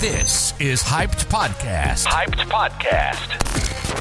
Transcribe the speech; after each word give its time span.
This 0.00 0.54
is 0.58 0.82
Hyped 0.82 1.28
Podcast. 1.28 2.06
Hyped 2.06 2.48
Podcast. 2.48 3.36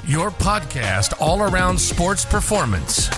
Your 0.08 0.32
podcast 0.32 1.14
all 1.20 1.42
around 1.42 1.78
sports 1.78 2.26
performance. 2.26 3.10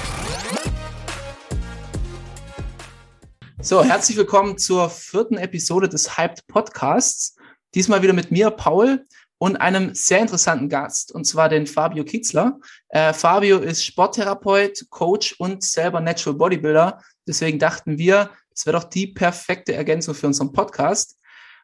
So, 3.62 3.84
herzlich 3.84 4.18
willkommen 4.18 4.58
zur 4.58 4.90
vierten 4.90 5.38
Episode 5.38 5.90
des 5.90 6.18
Hyped 6.18 6.48
Podcasts. 6.48 7.36
Diesmal 7.76 8.02
wieder 8.02 8.14
mit 8.14 8.32
mir, 8.32 8.50
Paul, 8.50 9.06
und 9.38 9.58
einem 9.58 9.94
sehr 9.94 10.18
interessanten 10.18 10.68
Gast, 10.68 11.12
und 11.12 11.26
zwar 11.26 11.50
den 11.50 11.68
Fabio 11.68 12.04
Kitzler. 12.04 12.58
Äh, 12.90 13.14
Fabio 13.14 13.60
ist 13.60 13.86
Sporttherapeut, 13.86 14.88
Coach 14.90 15.36
und 15.38 15.64
selber 15.64 16.02
Natural 16.02 16.36
Bodybuilder. 16.36 17.00
Deswegen 17.28 17.60
dachten 17.60 18.00
wir, 18.00 18.32
es 18.56 18.66
wäre 18.66 18.80
doch 18.80 18.86
die 18.86 19.06
perfekte 19.06 19.76
Ergänzung 19.76 20.16
für 20.16 20.26
unseren 20.26 20.52
Podcast. 20.52 21.20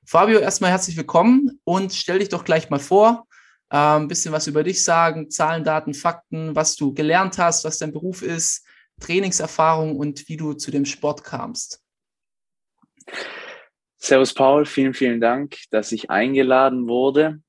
Fabio, 0.09 0.39
erstmal 0.39 0.71
herzlich 0.71 0.95
willkommen 0.95 1.59
und 1.65 1.91
stell 1.91 2.19
dich 2.19 2.29
doch 2.29 2.45
gleich 2.45 2.69
mal 2.69 2.79
vor, 2.79 3.27
ein 3.67 4.07
bisschen 4.07 4.31
was 4.31 4.47
über 4.47 4.63
dich 4.63 4.81
sagen, 4.81 5.29
Zahlen, 5.29 5.65
Daten, 5.65 5.93
Fakten, 5.93 6.55
was 6.55 6.77
du 6.77 6.93
gelernt 6.93 7.37
hast, 7.37 7.65
was 7.65 7.77
dein 7.77 7.91
Beruf 7.91 8.21
ist, 8.21 8.65
Trainingserfahrung 9.01 9.97
und 9.97 10.29
wie 10.29 10.37
du 10.37 10.53
zu 10.53 10.71
dem 10.71 10.85
Sport 10.85 11.25
kamst. 11.25 11.83
Servus 13.97 14.33
Paul, 14.33 14.65
vielen, 14.65 14.93
vielen 14.93 15.19
Dank, 15.19 15.57
dass 15.71 15.91
ich 15.91 16.09
eingeladen 16.09 16.87
wurde. 16.87 17.41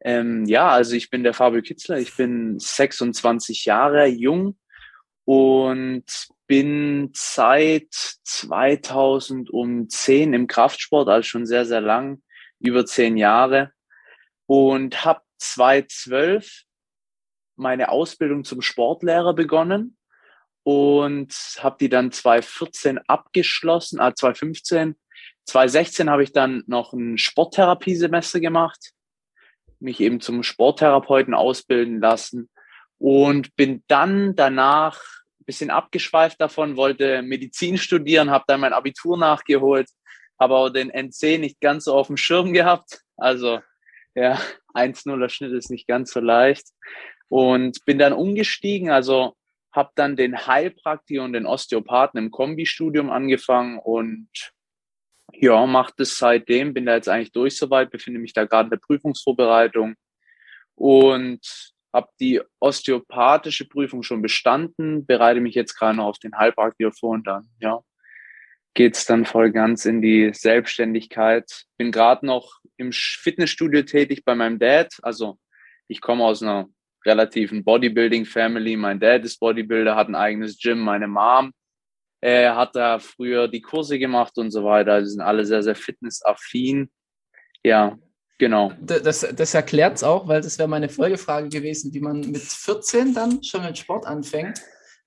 Ähm, 0.00 0.44
ja, 0.44 0.68
also 0.68 0.94
ich 0.94 1.10
bin 1.10 1.24
der 1.24 1.34
Fabio 1.34 1.60
Kitzler, 1.60 1.98
ich 1.98 2.16
bin 2.16 2.60
26 2.60 3.64
Jahre 3.64 4.06
jung 4.06 4.56
und 5.24 6.04
bin 6.46 7.10
seit 7.14 7.88
2010 7.90 10.32
im 10.32 10.46
Kraftsport, 10.46 11.08
also 11.08 11.26
schon 11.26 11.46
sehr, 11.46 11.64
sehr 11.64 11.80
lang, 11.80 12.22
über 12.58 12.86
zehn 12.86 13.16
Jahre 13.16 13.72
und 14.46 15.04
habe 15.04 15.20
2012 15.38 16.62
meine 17.56 17.90
Ausbildung 17.90 18.44
zum 18.44 18.62
Sportlehrer 18.62 19.34
begonnen 19.34 19.96
und 20.62 21.32
habe 21.60 21.76
die 21.80 21.88
dann 21.88 22.12
2014 22.12 22.98
abgeschlossen, 23.06 24.00
ah, 24.00 24.14
2015. 24.14 24.96
2016 25.46 26.10
habe 26.10 26.24
ich 26.24 26.32
dann 26.32 26.64
noch 26.66 26.92
ein 26.92 27.18
Sporttherapiesemester 27.18 28.40
gemacht, 28.40 28.92
mich 29.78 30.00
eben 30.00 30.20
zum 30.20 30.42
Sporttherapeuten 30.42 31.34
ausbilden 31.34 32.00
lassen 32.00 32.50
und 32.98 33.54
bin 33.56 33.84
dann 33.86 34.34
danach 34.34 35.00
bisschen 35.46 35.70
abgeschweift 35.70 36.40
davon, 36.40 36.76
wollte 36.76 37.22
Medizin 37.22 37.78
studieren, 37.78 38.30
habe 38.30 38.44
dann 38.46 38.60
mein 38.60 38.72
Abitur 38.72 39.16
nachgeholt, 39.16 39.88
habe 40.38 40.56
aber 40.56 40.70
den 40.70 40.90
NC 40.90 41.38
nicht 41.38 41.60
ganz 41.60 41.84
so 41.84 41.94
auf 41.94 42.08
dem 42.08 42.16
Schirm 42.16 42.52
gehabt. 42.52 43.00
Also 43.16 43.60
ja, 44.14 44.40
1-0er 44.74 45.28
Schnitt 45.28 45.52
ist 45.52 45.70
nicht 45.70 45.86
ganz 45.86 46.12
so 46.12 46.20
leicht. 46.20 46.66
Und 47.28 47.84
bin 47.86 47.98
dann 47.98 48.12
umgestiegen, 48.12 48.90
also 48.90 49.34
habe 49.72 49.90
dann 49.94 50.16
den 50.16 50.46
Heilpraktiker 50.46 51.22
und 51.22 51.34
den 51.34 51.46
Osteopathen 51.46 52.18
im 52.18 52.30
Kombistudium 52.30 53.10
angefangen 53.10 53.78
und 53.78 54.28
ja, 55.32 55.66
mache 55.66 55.92
das 55.98 56.16
seitdem, 56.16 56.72
bin 56.72 56.86
da 56.86 56.94
jetzt 56.94 57.08
eigentlich 57.08 57.32
durch 57.32 57.56
soweit, 57.56 57.90
befinde 57.90 58.20
mich 58.20 58.32
da 58.32 58.44
gerade 58.44 58.66
in 58.66 58.70
der 58.70 58.78
Prüfungsvorbereitung 58.78 59.96
und 60.76 61.74
habe 61.96 62.10
die 62.20 62.42
osteopathische 62.60 63.66
Prüfung 63.66 64.02
schon 64.02 64.20
bestanden, 64.20 65.06
bereite 65.06 65.40
mich 65.40 65.54
jetzt 65.54 65.74
gerade 65.78 65.96
noch 65.96 66.04
auf 66.04 66.18
den 66.18 66.36
Heilpraktiker 66.36 66.92
vor 66.92 67.12
und 67.12 67.26
dann, 67.26 67.48
ja, 67.58 67.80
geht's 68.74 69.06
dann 69.06 69.24
voll 69.24 69.50
ganz 69.50 69.86
in 69.86 70.02
die 70.02 70.30
Selbstständigkeit. 70.34 71.64
Bin 71.78 71.90
gerade 71.90 72.26
noch 72.26 72.60
im 72.76 72.92
Fitnessstudio 72.92 73.82
tätig 73.82 74.24
bei 74.26 74.34
meinem 74.34 74.58
Dad. 74.58 74.92
Also 75.00 75.38
ich 75.88 76.02
komme 76.02 76.24
aus 76.24 76.42
einer 76.42 76.68
relativen 77.06 77.64
Bodybuilding-Family. 77.64 78.76
Mein 78.76 79.00
Dad 79.00 79.24
ist 79.24 79.40
Bodybuilder, 79.40 79.96
hat 79.96 80.08
ein 80.08 80.14
eigenes 80.14 80.58
Gym. 80.58 80.80
Meine 80.80 81.08
Mom 81.08 81.52
äh, 82.20 82.50
hat 82.50 82.76
da 82.76 82.98
früher 82.98 83.48
die 83.48 83.62
Kurse 83.62 83.98
gemacht 83.98 84.36
und 84.36 84.50
so 84.50 84.64
weiter. 84.64 85.00
Die 85.00 85.08
sind 85.08 85.22
alle 85.22 85.46
sehr, 85.46 85.62
sehr 85.62 85.76
fitnessaffin. 85.76 86.90
Ja, 87.64 87.96
Genau. 88.38 88.72
Das, 88.80 89.20
das 89.34 89.54
erklärt 89.54 89.96
es 89.96 90.02
auch, 90.02 90.28
weil 90.28 90.42
das 90.42 90.58
wäre 90.58 90.68
meine 90.68 90.88
Folgefrage 90.88 91.48
gewesen, 91.48 91.94
wie 91.94 92.00
man 92.00 92.20
mit 92.20 92.42
14 92.42 93.14
dann 93.14 93.42
schon 93.42 93.64
mit 93.64 93.78
Sport 93.78 94.06
anfängt, 94.06 94.60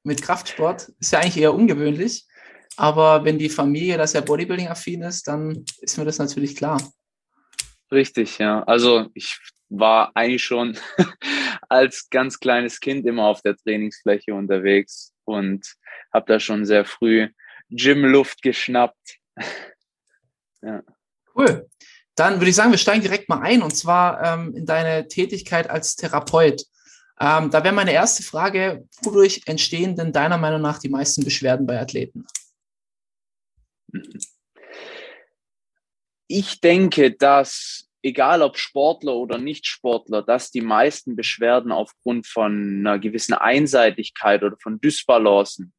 mit 0.04 0.22
Kraftsport. 0.22 0.92
Ist 1.00 1.14
ja 1.14 1.20
eigentlich 1.20 1.38
eher 1.38 1.54
ungewöhnlich. 1.54 2.26
Aber 2.76 3.26
wenn 3.26 3.38
die 3.38 3.50
Familie 3.50 3.98
das 3.98 4.14
ja 4.14 4.22
Bodybuilding-affin 4.22 5.04
ist, 5.04 5.28
dann 5.28 5.66
ist 5.82 5.98
mir 5.98 6.06
das 6.06 6.18
natürlich 6.18 6.56
klar. 6.56 6.82
Richtig, 7.92 8.38
ja. 8.38 8.64
Also 8.64 9.08
ich 9.14 9.38
war 9.70 10.12
eigentlich 10.16 10.44
schon 10.44 10.78
als 11.70 12.10
ganz 12.10 12.40
kleines 12.40 12.80
Kind 12.80 13.06
immer 13.06 13.26
auf 13.26 13.42
der 13.42 13.56
Trainingsfläche 13.56 14.34
unterwegs 14.34 15.14
und 15.26 15.76
habe 16.14 16.26
da 16.28 16.40
schon 16.40 16.66
sehr 16.66 16.86
früh 16.86 17.30
Gymluft 17.70 18.42
geschnappt. 18.42 19.20
ja. 20.62 20.82
Cool. 21.36 21.70
Dann 22.20 22.42
würde 22.42 22.50
ich 22.50 22.56
sagen, 22.56 22.72
wir 22.72 22.78
steigen 22.78 23.02
direkt 23.02 23.30
mal 23.30 23.40
ein 23.40 23.62
und 23.62 23.74
zwar 23.78 24.22
ähm, 24.22 24.54
in 24.54 24.66
deine 24.66 25.08
Tätigkeit 25.08 25.70
als 25.70 25.96
Therapeut. 25.96 26.66
Ähm, 27.18 27.50
da 27.50 27.64
wäre 27.64 27.74
meine 27.74 27.94
erste 27.94 28.24
Frage, 28.24 28.86
wodurch 29.04 29.44
entstehen 29.46 29.96
denn 29.96 30.12
deiner 30.12 30.38
Meinung 30.38 30.62
nach 30.62 30.80
die 30.80 30.90
meisten 30.90 31.24
Beschwerden 31.24 31.66
bei 31.66 31.80
Athleten? 31.80 32.26
Ich 36.28 36.60
denke, 36.60 37.12
dass 37.12 37.88
egal 38.02 38.42
ob 38.42 38.58
Sportler 38.58 39.16
oder 39.16 39.38
Nicht-Sportler, 39.38 40.22
dass 40.22 40.52
die 40.52 40.62
meisten 40.62 41.16
Beschwerden 41.16 41.72
aufgrund 41.72 42.28
von 42.28 42.80
einer 42.80 43.00
gewissen 43.00 43.34
Einseitigkeit 43.34 44.44
oder 44.44 44.58
von 44.62 44.82
Dysbalancen 44.82 45.74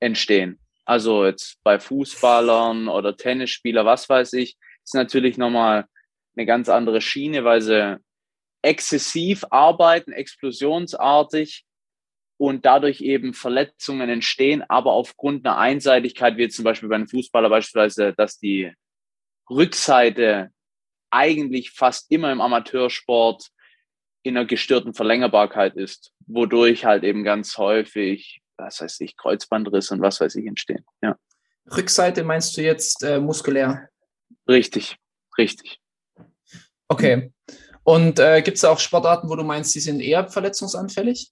entstehen. 0.00 0.58
Also 0.84 1.24
jetzt 1.26 1.62
bei 1.62 1.78
Fußballern 1.78 2.88
oder 2.88 3.16
Tennisspieler, 3.16 3.84
was 3.84 4.08
weiß 4.08 4.32
ich, 4.32 4.56
ist 4.90 4.94
natürlich 4.94 5.38
nochmal 5.38 5.86
eine 6.36 6.46
ganz 6.46 6.68
andere 6.68 7.00
Schiene, 7.00 7.44
weil 7.44 7.60
sie 7.60 7.98
exzessiv 8.62 9.44
arbeiten, 9.50 10.12
explosionsartig 10.12 11.64
und 12.38 12.66
dadurch 12.66 13.00
eben 13.00 13.32
Verletzungen 13.32 14.08
entstehen, 14.10 14.64
aber 14.68 14.92
aufgrund 14.92 15.46
einer 15.46 15.58
Einseitigkeit, 15.58 16.36
wie 16.36 16.48
zum 16.48 16.64
Beispiel 16.64 16.88
bei 16.88 16.96
einem 16.96 17.08
Fußballer 17.08 17.48
beispielsweise, 17.48 18.14
dass 18.14 18.38
die 18.38 18.72
Rückseite 19.48 20.50
eigentlich 21.10 21.70
fast 21.70 22.10
immer 22.10 22.32
im 22.32 22.40
Amateursport 22.40 23.48
in 24.22 24.36
einer 24.36 24.46
gestörten 24.46 24.94
Verlängerbarkeit 24.94 25.76
ist, 25.76 26.12
wodurch 26.26 26.84
halt 26.84 27.04
eben 27.04 27.22
ganz 27.22 27.58
häufig, 27.58 28.42
was 28.56 28.80
weiß 28.80 29.00
ich, 29.00 29.16
Kreuzbandriss 29.16 29.90
und 29.92 30.00
was 30.00 30.20
weiß 30.20 30.34
ich 30.34 30.46
entstehen. 30.46 30.84
Ja. 31.00 31.16
Rückseite 31.76 32.24
meinst 32.24 32.56
du 32.56 32.62
jetzt 32.62 33.02
äh, 33.04 33.20
muskulär? 33.20 33.88
Richtig, 34.50 34.98
richtig. 35.38 35.78
Okay. 36.88 37.32
Und 37.84 38.18
äh, 38.18 38.42
gibt 38.42 38.56
es 38.56 38.64
auch 38.64 38.80
Sportarten, 38.80 39.28
wo 39.28 39.36
du 39.36 39.44
meinst, 39.44 39.72
die 39.76 39.80
sind 39.80 40.00
eher 40.00 40.28
verletzungsanfällig? 40.28 41.30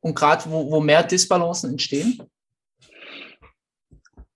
Und 0.00 0.14
gerade 0.14 0.44
wo, 0.50 0.70
wo 0.70 0.80
mehr 0.80 1.02
Disbalancen 1.02 1.72
entstehen? 1.72 2.22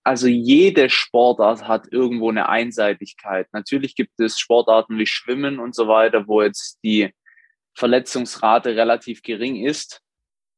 Also 0.05 0.27
jede 0.27 0.91
Sportart 0.91 1.67
hat 1.67 1.91
irgendwo 1.91 2.29
eine 2.29 2.51
Einseitigkeit. 2.51 3.49
Natürlich 3.53 3.95
gibt 3.95 4.21
es 4.21 4.39
Sportarten 4.39 4.99
wie 4.99 5.07
Schwimmen 5.07 5.59
und 5.59 5.75
so 5.75 5.89
weiter, 5.89 6.29
wo 6.29 6.43
jetzt 6.43 6.79
die 6.85 7.15
Verletzungsrate 7.75 8.77
relativ 8.77 9.23
gering 9.23 9.65
ist, 9.65 10.03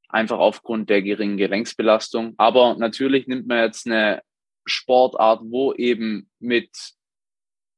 einfach 0.08 0.38
aufgrund 0.38 0.90
der 0.90 1.02
geringen 1.02 1.36
Gelenksbelastung. 1.36 2.34
Aber 2.36 2.76
natürlich 2.76 3.28
nimmt 3.28 3.46
man 3.46 3.64
jetzt 3.64 3.86
eine 3.86 4.22
Sportart, 4.65 5.41
wo 5.44 5.72
eben 5.75 6.31
mit 6.38 6.71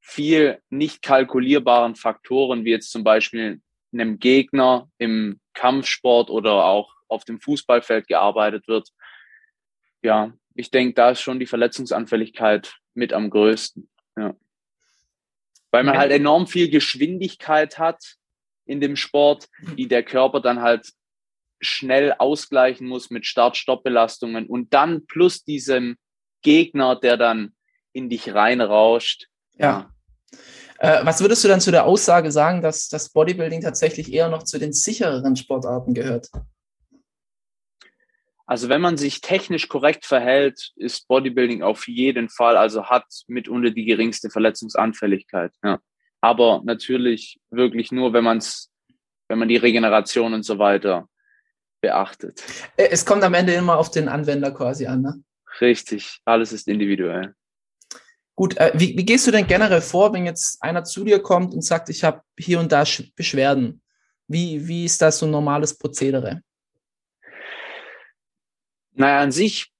viel 0.01 0.61
nicht 0.69 1.03
kalkulierbaren 1.03 1.95
Faktoren, 1.95 2.65
wie 2.65 2.71
jetzt 2.71 2.91
zum 2.91 3.05
Beispiel 3.05 3.61
einem 3.93 4.19
Gegner 4.19 4.91
im 4.99 5.41
Kampfsport 5.55 6.31
oder 6.31 6.65
auch 6.65 6.95
auf 7.09 7.25
dem 7.25 7.41
Fußballfeld 7.41 8.09
gearbeitet 8.09 8.67
wird. 8.67 8.89
Ja, 10.03 10.33
ich 10.55 10.71
denke, 10.71 10.95
da 10.95 11.11
ist 11.11 11.21
schon 11.21 11.39
die 11.39 11.47
Verletzungsanfälligkeit 11.47 12.75
mit 12.95 13.13
am 13.13 13.31
größten. 13.31 13.89
Ja. 14.17 14.35
Weil 15.71 15.85
man 15.85 15.97
halt 15.97 16.13
enorm 16.13 16.47
viel 16.47 16.69
Geschwindigkeit 16.69 17.79
hat 17.79 18.17
in 18.67 18.81
dem 18.81 18.97
Sport, 18.97 19.49
die 19.77 19.89
der 19.89 20.03
Körper 20.03 20.41
dann 20.41 20.61
halt 20.61 20.93
schnell 21.61 22.13
ausgleichen 22.19 22.89
muss 22.89 23.11
mit 23.11 23.25
Start-Stopp-Belastungen 23.25 24.47
und 24.47 24.75
dann 24.75 25.07
plus 25.07 25.45
diesem 25.45 25.97
Gegner, 26.43 26.97
der 26.97 27.17
dann 27.17 27.53
in 27.93 28.09
dich 28.09 28.35
reinrauscht. 28.35 29.29
Ja. 29.57 29.91
Äh, 30.79 31.05
was 31.05 31.21
würdest 31.21 31.45
du 31.45 31.49
dann 31.49 31.61
zu 31.61 31.71
der 31.71 31.87
Aussage 31.87 32.33
sagen, 32.33 32.61
dass 32.63 32.89
das 32.89 33.11
Bodybuilding 33.11 33.61
tatsächlich 33.61 34.13
eher 34.13 34.29
noch 34.29 34.43
zu 34.43 34.59
den 34.59 34.73
sichereren 34.73 35.37
Sportarten 35.37 35.95
gehört? 35.95 36.29
Also 38.47 38.69
wenn 38.69 38.81
man 38.81 38.97
sich 38.97 39.21
technisch 39.21 39.69
korrekt 39.69 40.05
verhält, 40.05 40.73
ist 40.77 41.07
Bodybuilding 41.09 41.63
auf 41.63 41.87
jeden 41.87 42.29
Fall, 42.29 42.57
also 42.57 42.87
hat 42.87 43.07
mitunter 43.29 43.71
die 43.71 43.85
geringste 43.85 44.29
Verletzungsanfälligkeit. 44.31 45.53
Ja. 45.63 45.79
aber 46.21 46.63
natürlich 46.65 47.41
wirklich 47.51 47.93
nur, 47.93 48.13
wenn 48.13 48.25
man 48.25 48.39
es, 48.39 48.71
wenn 49.29 49.39
man 49.39 49.49
die 49.49 49.57
Regeneration 49.57 50.35
und 50.35 50.45
so 50.45 50.59
weiter 50.59 51.09
beachtet. 51.81 52.43
Äh, 52.77 52.89
es 52.91 53.05
kommt 53.05 53.25
am 53.25 53.35
Ende 53.35 53.53
immer 53.53 53.79
auf 53.79 53.91
den 53.91 54.09
Anwender 54.09 54.51
quasi 54.53 54.87
an, 54.87 55.03
ne? 55.03 55.23
Richtig, 55.63 56.19
alles 56.25 56.53
ist 56.53 56.67
individuell. 56.67 57.37
Gut, 58.35 58.57
äh, 58.57 58.73
wie, 58.75 58.99
wie, 58.99 59.05
gehst 59.05 59.29
du 59.29 59.31
denn 59.31 59.47
generell 59.47 59.81
vor, 59.81 60.13
wenn 60.13 60.27
jetzt 60.27 60.61
einer 60.61 60.83
zu 60.83 61.05
dir 61.05 61.21
kommt 61.21 61.55
und 61.55 61.63
sagt, 61.63 61.89
ich 61.89 62.03
habe 62.03 62.23
hier 62.37 62.59
und 62.59 62.73
da 62.73 62.83
Beschwerden? 63.15 63.81
Wie, 64.27 64.67
wie 64.67 64.85
ist 64.85 65.01
das 65.01 65.21
so 65.21 65.27
ein 65.27 65.31
normales 65.31 65.79
Prozedere? 65.79 66.43
Naja, 68.95 69.21
an 69.21 69.31
sich 69.31 69.71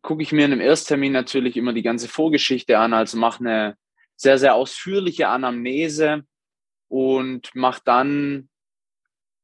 gucke 0.00 0.22
ich 0.22 0.30
mir 0.30 0.44
in 0.44 0.52
einem 0.52 0.60
Ersttermin 0.60 1.12
natürlich 1.12 1.56
immer 1.56 1.72
die 1.72 1.82
ganze 1.82 2.06
Vorgeschichte 2.06 2.78
an, 2.78 2.94
also 2.94 3.18
mache 3.18 3.40
eine 3.40 3.76
sehr, 4.14 4.38
sehr 4.38 4.54
ausführliche 4.54 5.26
Anamnese 5.26 6.22
und 6.88 7.52
mache 7.54 7.82
dann 7.84 8.48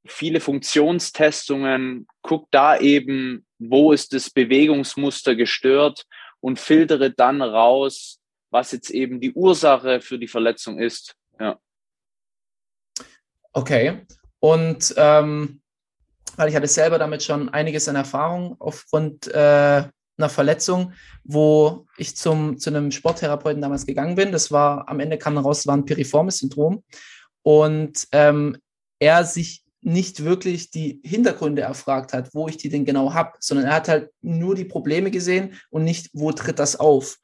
viele 0.07 0.39
Funktionstestungen, 0.39 2.07
guck 2.23 2.51
da 2.53 2.79
eben, 2.79 3.45
wo 3.71 3.93
ist 3.93 4.13
das 4.13 4.31
Bewegungsmuster 4.31 5.35
gestört 5.35 6.05
und 6.41 6.59
filtere 6.59 7.11
dann 7.11 7.43
raus, 7.43 8.21
was 8.51 8.73
jetzt 8.73 8.91
eben 8.91 9.21
die 9.21 9.33
Ursache 9.33 10.01
für 10.01 10.19
die 10.19 10.29
Verletzung 10.29 10.79
ist. 10.79 11.15
Ja. 11.39 11.59
Okay. 13.53 14.07
Und 14.41 14.95
ähm, 14.97 15.63
weil 16.37 16.49
ich 16.49 16.57
hatte 16.57 16.67
selber 16.67 16.99
damit 16.99 17.23
schon 17.23 17.49
einiges 17.51 17.89
an 17.89 17.97
Erfahrung 17.97 18.57
aufgrund 18.59 19.29
äh, 19.29 19.85
einer 20.19 20.29
Verletzung, 20.29 20.93
wo 21.25 21.87
ich 21.97 22.17
zum, 22.17 22.59
zu 22.59 22.71
einem 22.71 22.91
Sporttherapeuten 22.91 23.63
damals 23.63 23.87
gegangen 23.87 24.15
bin. 24.15 24.33
Das 24.33 24.51
war, 24.51 24.89
am 24.89 25.01
Ende 25.01 25.19
kam 25.19 25.39
raus, 25.39 25.61
es 25.61 25.67
war 25.67 25.77
ein 25.77 25.85
piriformes 25.85 26.39
Syndrom. 26.39 26.83
Und 27.43 28.07
ähm, 28.13 28.57
er 28.99 29.25
sich 29.25 29.62
nicht 29.83 30.25
wirklich 30.25 30.71
die 30.71 31.01
Hintergründe 31.05 31.63
erfragt 31.63 32.13
hat, 32.13 32.35
wo 32.35 32.49
ich 32.49 32.57
die 32.57 32.69
denn 32.69 32.85
genau 32.85 33.15
habe, 33.15 33.33
sondern 33.41 33.67
er 33.67 33.75
hat 33.75 33.89
halt 33.89 34.11
nur 34.23 34.55
die 34.55 34.65
Probleme 34.65 35.11
gesehen 35.11 35.61
und 35.71 35.85
nicht, 35.85 36.11
wo 36.13 36.33
tritt 36.33 36.59
das 36.59 36.79
auf. 36.79 37.19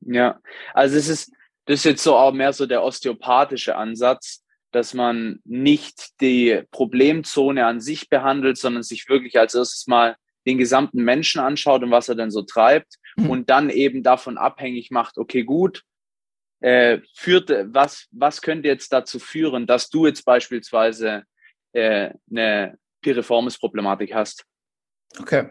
Ja, 0.00 0.40
also 0.72 0.96
es 0.96 1.08
ist, 1.08 1.32
das 1.66 1.80
ist 1.80 1.84
jetzt 1.84 2.02
so 2.02 2.16
auch 2.16 2.32
mehr 2.32 2.52
so 2.52 2.64
der 2.64 2.82
osteopathische 2.82 3.76
Ansatz, 3.76 4.44
dass 4.70 4.94
man 4.94 5.40
nicht 5.44 6.20
die 6.20 6.62
Problemzone 6.70 7.66
an 7.66 7.80
sich 7.80 8.08
behandelt, 8.08 8.56
sondern 8.56 8.82
sich 8.82 9.08
wirklich 9.08 9.38
als 9.38 9.54
erstes 9.54 9.86
mal 9.86 10.16
den 10.46 10.58
gesamten 10.58 11.02
Menschen 11.02 11.40
anschaut 11.40 11.82
und 11.82 11.90
was 11.90 12.08
er 12.08 12.14
denn 12.14 12.30
so 12.30 12.42
treibt 12.42 12.94
mhm. 13.16 13.30
und 13.30 13.50
dann 13.50 13.68
eben 13.68 14.02
davon 14.02 14.38
abhängig 14.38 14.90
macht, 14.90 15.18
okay, 15.18 15.42
gut, 15.42 15.82
äh, 16.60 17.00
führt, 17.14 17.50
was, 17.50 18.06
was 18.12 18.42
könnte 18.42 18.68
jetzt 18.68 18.92
dazu 18.92 19.18
führen, 19.18 19.66
dass 19.66 19.90
du 19.90 20.06
jetzt 20.06 20.24
beispielsweise 20.24 21.24
äh, 21.78 22.14
eine 22.30 22.78
Piriformis-Problematik 23.02 24.14
hast. 24.14 24.44
Okay. 25.18 25.50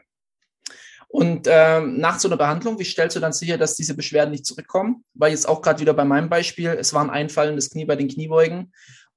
Und 1.09 1.47
ähm, 1.49 1.99
nach 1.99 2.19
so 2.19 2.27
einer 2.27 2.37
Behandlung, 2.37 2.79
wie 2.79 2.83
stellst 2.83 3.15
du 3.15 3.21
dann 3.21 3.31
sicher, 3.31 3.57
dass 3.57 3.75
diese 3.75 3.95
Beschwerden 3.95 4.31
nicht 4.31 4.45
zurückkommen? 4.45 5.05
Weil 5.13 5.31
jetzt 5.31 5.47
auch 5.47 5.61
gerade 5.61 5.79
wieder 5.79 5.93
bei 5.93 6.03
meinem 6.03 6.29
Beispiel, 6.29 6.69
es 6.71 6.93
war 6.93 7.01
ein 7.01 7.09
einfallendes 7.09 7.69
Knie 7.69 7.85
bei 7.85 7.95
den 7.95 8.09
Kniebeugen. 8.09 8.73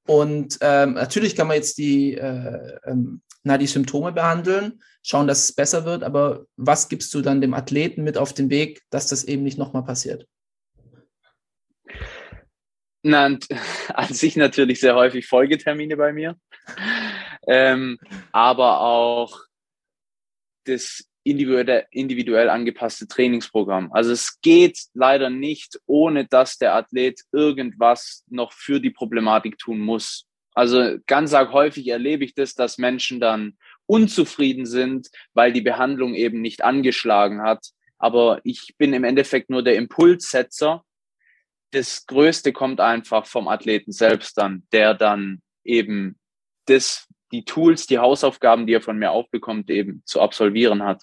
Und 0.07 0.59
ähm, 0.61 0.95
natürlich 0.95 1.37
kann 1.37 1.49
man 1.49 1.57
jetzt 1.57 1.79
die, 1.79 2.15
äh, 2.15 2.79
ähm, 2.85 3.23
na, 3.43 3.59
die 3.59 3.67
Symptome 3.67 4.13
behandeln, 4.13 4.81
schauen, 5.03 5.27
dass 5.27 5.45
es 5.45 5.53
besser 5.53 5.85
wird, 5.85 6.03
aber 6.03 6.47
was 6.57 6.89
gibst 6.89 7.13
du 7.15 7.23
dann 7.23 7.41
dem 7.41 7.55
Athleten 7.55 8.03
mit 8.03 8.19
auf 8.19 8.33
den 8.33 8.51
Weg, 8.51 8.83
dass 8.91 9.09
das 9.09 9.25
eben 9.25 9.43
nicht 9.43 9.59
nochmal 9.59 9.85
passiert? 9.85 10.27
Na, 13.03 13.37
an 13.95 14.15
sich 14.15 14.37
natürlich 14.37 14.81
sehr 14.81 14.95
häufig 14.95 15.27
Folgetermine 15.27 15.97
bei 15.97 16.13
mir, 16.13 16.37
ähm, 17.47 17.99
aber 18.33 18.81
auch 18.81 19.41
das 20.65 21.05
individuell, 21.23 22.49
angepasste 22.49 23.07
Trainingsprogramm. 23.07 23.93
Also 23.93 24.13
es 24.13 24.41
geht 24.41 24.79
leider 24.95 25.29
nicht, 25.29 25.79
ohne 25.87 26.27
dass 26.27 26.57
der 26.57 26.75
Athlet 26.75 27.21
irgendwas 27.33 28.25
noch 28.29 28.53
für 28.53 28.81
die 28.81 28.91
Problematik 28.91 29.59
tun 29.59 29.81
muss. 29.81 30.27
Also 30.55 30.97
ganz 31.07 31.35
arg 31.35 31.53
häufig 31.53 31.87
erlebe 31.89 32.25
ich 32.25 32.35
das, 32.35 32.55
dass 32.55 32.79
Menschen 32.79 33.21
dann 33.21 33.59
unzufrieden 33.87 34.67
sind, 34.67 35.09
weil 35.35 35.53
die 35.53 35.61
Behandlung 35.61 36.15
eben 36.15 36.41
nicht 36.41 36.65
angeschlagen 36.65 37.43
hat. 37.43 37.67
Aber 37.99 38.41
ich 38.45 38.75
bin 38.79 38.95
im 38.95 39.05
Endeffekt 39.05 39.51
nur 39.51 39.63
der 39.63 39.77
Impulssetzer 39.77 40.85
das 41.71 42.07
Größte 42.07 42.53
kommt 42.53 42.81
einfach 42.81 43.27
vom 43.27 43.49
Athleten 43.49 43.93
selbst 43.93 44.39
dann, 44.39 44.67
der 44.73 44.95
dann 44.95 45.41
eben 45.65 46.19
das, 46.71 47.07
die 47.33 47.45
Tools, 47.45 47.87
die 47.87 47.99
Hausaufgaben, 47.99 48.67
die 48.67 48.75
er 48.75 48.81
von 48.81 48.99
mir 48.99 49.11
aufbekommt, 49.11 49.71
eben 49.71 50.03
zu 50.05 50.21
absolvieren 50.21 50.83
hat. 50.83 51.03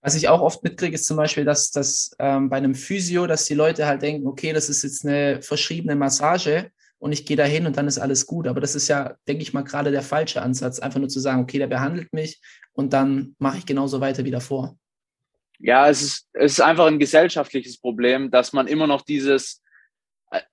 Was 0.00 0.14
ich 0.14 0.28
auch 0.28 0.40
oft 0.40 0.62
mitkriege, 0.62 0.94
ist 0.94 1.06
zum 1.06 1.16
Beispiel, 1.16 1.44
dass 1.44 1.70
das 1.70 2.14
ähm, 2.18 2.48
bei 2.48 2.56
einem 2.56 2.74
Physio, 2.74 3.26
dass 3.26 3.44
die 3.44 3.54
Leute 3.54 3.86
halt 3.86 4.02
denken, 4.02 4.26
okay, 4.26 4.52
das 4.52 4.68
ist 4.68 4.82
jetzt 4.82 5.04
eine 5.04 5.42
verschriebene 5.42 5.96
Massage 5.96 6.70
und 6.98 7.12
ich 7.12 7.26
gehe 7.26 7.36
da 7.36 7.44
hin 7.44 7.66
und 7.66 7.76
dann 7.76 7.88
ist 7.88 7.98
alles 7.98 8.26
gut. 8.26 8.46
Aber 8.46 8.60
das 8.60 8.74
ist 8.74 8.88
ja, 8.88 9.16
denke 9.26 9.42
ich 9.42 9.52
mal, 9.52 9.62
gerade 9.62 9.90
der 9.90 10.02
falsche 10.02 10.42
Ansatz, 10.42 10.78
einfach 10.78 11.00
nur 11.00 11.08
zu 11.08 11.20
sagen, 11.20 11.42
okay, 11.42 11.58
der 11.58 11.66
behandelt 11.66 12.12
mich 12.12 12.40
und 12.72 12.92
dann 12.92 13.34
mache 13.38 13.58
ich 13.58 13.66
genauso 13.66 14.00
weiter 14.00 14.24
wie 14.24 14.30
davor 14.30 14.76
ja, 15.58 15.88
es 15.88 16.02
ist, 16.02 16.28
es 16.32 16.52
ist 16.52 16.60
einfach 16.60 16.86
ein 16.86 16.98
gesellschaftliches 16.98 17.78
Problem, 17.78 18.30
dass 18.30 18.52
man 18.52 18.66
immer 18.66 18.86
noch 18.86 19.02
dieses, 19.02 19.62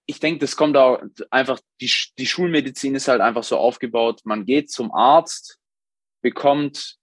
ich 0.05 0.19
denke, 0.19 0.39
das 0.39 0.55
kommt 0.55 0.77
auch 0.77 1.01
einfach, 1.31 1.59
die, 1.81 1.91
die 2.17 2.25
Schulmedizin 2.25 2.95
ist 2.95 3.07
halt 3.07 3.21
einfach 3.21 3.43
so 3.43 3.57
aufgebaut, 3.57 4.21
man 4.23 4.45
geht 4.45 4.71
zum 4.71 4.93
Arzt, 4.93 5.59
bekommt 6.21 6.97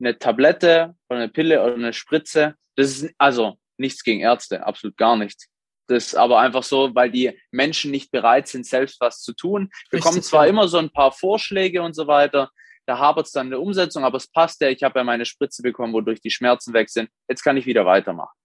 eine 0.00 0.18
Tablette 0.18 0.94
oder 1.08 1.20
eine 1.20 1.28
Pille 1.28 1.62
oder 1.62 1.74
eine 1.74 1.92
Spritze. 1.92 2.54
Das 2.76 2.90
ist 2.90 3.14
also 3.18 3.58
nichts 3.76 4.04
gegen 4.04 4.20
Ärzte, 4.20 4.66
absolut 4.66 4.96
gar 4.96 5.16
nichts. 5.16 5.48
Das 5.86 6.08
ist 6.08 6.14
aber 6.14 6.38
einfach 6.38 6.62
so, 6.62 6.94
weil 6.94 7.10
die 7.10 7.36
Menschen 7.50 7.90
nicht 7.90 8.12
bereit 8.12 8.46
sind, 8.48 8.64
selbst 8.64 9.00
was 9.00 9.20
zu 9.20 9.32
tun. 9.32 9.70
Bekommen 9.90 10.22
zwar 10.22 10.46
immer 10.46 10.68
so 10.68 10.78
ein 10.78 10.90
paar 10.90 11.10
Vorschläge 11.10 11.82
und 11.82 11.94
so 11.94 12.06
weiter, 12.06 12.50
da 12.86 12.98
hapert 12.98 13.26
es 13.26 13.32
dann 13.32 13.48
in 13.48 13.50
der 13.50 13.60
Umsetzung, 13.60 14.04
aber 14.04 14.16
es 14.16 14.26
passt 14.26 14.60
ja. 14.60 14.68
Ich 14.68 14.82
habe 14.82 14.98
ja 14.98 15.04
meine 15.04 15.24
Spritze 15.24 15.62
bekommen, 15.62 15.92
wodurch 15.92 16.20
die 16.20 16.30
Schmerzen 16.30 16.72
weg 16.74 16.90
sind. 16.90 17.10
Jetzt 17.28 17.42
kann 17.42 17.56
ich 17.56 17.66
wieder 17.66 17.86
weitermachen. 17.86 18.36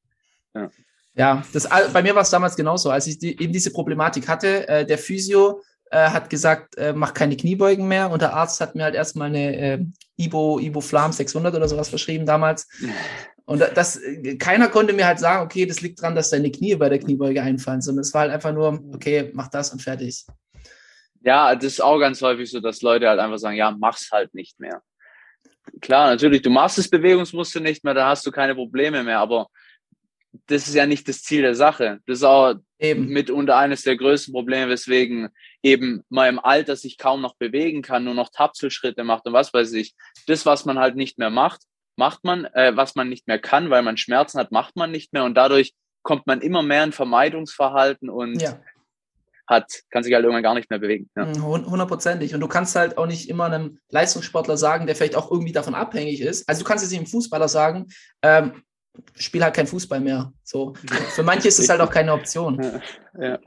Ja, 0.54 0.70
ja 1.16 1.44
das, 1.54 1.68
bei 1.94 2.02
mir 2.02 2.16
war 2.16 2.22
es 2.22 2.30
damals 2.30 2.56
genauso. 2.56 2.90
Als 2.90 3.08
ich 3.08 3.18
die, 3.20 3.42
eben 3.42 3.54
diese 3.54 3.72
Problematik 3.72 4.28
hatte, 4.28 4.68
äh, 4.68 4.86
der 4.86 4.98
Physio 4.98 5.62
äh, 5.92 6.10
hat 6.10 6.30
gesagt, 6.30 6.78
äh, 6.78 6.94
mach 6.94 7.14
keine 7.14 7.38
Kniebeugen 7.38 7.88
mehr 7.88 8.10
und 8.10 8.22
der 8.22 8.34
Arzt 8.34 8.60
hat 8.60 8.76
mir 8.76 8.84
halt 8.84 8.96
erstmal 8.96 9.28
eine 9.28 9.58
äh, 9.58 9.86
Ibo, 10.18 10.60
Ibo 10.60 10.82
Flam 10.82 11.12
600 11.12 11.56
oder 11.56 11.68
sowas 11.68 11.90
verschrieben 11.90 12.26
damals. 12.26 12.68
Und 13.46 13.60
das, 13.60 14.02
keiner 14.40 14.70
konnte 14.70 14.94
mir 14.94 15.06
halt 15.06 15.20
sagen, 15.20 15.46
okay, 15.46 15.68
das 15.68 15.82
liegt 15.82 16.02
daran, 16.02 16.16
dass 16.16 16.32
deine 16.32 16.52
Knie 16.52 16.76
bei 16.76 16.90
der 16.90 16.98
Kniebeuge 16.98 17.44
einfallen, 17.44 17.82
sondern 17.82 18.02
es 18.02 18.14
war 18.14 18.22
halt 18.22 18.32
einfach 18.32 18.52
nur, 18.52 18.84
okay, 18.92 19.30
mach 19.34 19.50
das 19.50 19.72
und 19.72 19.84
fertig. 19.84 20.26
Ja, 21.22 21.54
das 21.56 21.66
ist 21.66 21.82
auch 21.82 22.00
ganz 22.00 22.22
häufig 22.22 22.50
so, 22.50 22.60
dass 22.60 22.82
Leute 22.82 23.08
halt 23.08 23.20
einfach 23.20 23.38
sagen, 23.38 23.56
ja, 23.56 23.72
mach's 23.72 24.10
halt 24.12 24.34
nicht 24.34 24.60
mehr. 24.60 24.82
Klar, 25.82 26.10
natürlich, 26.10 26.42
du 26.42 26.50
machst 26.50 26.78
das 26.78 26.88
Bewegungsmuster 26.88 27.60
nicht 27.60 27.84
mehr, 27.84 27.94
da 27.94 28.10
hast 28.10 28.26
du 28.26 28.32
keine 28.32 28.56
Probleme 28.56 29.04
mehr, 29.04 29.20
aber 29.20 29.48
das 30.48 30.68
ist 30.68 30.76
ja 30.76 30.86
nicht 30.86 31.08
das 31.08 31.24
Ziel 31.24 31.42
der 31.42 31.56
Sache. 31.56 32.00
Das 32.06 32.20
ist 32.20 32.24
auch 32.24 32.56
eben. 32.80 33.08
mitunter 33.08 33.58
eines 33.58 33.84
der 33.84 33.96
größten 33.98 34.34
Probleme, 34.34 34.70
weswegen 34.70 35.30
eben 35.64 36.04
man 36.10 36.30
im 36.30 36.40
Alter 36.40 36.76
sich 36.76 36.98
kaum 36.98 37.22
noch 37.22 37.36
bewegen 37.36 37.82
kann, 37.82 38.04
nur 38.04 38.14
noch 38.14 38.30
Tapselschritte 38.30 39.04
macht 39.04 39.26
und 39.26 39.34
was 39.34 39.54
weiß 39.54 39.74
ich. 39.74 39.94
Das, 40.28 40.46
was 40.46 40.66
man 40.66 40.80
halt 40.80 40.96
nicht 40.96 41.18
mehr 41.18 41.30
macht, 41.30 41.62
macht 41.96 42.24
man, 42.24 42.46
äh, 42.46 42.76
was 42.76 42.96
man 42.96 43.10
nicht 43.10 43.28
mehr 43.28 43.40
kann, 43.40 43.70
weil 43.70 43.82
man 43.82 43.98
Schmerzen 43.98 44.40
hat, 44.40 44.52
macht 44.52 44.76
man 44.76 44.92
nicht 44.92 45.14
mehr 45.14 45.24
und 45.24 45.36
dadurch 45.36 45.74
kommt 46.04 46.28
man 46.28 46.42
immer 46.42 46.62
mehr 46.62 46.84
in 46.84 46.92
Vermeidungsverhalten 46.92 48.10
und 48.10 48.42
ja 48.42 48.60
hat, 49.48 49.72
kann 49.90 50.04
sich 50.04 50.14
halt 50.14 50.24
irgendwann 50.24 50.44
gar 50.44 50.56
nicht 50.56 50.70
mehr 50.70 50.80
bewegen. 50.80 51.10
Ja. 51.16 51.26
Mhm, 51.26 51.70
hundertprozentig. 51.70 52.34
Und 52.34 52.42
du 52.42 52.48
kannst 52.48 52.76
halt 52.76 52.98
auch 52.98 53.06
nicht 53.06 53.30
immer 53.30 53.46
einem 53.46 53.80
Leistungssportler 53.90 54.58
sagen, 54.58 54.88
der 54.88 54.96
vielleicht 54.96 55.16
auch 55.16 55.32
irgendwie 55.32 55.52
davon 55.52 55.76
abhängig 55.76 56.22
ist. 56.22 56.48
Also 56.50 56.64
du 56.64 56.68
kannst 56.68 56.84
jetzt 56.84 56.92
nicht 56.92 57.00
einem 57.00 57.08
Fußballer 57.08 57.48
sagen, 57.48 57.88
ähm, 58.22 58.64
spiel 59.16 59.44
halt 59.44 59.56
kein 59.56 59.68
Fußball 59.68 60.00
mehr. 60.00 60.34
So. 60.44 60.74
Für 61.14 61.24
manche 61.24 61.48
ist 61.48 61.60
es 61.60 61.70
halt 61.70 61.82
auch 61.82 61.90
keine 61.90 62.14
Option. 62.14 62.82
Ja. 63.20 63.40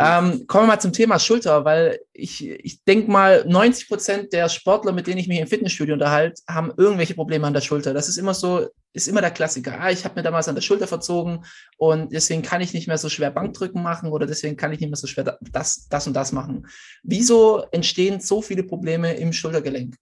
Ähm, 0.00 0.46
kommen 0.46 0.64
wir 0.64 0.74
mal 0.74 0.80
zum 0.80 0.92
Thema 0.92 1.18
Schulter, 1.18 1.64
weil 1.64 2.00
ich, 2.12 2.48
ich 2.48 2.82
denke 2.84 3.10
mal, 3.10 3.44
90 3.46 3.88
Prozent 3.88 4.32
der 4.32 4.48
Sportler, 4.48 4.92
mit 4.92 5.06
denen 5.06 5.18
ich 5.18 5.28
mich 5.28 5.38
im 5.38 5.46
Fitnessstudio 5.46 5.94
unterhalte, 5.94 6.42
haben 6.48 6.72
irgendwelche 6.76 7.14
Probleme 7.14 7.46
an 7.46 7.52
der 7.52 7.60
Schulter. 7.60 7.94
Das 7.94 8.08
ist 8.08 8.16
immer 8.16 8.34
so, 8.34 8.66
ist 8.94 9.06
immer 9.06 9.20
der 9.20 9.30
Klassiker. 9.30 9.80
Ah, 9.80 9.90
ich 9.90 10.04
habe 10.04 10.16
mir 10.16 10.22
damals 10.22 10.48
an 10.48 10.54
der 10.54 10.62
Schulter 10.62 10.86
verzogen 10.88 11.44
und 11.76 12.12
deswegen 12.12 12.42
kann 12.42 12.60
ich 12.60 12.72
nicht 12.72 12.88
mehr 12.88 12.98
so 12.98 13.08
schwer 13.08 13.30
Bankdrücken 13.30 13.82
machen 13.82 14.10
oder 14.10 14.26
deswegen 14.26 14.56
kann 14.56 14.72
ich 14.72 14.80
nicht 14.80 14.90
mehr 14.90 14.96
so 14.96 15.06
schwer 15.06 15.38
das, 15.52 15.86
das 15.88 16.06
und 16.06 16.14
das 16.14 16.32
machen. 16.32 16.66
Wieso 17.02 17.64
entstehen 17.70 18.18
so 18.18 18.42
viele 18.42 18.64
Probleme 18.64 19.14
im 19.14 19.32
Schultergelenk? 19.32 19.94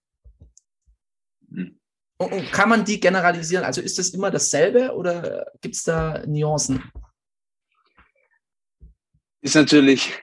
Und, 2.21 2.51
kann 2.51 2.69
man 2.69 2.85
die 2.85 2.99
generalisieren? 2.99 3.65
Also 3.65 3.81
ist 3.81 3.97
das 3.97 4.09
immer 4.09 4.29
dasselbe 4.29 4.93
oder 4.93 5.47
gibt 5.59 5.75
es 5.75 5.83
da 5.83 6.23
Nuancen? 6.27 6.83
Ist 9.41 9.55
natürlich 9.55 10.13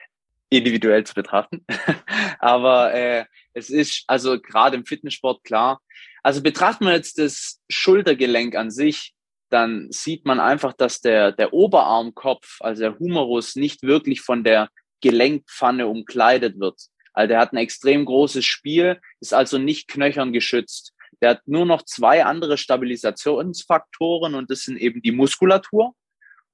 individuell 0.49 1.03
zu 1.03 1.13
betrachten. 1.13 1.65
Aber 2.39 2.93
äh, 2.93 3.25
es 3.53 3.69
ist 3.69 4.05
also 4.07 4.39
gerade 4.39 4.77
im 4.77 4.85
Fitnesssport 4.85 5.43
klar. 5.43 5.81
Also 6.23 6.41
betrachtet 6.41 6.81
man 6.81 6.93
jetzt 6.93 7.17
das 7.17 7.59
Schultergelenk 7.69 8.55
an 8.55 8.71
sich, 8.71 9.13
dann 9.49 9.91
sieht 9.91 10.25
man 10.25 10.39
einfach, 10.39 10.73
dass 10.73 11.01
der, 11.01 11.33
der 11.33 11.53
Oberarmkopf, 11.53 12.61
also 12.61 12.81
der 12.83 12.99
Humerus, 12.99 13.55
nicht 13.55 13.83
wirklich 13.83 14.21
von 14.21 14.45
der 14.45 14.69
Gelenkpfanne 15.01 15.87
umkleidet 15.87 16.59
wird. 16.59 16.79
Also 17.11 17.27
der 17.27 17.39
hat 17.39 17.51
ein 17.51 17.57
extrem 17.57 18.05
großes 18.05 18.45
Spiel, 18.45 19.01
ist 19.19 19.33
also 19.33 19.57
nicht 19.57 19.89
knöchern 19.89 20.31
geschützt. 20.31 20.93
Der 21.21 21.31
hat 21.31 21.47
nur 21.47 21.65
noch 21.65 21.83
zwei 21.83 22.23
andere 22.23 22.57
Stabilisationsfaktoren 22.57 24.35
und 24.35 24.49
das 24.49 24.61
sind 24.61 24.77
eben 24.77 25.01
die 25.01 25.11
Muskulatur 25.11 25.93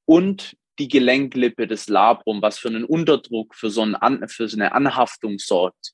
und 0.06 0.56
die 0.80 0.88
Gelenklippe 0.88 1.68
des 1.68 1.88
Labrum, 1.88 2.42
was 2.42 2.60
für 2.60 2.68
einen 2.68 2.84
Unterdruck, 2.84 3.56
für 3.56 3.70
so, 3.70 3.82
einen 3.82 4.28
für 4.28 4.48
so 4.48 4.58
eine 4.58 4.74
Anhaftung 4.74 5.40
sorgt. 5.40 5.94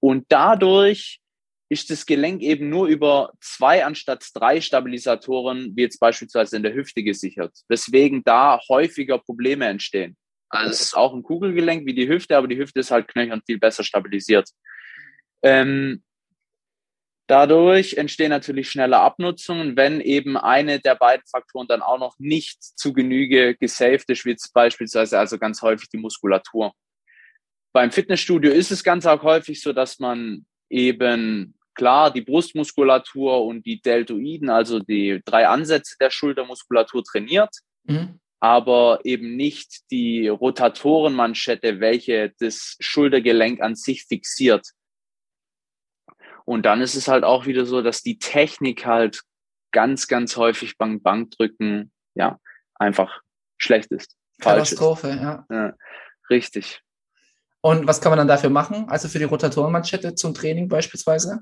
Und 0.00 0.26
dadurch 0.28 1.20
ist 1.68 1.88
das 1.88 2.04
Gelenk 2.04 2.42
eben 2.42 2.68
nur 2.68 2.86
über 2.86 3.32
zwei 3.40 3.84
anstatt 3.84 4.28
drei 4.34 4.60
Stabilisatoren, 4.60 5.74
wie 5.74 5.82
jetzt 5.82 5.98
beispielsweise 5.98 6.56
in 6.56 6.62
der 6.62 6.74
Hüfte 6.74 7.02
gesichert, 7.02 7.56
weswegen 7.68 8.22
da 8.24 8.60
häufiger 8.68 9.18
Probleme 9.18 9.66
entstehen. 9.66 10.16
Also 10.50 10.70
es 10.70 10.80
ist 10.82 10.96
auch 10.96 11.14
ein 11.14 11.22
Kugelgelenk 11.22 11.86
wie 11.86 11.94
die 11.94 12.08
Hüfte, 12.08 12.36
aber 12.36 12.46
die 12.46 12.58
Hüfte 12.58 12.80
ist 12.80 12.90
halt 12.90 13.08
knöchern 13.08 13.40
viel 13.46 13.58
besser 13.58 13.84
stabilisiert. 13.84 14.50
Ähm, 15.42 16.02
dadurch 17.32 17.94
entstehen 17.94 18.28
natürlich 18.28 18.70
schnelle 18.70 18.98
Abnutzungen, 18.98 19.74
wenn 19.74 20.02
eben 20.02 20.36
eine 20.36 20.80
der 20.80 20.96
beiden 20.96 21.24
Faktoren 21.26 21.66
dann 21.66 21.80
auch 21.80 21.98
noch 21.98 22.18
nicht 22.18 22.62
zu 22.62 22.92
Genüge 22.92 23.56
gesaved 23.56 24.10
ist, 24.10 24.26
wie 24.26 24.36
beispielsweise 24.52 25.18
also 25.18 25.38
ganz 25.38 25.62
häufig 25.62 25.88
die 25.88 25.96
Muskulatur. 25.96 26.72
Beim 27.72 27.90
Fitnessstudio 27.90 28.52
ist 28.52 28.70
es 28.70 28.84
ganz 28.84 29.06
auch 29.06 29.22
häufig 29.22 29.62
so, 29.62 29.72
dass 29.72 29.98
man 29.98 30.44
eben 30.68 31.54
klar 31.74 32.12
die 32.12 32.20
Brustmuskulatur 32.20 33.46
und 33.46 33.64
die 33.64 33.80
Deltoiden, 33.80 34.50
also 34.50 34.78
die 34.80 35.22
drei 35.24 35.48
Ansätze 35.48 35.96
der 35.98 36.10
Schultermuskulatur 36.10 37.02
trainiert. 37.02 37.56
Mhm 37.84 38.20
aber 38.44 38.98
eben 39.04 39.36
nicht 39.36 39.88
die 39.92 40.26
Rotatorenmanschette, 40.26 41.78
welche 41.78 42.32
das 42.40 42.76
Schultergelenk 42.80 43.60
an 43.60 43.76
sich 43.76 44.02
fixiert. 44.02 44.66
Und 46.44 46.64
dann 46.64 46.80
ist 46.80 46.94
es 46.94 47.08
halt 47.08 47.24
auch 47.24 47.46
wieder 47.46 47.66
so, 47.66 47.82
dass 47.82 48.02
die 48.02 48.18
Technik 48.18 48.86
halt 48.86 49.22
ganz, 49.72 50.08
ganz 50.08 50.36
häufig 50.36 50.76
beim 50.76 51.00
Bankdrücken, 51.02 51.92
ja, 52.14 52.38
einfach 52.74 53.22
schlecht 53.58 53.90
ist. 53.92 54.16
Katastrophe, 54.40 55.08
ist. 55.08 55.20
Ja. 55.20 55.46
ja. 55.50 55.74
Richtig. 56.30 56.80
Und 57.60 57.86
was 57.86 58.00
kann 58.00 58.10
man 58.10 58.18
dann 58.18 58.28
dafür 58.28 58.50
machen? 58.50 58.88
Also 58.88 59.08
für 59.08 59.18
die 59.18 59.24
Rotatorenmanschette 59.24 60.14
zum 60.14 60.34
Training 60.34 60.68
beispielsweise? 60.68 61.40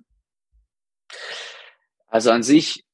Also 2.08 2.30
an 2.30 2.42
sich 2.42 2.84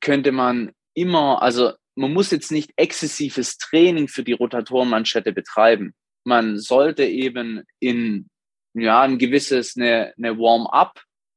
könnte 0.00 0.32
man 0.32 0.72
immer, 0.94 1.42
also 1.42 1.72
man 1.94 2.12
muss 2.12 2.30
jetzt 2.30 2.52
nicht 2.52 2.72
exzessives 2.76 3.56
Training 3.56 4.08
für 4.08 4.22
die 4.22 4.32
Rotatorenmanschette 4.32 5.32
betreiben. 5.32 5.94
Man 6.24 6.58
sollte 6.58 7.04
eben 7.04 7.62
in 7.80 8.28
ja 8.74 9.00
ein 9.02 9.18
gewisses 9.18 9.76
eine, 9.76 10.12
eine 10.18 10.36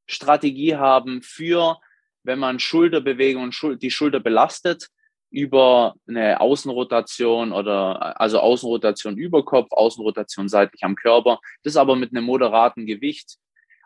Warm-up-Strategie 0.09 0.75
haben 0.75 1.21
für, 1.21 1.77
wenn 2.23 2.39
man 2.39 2.59
Schulterbewegung 2.59 3.43
und 3.43 3.81
die 3.81 3.91
Schulter 3.91 4.19
belastet, 4.19 4.89
über 5.31 5.93
eine 6.07 6.41
Außenrotation 6.41 7.51
oder 7.51 8.19
also 8.19 8.39
Außenrotation 8.39 9.15
über 9.15 9.45
Kopf, 9.45 9.71
Außenrotation 9.71 10.49
seitlich 10.49 10.83
am 10.83 10.95
Körper. 10.95 11.39
Das 11.63 11.77
aber 11.77 11.95
mit 11.95 12.11
einem 12.11 12.25
moderaten 12.25 12.87
Gewicht, 12.87 13.37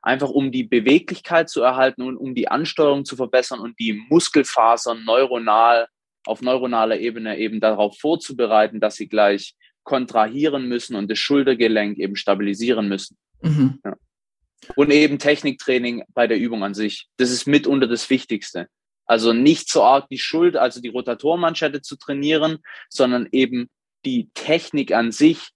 einfach 0.02 0.30
um 0.30 0.54
die 0.54 0.64
Beweglichkeit 0.64 1.50
zu 1.50 1.62
erhalten 1.62 2.02
und 2.02 2.16
um 2.16 2.34
die 2.34 2.48
Ansteuerung 2.48 3.04
zu 3.04 3.18
verbessern 3.18 3.60
und 3.60 3.78
die 3.78 3.94
Muskelfasern 4.10 5.04
neuronal 5.04 5.88
auf 6.26 6.42
neuronaler 6.42 7.00
Ebene 7.00 7.38
eben 7.38 7.60
darauf 7.60 8.00
vorzubereiten, 8.00 8.80
dass 8.80 8.96
sie 8.96 9.10
gleich 9.10 9.56
kontrahieren 9.84 10.70
müssen 10.70 10.96
und 10.96 11.12
das 11.12 11.20
Schultergelenk 11.20 11.98
eben 11.98 12.16
stabilisieren 12.16 12.88
müssen. 12.88 13.18
Mhm. 13.42 13.82
Ja. 13.84 13.98
Und 14.76 14.92
eben 14.92 15.20
Techniktraining 15.20 16.04
bei 16.14 16.28
der 16.28 16.38
Übung 16.38 16.64
an 16.64 16.74
sich. 16.74 17.08
Das 17.18 17.32
ist 17.32 17.48
mitunter 17.48 17.88
das 17.88 18.10
Wichtigste. 18.10 18.68
Also 19.06 19.34
nicht 19.34 19.70
so 19.70 19.84
arg 19.84 20.08
die 20.10 20.18
Schuld, 20.18 20.56
also 20.56 20.82
die 20.82 20.90
Rotatormanschette 20.90 21.82
zu 21.82 21.98
trainieren, 21.98 22.60
sondern 22.90 23.28
eben 23.32 23.70
die 24.06 24.30
Technik 24.34 24.94
an 24.94 25.12
sich 25.12 25.50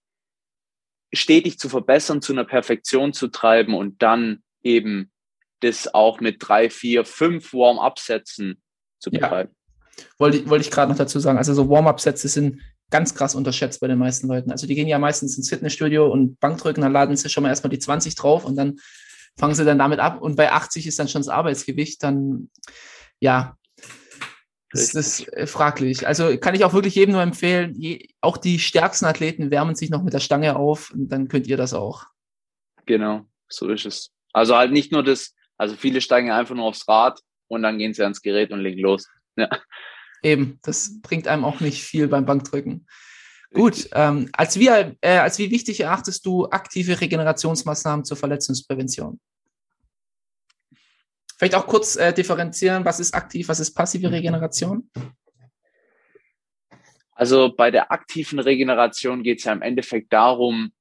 stetig 1.12 1.58
zu 1.58 1.68
verbessern, 1.68 2.20
zu 2.20 2.32
einer 2.32 2.44
Perfektion 2.44 3.12
zu 3.12 3.28
treiben 3.28 3.74
und 3.74 4.02
dann 4.02 4.42
eben 4.62 5.10
das 5.60 5.92
auch 5.92 6.20
mit 6.20 6.36
drei, 6.40 6.70
vier, 6.70 7.04
fünf 7.04 7.52
Warm-up-Sätzen 7.52 8.62
zu 8.98 9.10
betreiben. 9.10 9.54
Wollte, 10.18 10.48
wollte 10.48 10.64
ich 10.64 10.70
gerade 10.70 10.92
noch 10.92 10.98
dazu 10.98 11.18
sagen. 11.18 11.38
Also 11.38 11.54
so 11.54 11.68
Warm-up-Sätze 11.68 12.28
sind 12.28 12.60
ganz 12.90 13.14
krass 13.14 13.34
unterschätzt 13.34 13.80
bei 13.80 13.88
den 13.88 13.98
meisten 13.98 14.28
Leuten. 14.28 14.50
Also 14.50 14.66
die 14.66 14.74
gehen 14.74 14.88
ja 14.88 14.98
meistens 14.98 15.36
ins 15.36 15.48
Fitnessstudio 15.48 16.10
und 16.10 16.40
Bankdrücken, 16.40 16.82
dann 16.82 16.92
laden 16.92 17.16
sie 17.16 17.28
schon 17.28 17.42
mal 17.42 17.50
erstmal 17.50 17.70
die 17.70 17.78
20 17.78 18.14
drauf 18.14 18.44
und 18.44 18.56
dann 18.56 18.76
fangen 19.36 19.54
sie 19.54 19.64
dann 19.64 19.78
damit 19.78 20.00
ab. 20.00 20.20
Und 20.20 20.36
bei 20.36 20.50
80 20.50 20.86
ist 20.86 20.98
dann 20.98 21.08
schon 21.08 21.20
das 21.20 21.28
Arbeitsgewicht, 21.28 22.02
dann 22.02 22.50
ja, 23.20 23.56
ist 24.72 24.94
das 24.94 25.26
äh, 25.28 25.46
fraglich. 25.46 26.06
Also 26.06 26.36
kann 26.38 26.54
ich 26.54 26.64
auch 26.64 26.72
wirklich 26.72 26.94
jedem 26.94 27.12
nur 27.12 27.22
empfehlen, 27.22 27.74
je, 27.74 28.08
auch 28.20 28.36
die 28.36 28.58
stärksten 28.58 29.06
Athleten 29.06 29.50
wärmen 29.50 29.74
sich 29.74 29.90
noch 29.90 30.02
mit 30.02 30.12
der 30.12 30.20
Stange 30.20 30.56
auf 30.56 30.90
und 30.90 31.08
dann 31.08 31.28
könnt 31.28 31.46
ihr 31.46 31.56
das 31.56 31.74
auch. 31.74 32.04
Genau, 32.86 33.26
so 33.48 33.68
ist 33.68 33.86
es. 33.86 34.10
Also 34.32 34.56
halt 34.56 34.72
nicht 34.72 34.92
nur 34.92 35.02
das, 35.02 35.34
also 35.56 35.74
viele 35.76 36.00
steigen 36.00 36.30
einfach 36.30 36.54
nur 36.54 36.66
aufs 36.66 36.86
Rad 36.88 37.20
und 37.48 37.62
dann 37.62 37.78
gehen 37.78 37.94
sie 37.94 38.02
ans 38.02 38.22
Gerät 38.22 38.50
und 38.50 38.60
legen 38.60 38.80
los. 38.80 39.08
Ja. 39.36 39.48
Eben, 40.22 40.58
das 40.62 41.00
bringt 41.00 41.28
einem 41.28 41.44
auch 41.44 41.60
nicht 41.60 41.82
viel 41.82 42.08
beim 42.08 42.26
Bankdrücken. 42.26 42.86
Gut, 43.52 43.88
ähm, 43.92 44.28
als, 44.32 44.58
wie, 44.58 44.66
äh, 44.66 44.96
als 45.18 45.38
wie 45.38 45.50
wichtig 45.50 45.80
erachtest 45.80 46.26
du 46.26 46.46
aktive 46.50 47.00
Regenerationsmaßnahmen 47.00 48.04
zur 48.04 48.16
Verletzungsprävention? 48.16 49.18
Vielleicht 51.38 51.54
auch 51.54 51.66
kurz 51.66 51.96
äh, 51.96 52.12
differenzieren, 52.12 52.84
was 52.84 53.00
ist 53.00 53.14
aktiv, 53.14 53.48
was 53.48 53.60
ist 53.60 53.72
passive 53.72 54.10
Regeneration? 54.10 54.90
Also 57.12 57.54
bei 57.56 57.70
der 57.70 57.90
aktiven 57.90 58.38
Regeneration 58.38 59.22
geht 59.22 59.38
es 59.38 59.44
ja 59.44 59.52
im 59.52 59.62
Endeffekt 59.62 60.12
darum, 60.12 60.72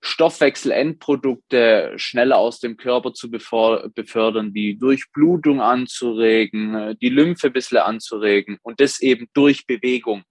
Stoffwechselendprodukte 0.00 1.94
schneller 1.96 2.38
aus 2.38 2.60
dem 2.60 2.76
Körper 2.76 3.12
zu 3.12 3.30
befördern, 3.30 4.52
die 4.52 4.78
Durchblutung 4.78 5.60
anzuregen, 5.60 6.96
die 7.00 7.08
Lymphe 7.08 7.48
ein 7.48 7.52
bisschen 7.52 7.78
anzuregen 7.78 8.58
und 8.62 8.80
das 8.80 9.00
eben 9.00 9.28
durch 9.32 9.66
Bewegung. 9.66 10.24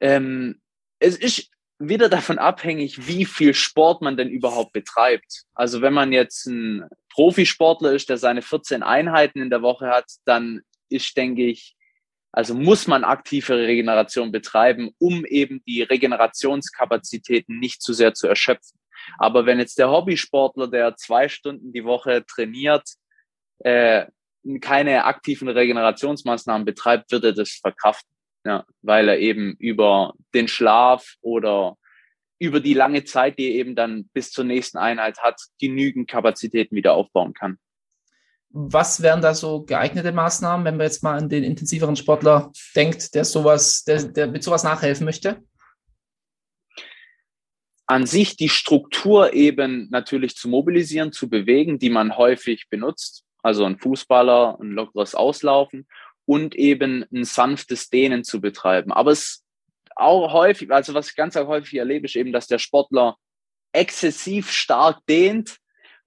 Ähm, 0.00 0.60
es 0.98 1.16
ist 1.16 1.50
wieder 1.78 2.08
davon 2.08 2.38
abhängig, 2.38 3.06
wie 3.06 3.24
viel 3.24 3.54
Sport 3.54 4.02
man 4.02 4.16
denn 4.16 4.28
überhaupt 4.28 4.72
betreibt. 4.72 5.44
Also 5.54 5.80
wenn 5.80 5.92
man 5.92 6.12
jetzt 6.12 6.46
ein 6.46 6.84
Profisportler 7.10 7.92
ist, 7.92 8.08
der 8.08 8.18
seine 8.18 8.42
14 8.42 8.82
Einheiten 8.82 9.40
in 9.40 9.50
der 9.50 9.62
Woche 9.62 9.88
hat, 9.88 10.06
dann 10.24 10.62
ist, 10.88 11.16
denke 11.16 11.46
ich, 11.46 11.76
also 12.32 12.54
muss 12.54 12.86
man 12.86 13.04
aktive 13.04 13.56
Regeneration 13.56 14.32
betreiben, 14.32 14.90
um 14.98 15.24
eben 15.24 15.62
die 15.66 15.82
Regenerationskapazitäten 15.82 17.58
nicht 17.58 17.82
zu 17.82 17.92
sehr 17.92 18.14
zu 18.14 18.28
erschöpfen. 18.28 18.78
Aber 19.18 19.46
wenn 19.46 19.58
jetzt 19.58 19.78
der 19.78 19.90
Hobbysportler, 19.90 20.68
der 20.68 20.96
zwei 20.96 21.28
Stunden 21.28 21.72
die 21.72 21.84
Woche 21.84 22.24
trainiert, 22.26 22.88
äh, 23.60 24.06
keine 24.60 25.04
aktiven 25.04 25.48
Regenerationsmaßnahmen 25.48 26.64
betreibt, 26.64 27.10
wird 27.10 27.24
er 27.24 27.32
das 27.32 27.58
verkraften, 27.60 28.10
ja, 28.44 28.64
weil 28.82 29.08
er 29.08 29.18
eben 29.18 29.54
über 29.58 30.14
den 30.34 30.48
Schlaf 30.48 31.14
oder 31.20 31.76
über 32.38 32.60
die 32.60 32.74
lange 32.74 33.04
Zeit, 33.04 33.38
die 33.38 33.48
er 33.48 33.54
eben 33.54 33.74
dann 33.74 34.08
bis 34.12 34.30
zur 34.30 34.44
nächsten 34.44 34.78
Einheit 34.78 35.18
hat, 35.18 35.40
genügend 35.60 36.08
Kapazitäten 36.08 36.76
wieder 36.76 36.94
aufbauen 36.94 37.34
kann. 37.34 37.58
Was 38.50 39.02
wären 39.02 39.20
da 39.20 39.34
so 39.34 39.62
geeignete 39.62 40.12
Maßnahmen, 40.12 40.64
wenn 40.64 40.76
man 40.76 40.86
jetzt 40.86 41.02
mal 41.02 41.18
an 41.18 41.28
den 41.28 41.44
intensiveren 41.44 41.96
Sportler 41.96 42.50
denkt, 42.74 43.14
der 43.14 43.24
sowas, 43.24 43.84
der, 43.84 44.04
der 44.04 44.26
mit 44.26 44.42
sowas 44.42 44.64
nachhelfen 44.64 45.04
möchte? 45.04 45.42
An 47.86 48.06
sich 48.06 48.36
die 48.36 48.48
Struktur 48.48 49.32
eben 49.34 49.88
natürlich 49.90 50.36
zu 50.36 50.48
mobilisieren, 50.48 51.12
zu 51.12 51.28
bewegen, 51.28 51.78
die 51.78 51.90
man 51.90 52.16
häufig 52.16 52.68
benutzt. 52.68 53.24
Also 53.42 53.64
ein 53.64 53.78
Fußballer, 53.78 54.58
ein 54.60 54.72
lockeres 54.72 55.14
Auslaufen 55.14 55.86
und 56.24 56.54
eben 56.54 57.04
ein 57.12 57.24
sanftes 57.24 57.88
Dehnen 57.88 58.24
zu 58.24 58.40
betreiben. 58.40 58.92
Aber 58.92 59.12
es 59.12 59.44
auch 59.96 60.32
häufig, 60.32 60.70
also 60.70 60.94
was 60.94 61.10
ich 61.10 61.16
ganz 61.16 61.34
häufig 61.36 61.78
erlebe, 61.78 62.06
ist 62.06 62.16
eben, 62.16 62.32
dass 62.32 62.46
der 62.46 62.58
Sportler 62.58 63.16
exzessiv 63.72 64.50
stark 64.50 65.04
dehnt 65.06 65.58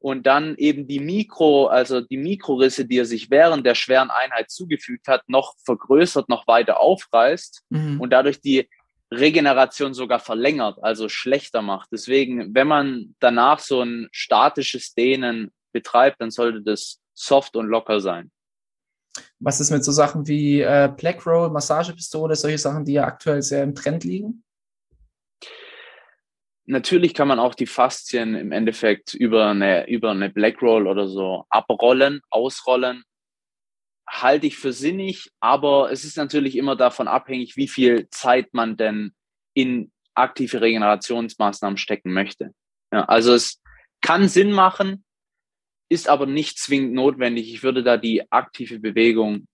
und 0.01 0.25
dann 0.25 0.55
eben 0.57 0.87
die 0.87 0.99
Mikro, 0.99 1.67
also 1.67 2.01
die 2.01 2.17
Mikrorisse, 2.17 2.85
die 2.85 2.97
er 2.97 3.05
sich 3.05 3.29
während 3.29 3.65
der 3.65 3.75
schweren 3.75 4.09
Einheit 4.09 4.49
zugefügt 4.49 5.07
hat, 5.07 5.21
noch 5.27 5.53
vergrößert, 5.63 6.27
noch 6.27 6.47
weiter 6.47 6.79
aufreißt 6.79 7.63
mhm. 7.69 8.01
und 8.01 8.09
dadurch 8.09 8.41
die 8.41 8.67
Regeneration 9.11 9.93
sogar 9.93 10.19
verlängert, 10.19 10.79
also 10.81 11.07
schlechter 11.07 11.61
macht. 11.61 11.89
Deswegen, 11.91 12.55
wenn 12.55 12.67
man 12.67 13.15
danach 13.19 13.59
so 13.59 13.81
ein 13.81 14.07
statisches 14.11 14.93
Dehnen 14.93 15.51
betreibt, 15.71 16.19
dann 16.19 16.31
sollte 16.31 16.61
das 16.61 16.99
soft 17.13 17.55
und 17.55 17.67
locker 17.67 17.99
sein. 17.99 18.31
Was 19.39 19.59
ist 19.59 19.69
mit 19.69 19.83
so 19.83 19.91
Sachen 19.91 20.27
wie 20.27 20.61
äh, 20.61 20.91
Black 20.95 21.25
Roll, 21.27 21.49
Massagepistole, 21.49 22.35
solche 22.35 22.57
Sachen, 22.57 22.85
die 22.85 22.93
ja 22.93 23.03
aktuell 23.03 23.41
sehr 23.41 23.63
im 23.63 23.75
Trend 23.75 24.03
liegen? 24.03 24.43
Natürlich 26.65 27.13
kann 27.13 27.27
man 27.27 27.39
auch 27.39 27.55
die 27.55 27.65
Faszien 27.65 28.35
im 28.35 28.51
Endeffekt 28.51 29.13
über 29.13 29.47
eine, 29.47 29.89
über 29.89 30.11
eine 30.11 30.29
Black 30.29 30.61
Roll 30.61 30.87
oder 30.87 31.07
so 31.07 31.45
abrollen, 31.49 32.21
ausrollen. 32.29 33.03
Halte 34.07 34.47
ich 34.47 34.57
für 34.57 34.73
sinnig, 34.73 35.31
aber 35.39 35.91
es 35.91 36.03
ist 36.03 36.17
natürlich 36.17 36.55
immer 36.55 36.75
davon 36.75 37.07
abhängig, 37.07 37.57
wie 37.57 37.67
viel 37.67 38.09
Zeit 38.09 38.53
man 38.53 38.77
denn 38.77 39.13
in 39.53 39.91
aktive 40.13 40.61
Regenerationsmaßnahmen 40.61 41.77
stecken 41.77 42.13
möchte. 42.13 42.53
Ja, 42.91 43.05
also 43.05 43.33
es 43.33 43.61
kann 44.01 44.27
Sinn 44.27 44.51
machen, 44.51 45.05
ist 45.89 46.09
aber 46.09 46.25
nicht 46.25 46.59
zwingend 46.59 46.93
notwendig. 46.93 47.53
Ich 47.53 47.63
würde 47.63 47.83
da 47.83 47.97
die 47.97 48.31
aktive 48.31 48.79
Bewegung 48.79 49.47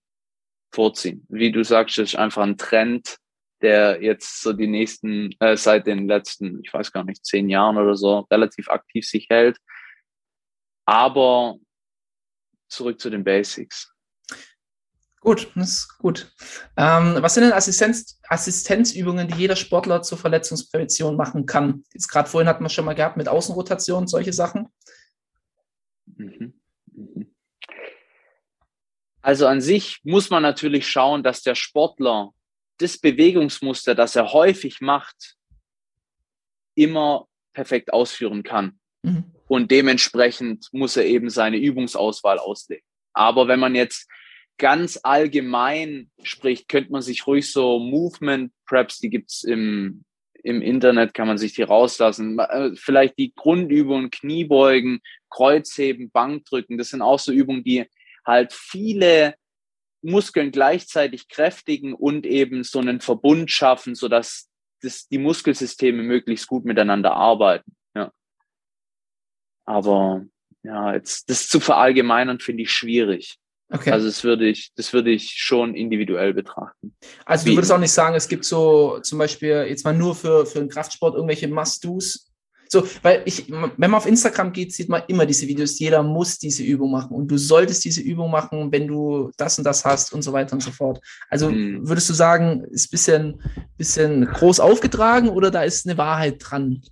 vorziehen. 0.72 1.26
Wie 1.28 1.52
du 1.52 1.64
sagst, 1.64 1.98
ist 1.98 2.16
einfach 2.16 2.42
ein 2.42 2.58
Trend, 2.58 3.18
der 3.62 4.02
jetzt 4.02 4.42
so 4.42 4.52
die 4.52 4.66
nächsten, 4.66 5.30
äh, 5.40 5.56
seit 5.56 5.86
den 5.86 6.06
letzten, 6.06 6.62
ich 6.64 6.72
weiß 6.72 6.92
gar 6.92 7.04
nicht, 7.04 7.24
zehn 7.24 7.48
Jahren 7.48 7.76
oder 7.76 7.96
so, 7.96 8.20
relativ 8.30 8.68
aktiv 8.68 9.06
sich 9.06 9.28
hält. 9.28 9.58
Aber 10.86 11.56
zurück 12.68 13.00
zu 13.00 13.10
den 13.10 13.24
Basics. 13.24 13.92
Gut, 15.20 15.50
das 15.56 15.70
ist 15.70 15.98
gut. 15.98 16.32
Ähm, 16.76 17.16
was 17.20 17.34
sind 17.34 17.44
denn 17.44 17.52
Assistenz, 17.52 18.20
Assistenzübungen, 18.28 19.26
die 19.26 19.34
jeder 19.34 19.56
Sportler 19.56 20.00
zur 20.02 20.16
Verletzungsprävention 20.16 21.16
machen 21.16 21.44
kann? 21.44 21.82
Jetzt 21.92 22.08
gerade 22.08 22.28
vorhin 22.28 22.48
hatten 22.48 22.64
wir 22.64 22.68
schon 22.68 22.84
mal 22.84 22.94
gehabt 22.94 23.16
mit 23.16 23.28
Außenrotation, 23.28 24.06
solche 24.06 24.32
Sachen. 24.32 24.68
Mhm. 26.06 26.54
Mhm. 26.92 27.34
Also 29.20 29.46
an 29.46 29.60
sich 29.60 30.00
muss 30.04 30.30
man 30.30 30.42
natürlich 30.42 30.88
schauen, 30.88 31.22
dass 31.22 31.42
der 31.42 31.56
Sportler 31.56 32.32
das 32.78 32.98
Bewegungsmuster, 32.98 33.94
das 33.94 34.16
er 34.16 34.32
häufig 34.32 34.80
macht, 34.80 35.36
immer 36.74 37.26
perfekt 37.52 37.92
ausführen 37.92 38.42
kann. 38.42 38.78
Mhm. 39.02 39.24
Und 39.48 39.70
dementsprechend 39.70 40.68
muss 40.72 40.96
er 40.96 41.06
eben 41.06 41.30
seine 41.30 41.56
Übungsauswahl 41.56 42.38
auslegen. 42.38 42.84
Aber 43.12 43.48
wenn 43.48 43.58
man 43.58 43.74
jetzt 43.74 44.08
ganz 44.58 45.00
allgemein 45.02 46.10
spricht, 46.22 46.68
könnte 46.68 46.92
man 46.92 47.02
sich 47.02 47.26
ruhig 47.26 47.50
so 47.50 47.78
Movement 47.78 48.52
Preps, 48.66 48.98
die 48.98 49.08
gibt's 49.08 49.44
im, 49.44 50.04
im 50.42 50.60
Internet, 50.60 51.14
kann 51.14 51.28
man 51.28 51.38
sich 51.38 51.54
die 51.54 51.62
rauslassen. 51.62 52.38
Äh, 52.38 52.72
vielleicht 52.74 53.18
die 53.18 53.32
Grundübungen, 53.34 54.10
Kniebeugen, 54.10 55.00
Kreuzheben, 55.30 56.10
Bankdrücken, 56.10 56.76
das 56.78 56.90
sind 56.90 57.02
auch 57.02 57.18
so 57.18 57.32
Übungen, 57.32 57.64
die 57.64 57.86
halt 58.26 58.52
viele 58.52 59.34
Muskeln 60.02 60.52
gleichzeitig 60.52 61.28
kräftigen 61.28 61.94
und 61.94 62.26
eben 62.26 62.64
so 62.64 62.78
einen 62.78 63.00
Verbund 63.00 63.50
schaffen, 63.50 63.94
sodass 63.94 64.48
das, 64.80 65.08
die 65.08 65.18
Muskelsysteme 65.18 66.02
möglichst 66.02 66.46
gut 66.46 66.64
miteinander 66.64 67.14
arbeiten. 67.14 67.76
Ja. 67.94 68.12
Aber 69.64 70.24
ja, 70.62 70.94
jetzt 70.94 71.30
das 71.30 71.48
zu 71.48 71.60
verallgemeinern 71.60 72.40
finde 72.40 72.62
ich 72.62 72.70
schwierig. 72.70 73.38
Okay. 73.70 73.90
Also 73.90 74.06
das 74.06 74.24
würde 74.24 74.48
ich, 74.48 74.72
das 74.76 74.92
würde 74.92 75.10
ich 75.10 75.34
schon 75.36 75.74
individuell 75.74 76.32
betrachten. 76.32 76.96
Also 77.26 77.46
du 77.46 77.54
würdest 77.54 77.72
auch 77.72 77.78
nicht 77.78 77.92
sagen, 77.92 78.14
es 78.14 78.28
gibt 78.28 78.44
so 78.44 78.98
zum 79.00 79.18
Beispiel 79.18 79.66
jetzt 79.68 79.84
mal 79.84 79.94
nur 79.94 80.14
für, 80.14 80.46
für 80.46 80.60
den 80.60 80.70
Kraftsport 80.70 81.14
irgendwelche 81.14 81.48
Must-Dos, 81.48 82.27
so, 82.68 82.86
weil 83.02 83.22
ich, 83.24 83.50
wenn 83.50 83.72
man 83.76 83.94
auf 83.94 84.06
Instagram 84.06 84.52
geht, 84.52 84.72
sieht 84.72 84.88
man 84.88 85.02
immer 85.08 85.26
diese 85.26 85.46
Videos. 85.46 85.78
Jeder 85.78 86.02
muss 86.02 86.38
diese 86.38 86.62
Übung 86.62 86.90
machen 86.90 87.16
und 87.16 87.28
du 87.28 87.38
solltest 87.38 87.84
diese 87.84 88.00
Übung 88.00 88.30
machen, 88.30 88.70
wenn 88.70 88.86
du 88.86 89.30
das 89.36 89.58
und 89.58 89.64
das 89.64 89.84
hast 89.84 90.12
und 90.12 90.22
so 90.22 90.32
weiter 90.32 90.52
und 90.52 90.62
so 90.62 90.70
fort. 90.70 91.00
Also 91.30 91.50
mhm. 91.50 91.88
würdest 91.88 92.08
du 92.10 92.14
sagen, 92.14 92.64
ist 92.70 92.90
bisschen, 92.90 93.42
bisschen 93.76 94.26
groß 94.26 94.60
aufgetragen 94.60 95.28
oder 95.28 95.50
da 95.50 95.62
ist 95.62 95.86
eine 95.86 95.98
Wahrheit 95.98 96.36
dran? 96.38 96.82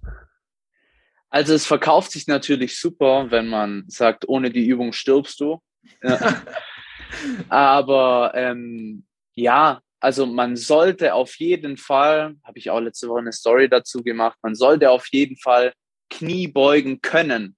Also 1.28 1.54
es 1.54 1.66
verkauft 1.66 2.12
sich 2.12 2.26
natürlich 2.26 2.78
super, 2.80 3.30
wenn 3.30 3.48
man 3.48 3.84
sagt, 3.88 4.28
ohne 4.28 4.50
die 4.50 4.66
Übung 4.66 4.92
stirbst 4.92 5.40
du. 5.40 5.60
Aber 7.48 8.32
ähm, 8.34 9.04
ja, 9.34 9.80
also 10.00 10.26
man 10.26 10.56
sollte 10.56 11.14
auf 11.14 11.36
jeden 11.36 11.76
Fall, 11.76 12.36
habe 12.44 12.58
ich 12.58 12.70
auch 12.70 12.80
letzte 12.80 13.08
Woche 13.08 13.20
eine 13.20 13.32
Story 13.32 13.68
dazu 13.68 14.02
gemacht, 14.02 14.38
man 14.42 14.54
sollte 14.54 14.90
auf 14.90 15.06
jeden 15.08 15.36
Fall 15.36 15.72
Knie 16.10 16.48
beugen 16.48 17.00
können, 17.00 17.56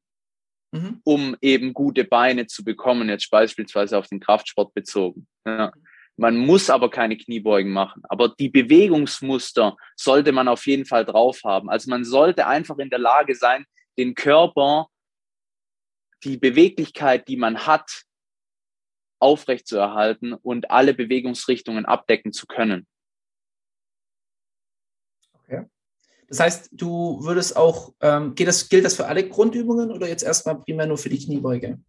mhm. 0.72 1.00
um 1.04 1.36
eben 1.40 1.74
gute 1.74 2.04
Beine 2.04 2.46
zu 2.46 2.64
bekommen, 2.64 3.08
jetzt 3.08 3.30
beispielsweise 3.30 3.98
auf 3.98 4.08
den 4.08 4.20
Kraftsport 4.20 4.72
bezogen. 4.74 5.26
Ja. 5.46 5.72
Man 6.16 6.36
muss 6.36 6.68
aber 6.68 6.90
keine 6.90 7.16
Kniebeugen 7.16 7.72
machen. 7.72 8.02
Aber 8.08 8.30
die 8.30 8.48
Bewegungsmuster 8.48 9.76
sollte 9.94 10.32
man 10.32 10.48
auf 10.48 10.66
jeden 10.66 10.84
Fall 10.84 11.04
drauf 11.04 11.42
haben. 11.44 11.70
Also 11.70 11.90
man 11.90 12.04
sollte 12.04 12.48
einfach 12.48 12.78
in 12.78 12.90
der 12.90 12.98
Lage 12.98 13.36
sein, 13.36 13.64
den 13.96 14.16
Körper, 14.16 14.88
die 16.24 16.36
Beweglichkeit, 16.36 17.28
die 17.28 17.36
man 17.36 17.66
hat, 17.66 18.02
aufrechtzuerhalten 19.20 20.32
und 20.32 20.70
alle 20.70 20.94
Bewegungsrichtungen 20.94 21.86
abdecken 21.86 22.32
zu 22.32 22.46
können. 22.46 22.86
Okay. 25.34 25.66
Das 26.28 26.40
heißt, 26.40 26.68
du 26.72 27.22
würdest 27.22 27.56
auch, 27.56 27.94
ähm, 28.00 28.34
geht 28.34 28.48
das, 28.48 28.68
gilt 28.68 28.84
das 28.84 28.96
für 28.96 29.06
alle 29.06 29.28
Grundübungen 29.28 29.90
oder 29.90 30.08
jetzt 30.08 30.22
erstmal 30.22 30.60
primär 30.60 30.86
nur 30.86 30.98
für 30.98 31.08
die 31.08 31.24
Kniebeuge? 31.24 31.80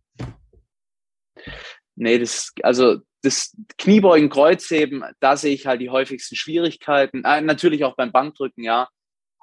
Nee, 1.96 2.20
das, 2.20 2.54
also 2.64 3.02
das 3.22 3.56
Kniebeugen, 3.78 4.30
Kreuzheben, 4.30 5.04
da 5.20 5.36
sehe 5.36 5.54
ich 5.54 5.68
halt 5.68 5.82
die 5.82 5.90
häufigsten 5.90 6.36
Schwierigkeiten. 6.36 7.24
Äh, 7.26 7.42
natürlich 7.42 7.84
auch 7.84 7.96
beim 7.96 8.12
Bankdrücken, 8.12 8.64
ja. 8.64 8.88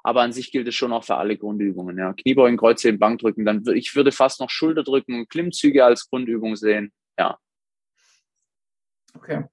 Aber 0.02 0.22
an 0.22 0.32
sich 0.32 0.52
gilt 0.52 0.68
es 0.68 0.74
schon 0.74 0.92
auch 0.92 1.04
für 1.04 1.16
alle 1.16 1.36
Grundübungen, 1.36 1.98
ja. 1.98 2.14
Kniebeugen, 2.14 2.56
Kreuzheben, 2.56 2.98
Bankdrücken. 2.98 3.44
Dann, 3.44 3.62
ich 3.74 3.94
würde 3.94 4.12
fast 4.12 4.40
noch 4.40 4.50
Schulterdrücken 4.50 5.18
und 5.18 5.28
Klimmzüge 5.28 5.84
als 5.84 6.08
Grundübung 6.08 6.56
sehen. 6.56 6.92
Ja. 7.18 7.38
Okay. 9.16 9.44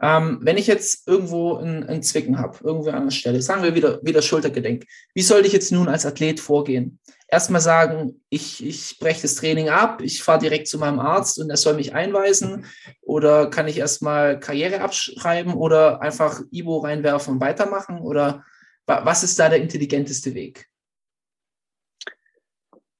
Ähm, 0.00 0.40
wenn 0.42 0.56
ich 0.56 0.66
jetzt 0.66 1.06
irgendwo 1.06 1.56
ein, 1.56 2.02
Zwicken 2.02 2.38
habe, 2.40 2.58
irgendwo 2.64 2.90
an 2.90 3.04
der 3.04 3.10
Stelle, 3.12 3.40
sagen 3.40 3.62
wir 3.62 3.76
wieder, 3.76 4.00
wieder 4.02 4.20
Schultergedenk, 4.20 4.84
wie 5.14 5.22
sollte 5.22 5.46
ich 5.46 5.52
jetzt 5.52 5.70
nun 5.70 5.88
als 5.88 6.04
Athlet 6.04 6.40
vorgehen? 6.40 6.98
Erstmal 7.28 7.60
sagen, 7.60 8.20
ich, 8.28 8.66
ich 8.66 8.98
breche 8.98 9.22
das 9.22 9.36
Training 9.36 9.68
ab, 9.68 10.02
ich 10.02 10.22
fahre 10.22 10.40
direkt 10.40 10.66
zu 10.66 10.78
meinem 10.78 10.98
Arzt 10.98 11.38
und 11.38 11.50
er 11.50 11.56
soll 11.56 11.74
mich 11.74 11.94
einweisen 11.94 12.66
oder 13.00 13.48
kann 13.48 13.68
ich 13.68 13.78
erstmal 13.78 14.40
Karriere 14.40 14.80
abschreiben 14.80 15.54
oder 15.54 16.02
einfach 16.02 16.40
Ibo 16.50 16.78
reinwerfen 16.78 17.34
und 17.34 17.40
weitermachen 17.40 18.00
oder 18.00 18.44
was 18.86 19.22
ist 19.22 19.38
da 19.38 19.48
der 19.48 19.62
intelligenteste 19.62 20.34
Weg? 20.34 20.68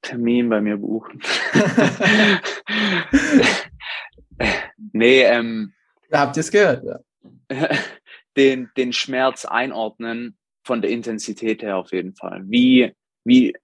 Termin 0.03 0.49
bei 0.49 0.61
mir 0.61 0.77
buchen. 0.77 1.21
nee, 4.93 5.23
ähm, 5.23 5.73
da 6.11 6.21
habt 6.21 6.37
ihr 6.37 6.41
es 6.41 6.51
gehört, 6.51 6.85
ja. 6.85 6.99
Den, 8.37 8.71
den 8.79 8.95
Schmerz 8.95 9.45
einordnen 9.45 10.39
von 10.65 10.81
der 10.81 10.91
Intensität 10.91 11.63
her 11.63 11.77
auf 11.77 11.93
jeden 11.93 12.15
Fall. 12.15 12.43
Wie, 12.47 12.95
wie, 13.25 13.55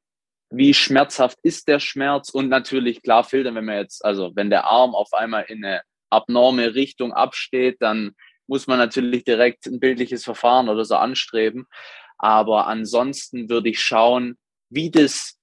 wie 0.51 0.75
schmerzhaft 0.75 1.39
ist 1.43 1.69
der 1.69 1.81
Schmerz 1.81 2.29
und 2.29 2.51
natürlich 2.51 3.03
klar 3.03 3.25
filtern, 3.25 3.55
wenn 3.55 3.65
man 3.65 3.79
jetzt, 3.79 4.05
also 4.05 4.33
wenn 4.35 4.51
der 4.51 4.65
Arm 4.65 4.95
auf 4.95 5.15
einmal 5.15 5.45
in 5.49 5.65
eine 5.65 5.81
abnorme 6.11 6.75
Richtung 6.75 7.15
absteht, 7.15 7.79
dann 7.81 8.13
muss 8.47 8.67
man 8.67 8.79
natürlich 8.79 9.25
direkt 9.25 9.67
ein 9.67 9.81
bildliches 9.81 10.25
Verfahren 10.25 10.69
oder 10.69 10.85
so 10.85 10.97
anstreben. 10.97 11.67
Aber 12.19 12.67
ansonsten 12.67 13.49
würde 13.49 13.71
ich 13.71 13.81
schauen, 13.81 14.37
wie 14.71 14.91
das 14.91 15.38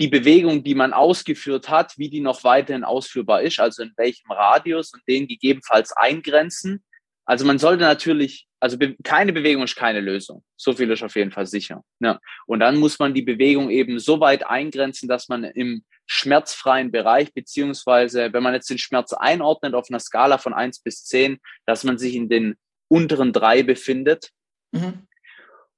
die 0.00 0.08
Bewegung, 0.08 0.62
die 0.62 0.74
man 0.74 0.92
ausgeführt 0.92 1.68
hat, 1.68 1.98
wie 1.98 2.08
die 2.08 2.20
noch 2.20 2.44
weiterhin 2.44 2.84
ausführbar 2.84 3.42
ist, 3.42 3.58
also 3.58 3.82
in 3.82 3.92
welchem 3.96 4.30
Radius 4.30 4.92
und 4.92 5.02
den 5.08 5.26
gegebenenfalls 5.26 5.92
eingrenzen. 5.92 6.84
Also 7.24 7.44
man 7.44 7.58
sollte 7.58 7.82
natürlich, 7.82 8.46
also 8.60 8.78
keine 9.02 9.32
Bewegung 9.32 9.64
ist 9.64 9.76
keine 9.76 10.00
Lösung. 10.00 10.44
So 10.56 10.72
viel 10.72 10.90
ist 10.90 11.02
auf 11.02 11.16
jeden 11.16 11.32
Fall 11.32 11.46
sicher. 11.46 11.82
Ja. 12.00 12.20
Und 12.46 12.60
dann 12.60 12.76
muss 12.76 12.98
man 12.98 13.12
die 13.12 13.22
Bewegung 13.22 13.70
eben 13.70 13.98
so 13.98 14.20
weit 14.20 14.46
eingrenzen, 14.46 15.08
dass 15.08 15.28
man 15.28 15.44
im 15.44 15.84
schmerzfreien 16.06 16.90
Bereich, 16.90 17.34
beziehungsweise 17.34 18.32
wenn 18.32 18.42
man 18.42 18.54
jetzt 18.54 18.70
den 18.70 18.78
Schmerz 18.78 19.12
einordnet 19.12 19.74
auf 19.74 19.90
einer 19.90 20.00
Skala 20.00 20.38
von 20.38 20.54
eins 20.54 20.80
bis 20.80 21.04
zehn, 21.04 21.38
dass 21.66 21.84
man 21.84 21.98
sich 21.98 22.14
in 22.14 22.28
den 22.28 22.56
unteren 22.88 23.32
drei 23.32 23.62
befindet. 23.62 24.30
Mhm. 24.72 25.06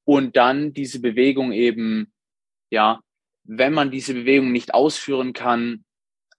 Und 0.05 0.37
dann 0.37 0.73
diese 0.73 1.01
Bewegung 1.01 1.53
eben, 1.53 2.13
ja, 2.71 3.01
wenn 3.53 3.73
man 3.73 3.91
diese 3.91 4.15
Bewegung 4.15 4.53
nicht 4.53 4.75
ausführen 4.75 5.33
kann, 5.33 5.85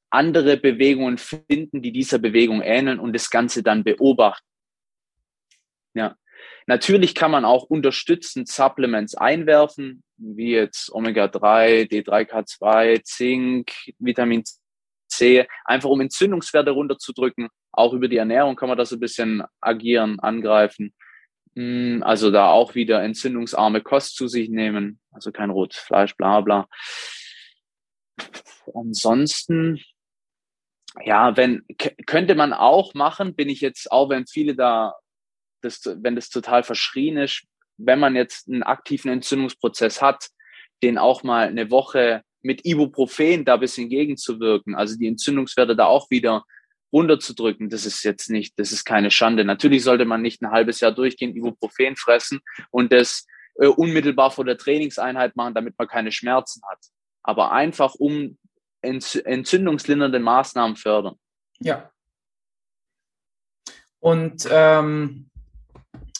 andere 0.09 0.55
Bewegungen 0.55 1.17
finden, 1.17 1.81
die 1.81 1.91
dieser 1.91 2.19
Bewegung 2.19 2.61
ähneln 2.61 2.99
und 2.99 3.13
das 3.13 3.29
Ganze 3.29 3.63
dann 3.63 3.83
beobachten. 3.83 4.47
Ja. 5.93 6.15
Natürlich 6.67 7.13
kann 7.13 7.31
man 7.31 7.43
auch 7.43 7.63
unterstützend 7.63 8.47
Supplements 8.47 9.15
einwerfen, 9.15 10.03
wie 10.15 10.51
jetzt 10.51 10.89
Omega-3, 10.93 11.89
D3K2, 11.91 13.03
Zink, 13.03 13.71
Vitamin 13.99 14.43
C, 15.09 15.47
einfach 15.65 15.89
um 15.89 15.99
Entzündungswerte 15.99 16.71
runterzudrücken. 16.71 17.49
Auch 17.73 17.91
über 17.91 18.07
die 18.07 18.17
Ernährung 18.17 18.55
kann 18.55 18.69
man 18.69 18.77
das 18.77 18.93
ein 18.93 19.01
bisschen 19.01 19.43
agieren, 19.59 20.19
angreifen. 20.21 20.93
Hm, 21.55 22.01
also 22.03 22.31
da 22.31 22.49
auch 22.49 22.75
wieder 22.75 23.03
entzündungsarme 23.03 23.81
Kost 23.81 24.15
zu 24.15 24.27
sich 24.27 24.49
nehmen, 24.49 24.99
also 25.11 25.31
kein 25.31 25.49
rotes 25.49 25.79
Fleisch, 25.79 26.15
bla 26.15 26.41
bla. 26.41 26.67
Ansonsten, 28.73 29.81
ja, 31.03 31.35
wenn 31.35 31.65
könnte 32.05 32.35
man 32.35 32.53
auch 32.53 32.93
machen, 32.93 33.35
bin 33.35 33.49
ich 33.49 33.61
jetzt, 33.61 33.91
auch 33.91 34.09
wenn 34.09 34.27
viele 34.27 34.55
da, 34.55 34.95
das, 35.61 35.81
wenn 35.85 36.15
das 36.15 36.29
total 36.29 36.63
verschrien 36.63 37.17
ist, 37.17 37.43
wenn 37.77 37.99
man 37.99 38.15
jetzt 38.15 38.47
einen 38.47 38.63
aktiven 38.63 39.11
Entzündungsprozess 39.11 40.01
hat, 40.01 40.29
den 40.83 40.97
auch 40.97 41.23
mal 41.23 41.47
eine 41.47 41.69
Woche 41.71 42.23
mit 42.41 42.65
Ibuprofen 42.65 43.45
da 43.45 43.55
ein 43.55 43.59
bisschen 43.59 43.89
gegenzuwirken, 43.89 44.75
also 44.75 44.97
die 44.97 45.07
Entzündungswerte 45.07 45.75
da 45.75 45.85
auch 45.85 46.09
wieder 46.09 46.43
runterzudrücken, 46.91 47.69
das 47.69 47.85
ist 47.85 48.03
jetzt 48.03 48.29
nicht, 48.29 48.57
das 48.59 48.71
ist 48.71 48.85
keine 48.85 49.11
Schande. 49.11 49.45
Natürlich 49.45 49.83
sollte 49.83 50.05
man 50.05 50.21
nicht 50.21 50.41
ein 50.41 50.51
halbes 50.51 50.79
Jahr 50.79 50.91
durchgehend 50.91 51.35
Ibuprofen 51.35 51.95
fressen 51.95 52.41
und 52.69 52.91
das 52.91 53.25
äh, 53.55 53.67
unmittelbar 53.67 54.31
vor 54.31 54.45
der 54.45 54.57
Trainingseinheit 54.57 55.35
machen, 55.35 55.53
damit 55.53 55.77
man 55.77 55.87
keine 55.87 56.11
Schmerzen 56.11 56.61
hat. 56.69 56.79
Aber 57.23 57.51
einfach 57.51 57.95
um 57.95 58.37
entzündungslindernde 58.81 60.19
Maßnahmen 60.19 60.75
fördern. 60.75 61.15
Ja. 61.59 61.91
Und 63.99 64.47
ähm, 64.49 65.29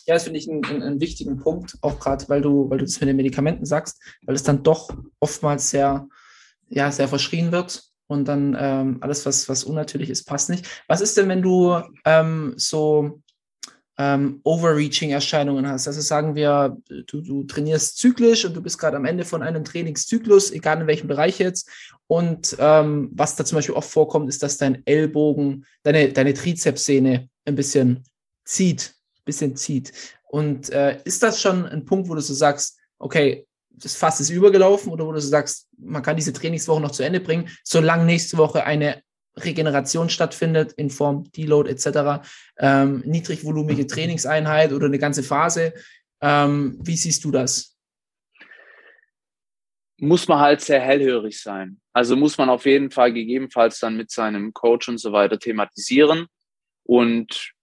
ja, 0.06 0.14
das 0.14 0.24
finde 0.26 0.40
ich 0.40 0.50
einen, 0.50 0.64
einen, 0.64 1.00
wichtigen 1.00 1.40
Punkt, 1.40 1.78
auch 1.82 2.00
gerade, 2.00 2.28
weil 2.30 2.42
du, 2.42 2.70
weil 2.70 2.78
du 2.78 2.86
das 2.86 3.00
mit 3.00 3.10
den 3.10 3.16
Medikamenten 3.16 3.66
sagst, 3.66 4.00
weil 4.24 4.36
es 4.36 4.44
dann 4.44 4.62
doch 4.62 4.90
oftmals 5.20 5.72
sehr, 5.72 6.08
ja, 6.70 6.92
sehr 6.92 7.08
verschrien 7.08 7.52
wird 7.52 7.91
und 8.12 8.26
dann 8.26 8.56
ähm, 8.60 8.98
alles, 9.02 9.26
was, 9.26 9.50
was 9.50 9.64
unnatürlich 9.64 10.10
ist, 10.10 10.26
passt 10.26 10.50
nicht. 10.50 10.68
Was 10.88 11.02
ist 11.02 11.18
denn, 11.18 11.30
wenn 11.30 11.42
du 11.42 11.82
ähm, 12.06 12.54
so 12.58 13.22
ähm, 13.98 14.42
Overreaching-Erscheinungen 14.44 15.68
hast? 15.68 15.88
Also 15.88 16.02
sagen 16.02 16.36
wir, 16.36 16.78
du, 17.08 17.22
du 17.22 17.44
trainierst 17.44 17.98
zyklisch 17.98 18.46
und 18.46 18.56
du 18.56 18.62
bist 18.62 18.78
gerade 18.78 18.98
am 18.98 19.06
Ende 19.06 19.26
von 19.26 19.42
einem 19.42 19.64
Trainingszyklus, 19.64 20.52
egal 20.52 20.82
in 20.82 20.88
welchem 20.88 21.08
Bereich 21.08 21.40
jetzt. 21.40 21.70
Und 22.08 22.56
ähm, 22.60 23.10
was 23.14 23.36
da 23.36 23.46
zum 23.46 23.58
Beispiel 23.58 23.76
oft 23.76 23.90
vorkommt, 23.90 24.30
ist, 24.30 24.44
dass 24.44 24.58
dein 24.58 24.86
Ellbogen, 24.86 25.66
deine, 25.84 26.12
deine 26.12 26.34
Trizepssehne 26.34 27.30
ein 27.46 27.56
bisschen 27.56 28.04
zieht 28.46 28.96
bisschen 29.26 29.56
zieht. 29.56 29.94
Und 30.24 30.70
äh, 30.72 31.00
ist 31.04 31.24
das 31.24 31.42
schon 31.42 31.66
ein 31.66 31.86
Punkt, 31.86 32.10
wo 32.10 32.16
du 32.16 32.22
so 32.22 32.34
sagst, 32.34 32.78
okay, 33.00 33.46
das 33.74 33.96
Fass 33.96 34.20
ist 34.20 34.30
übergelaufen 34.30 34.92
oder 34.92 35.06
wo 35.06 35.12
du 35.12 35.22
sagst, 35.22 35.68
man 35.78 36.04
kann 36.04 36.16
diese 36.16 36.34
Trainingswoche 36.34 36.82
noch 36.82 36.92
zu 36.92 37.04
Ende 37.04 37.20
bringen, 37.20 37.50
solange 37.64 38.06
nächste 38.06 38.38
Woche 38.38 38.64
eine 38.64 39.02
Regeneration 39.38 40.10
stattfindet 40.10 40.74
in 40.74 40.90
Form 40.90 41.32
Deload 41.32 41.70
etc., 41.70 42.26
ähm, 42.58 43.02
niedrigvolumige 43.06 43.88
Trainingseinheit 43.88 44.74
oder 44.74 44.88
eine 44.88 45.00
ganze 45.00 45.24
Phase. 45.24 45.74
Ähm, 46.22 46.78
wie 46.82 46.98
siehst 46.98 47.24
du 47.24 47.32
das? 47.32 47.78
Muss 49.98 50.28
man 50.28 50.40
halt 50.40 50.62
sehr 50.62 50.82
hellhörig 50.82 51.40
sein. 51.40 51.80
Also 51.94 52.16
muss 52.16 52.38
man 52.38 52.50
auf 52.50 52.66
jeden 52.66 52.92
Fall 52.92 53.14
gegebenenfalls 53.14 53.80
dann 53.80 53.98
mit 53.98 54.12
seinem 54.12 54.54
Coach 54.54 54.90
und 54.90 54.98
so 54.98 55.12
weiter 55.12 55.40
thematisieren 55.40 56.28
und 56.84 57.54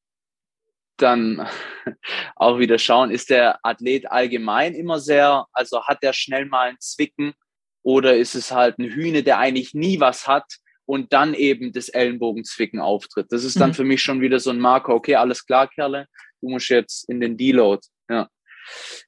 dann 1.03 1.49
auch 2.37 2.59
wieder 2.59 2.79
schauen, 2.79 3.11
ist 3.11 3.31
der 3.31 3.59
Athlet 3.65 4.11
allgemein 4.11 4.75
immer 4.75 5.01
sehr, 5.01 5.47
also 5.53 5.85
hat 5.85 6.03
der 6.03 6.13
schnell 6.13 6.47
mal 6.47 6.71
ein 6.71 6.81
Zwicken 6.81 7.35
oder 7.83 8.17
ist 8.17 8.35
es 8.35 8.53
halt 8.53 8.79
ein 8.79 8.91
Hühne, 8.91 9.23
der 9.23 9.39
eigentlich 9.39 9.75
nie 9.75 10.01
was 10.01 10.27
hat 10.27 10.45
und 10.87 11.13
dann 11.13 11.35
eben 11.35 11.73
das 11.73 11.89
Ellenbogenzwicken 11.89 12.81
auftritt. 12.81 13.27
Das 13.31 13.45
ist 13.45 13.61
dann 13.61 13.71
mhm. 13.71 13.75
für 13.75 13.85
mich 13.85 14.03
schon 14.03 14.21
wieder 14.21 14.41
so 14.41 14.51
ein 14.51 14.59
Marker, 14.59 14.95
okay, 14.95 15.17
alles 15.17 15.45
klar, 15.45 15.69
Kerle, 15.69 16.07
du 16.41 16.49
musst 16.49 16.69
jetzt 16.69 17.09
in 17.09 17.21
den 17.21 17.37
Deload. 17.37 17.87
Ja. 18.09 18.29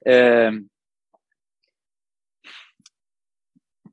Ähm, 0.05 0.71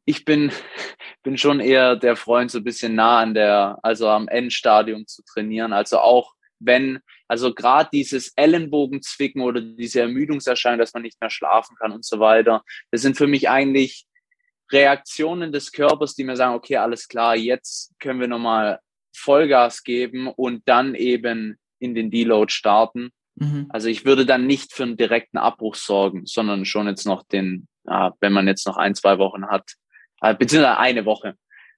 ich 0.06 0.26
bin, 0.26 0.52
bin 1.24 1.38
schon 1.38 1.60
eher 1.60 1.96
der 1.96 2.16
Freund, 2.16 2.50
so 2.50 2.60
ein 2.60 2.64
bisschen 2.64 2.96
nah 2.96 3.20
an 3.20 3.34
der, 3.34 3.78
also 3.84 4.10
am 4.10 4.28
Endstadium 4.28 5.06
zu 5.06 5.24
trainieren. 5.24 5.74
Also 5.74 6.00
auch 6.00 6.34
wenn, 6.60 7.00
also 7.28 7.54
gerade 7.54 7.90
dieses 7.92 8.34
Ellenbogenzwicken 8.36 9.42
oder 9.42 9.62
diese 9.62 10.02
Ermüdungserscheinung, 10.02 10.80
dass 10.80 10.94
man 10.94 11.04
nicht 11.04 11.20
mehr 11.20 11.30
schlafen 11.30 11.76
kann 11.80 11.92
und 11.92 12.06
so 12.06 12.20
weiter, 12.20 12.64
das 12.92 13.02
sind 13.02 13.18
für 13.18 13.28
mich 13.28 13.50
eigentlich 13.50 14.06
Reaktionen 14.72 15.52
des 15.52 15.72
Körpers, 15.72 16.16
die 16.16 16.24
mir 16.24 16.36
sagen, 16.36 16.56
okay, 16.56 16.78
alles 16.78 17.08
klar, 17.08 17.36
jetzt 17.36 17.94
können 18.00 18.20
wir 18.20 18.28
nochmal 18.28 18.80
Vollgas 19.16 19.84
geben 19.84 20.28
und 20.28 20.62
dann 20.66 20.96
eben 20.96 21.58
in 21.80 21.96
den 21.96 22.12
Deload 22.12 22.52
starten. 22.52 23.12
Mhm. 23.36 23.68
Also 23.70 23.88
ich 23.88 24.06
würde 24.06 24.26
dann 24.26 24.46
nicht 24.46 24.74
für 24.74 24.84
einen 24.84 24.98
direkten 24.98 25.38
Abbruch 25.38 25.76
sorgen, 25.76 26.26
sondern 26.26 26.66
schon 26.66 26.88
jetzt 26.88 27.06
noch 27.06 27.24
den, 27.24 27.68
wenn 27.86 28.34
man 28.34 28.48
jetzt 28.48 28.68
noch 28.68 28.78
ein, 28.78 28.96
zwei 28.96 29.18
Wochen 29.18 29.48
hat, 29.48 29.74
äh, 30.22 30.36
beziehungsweise 30.36 30.78
eine 30.78 31.06
Woche, 31.06 31.36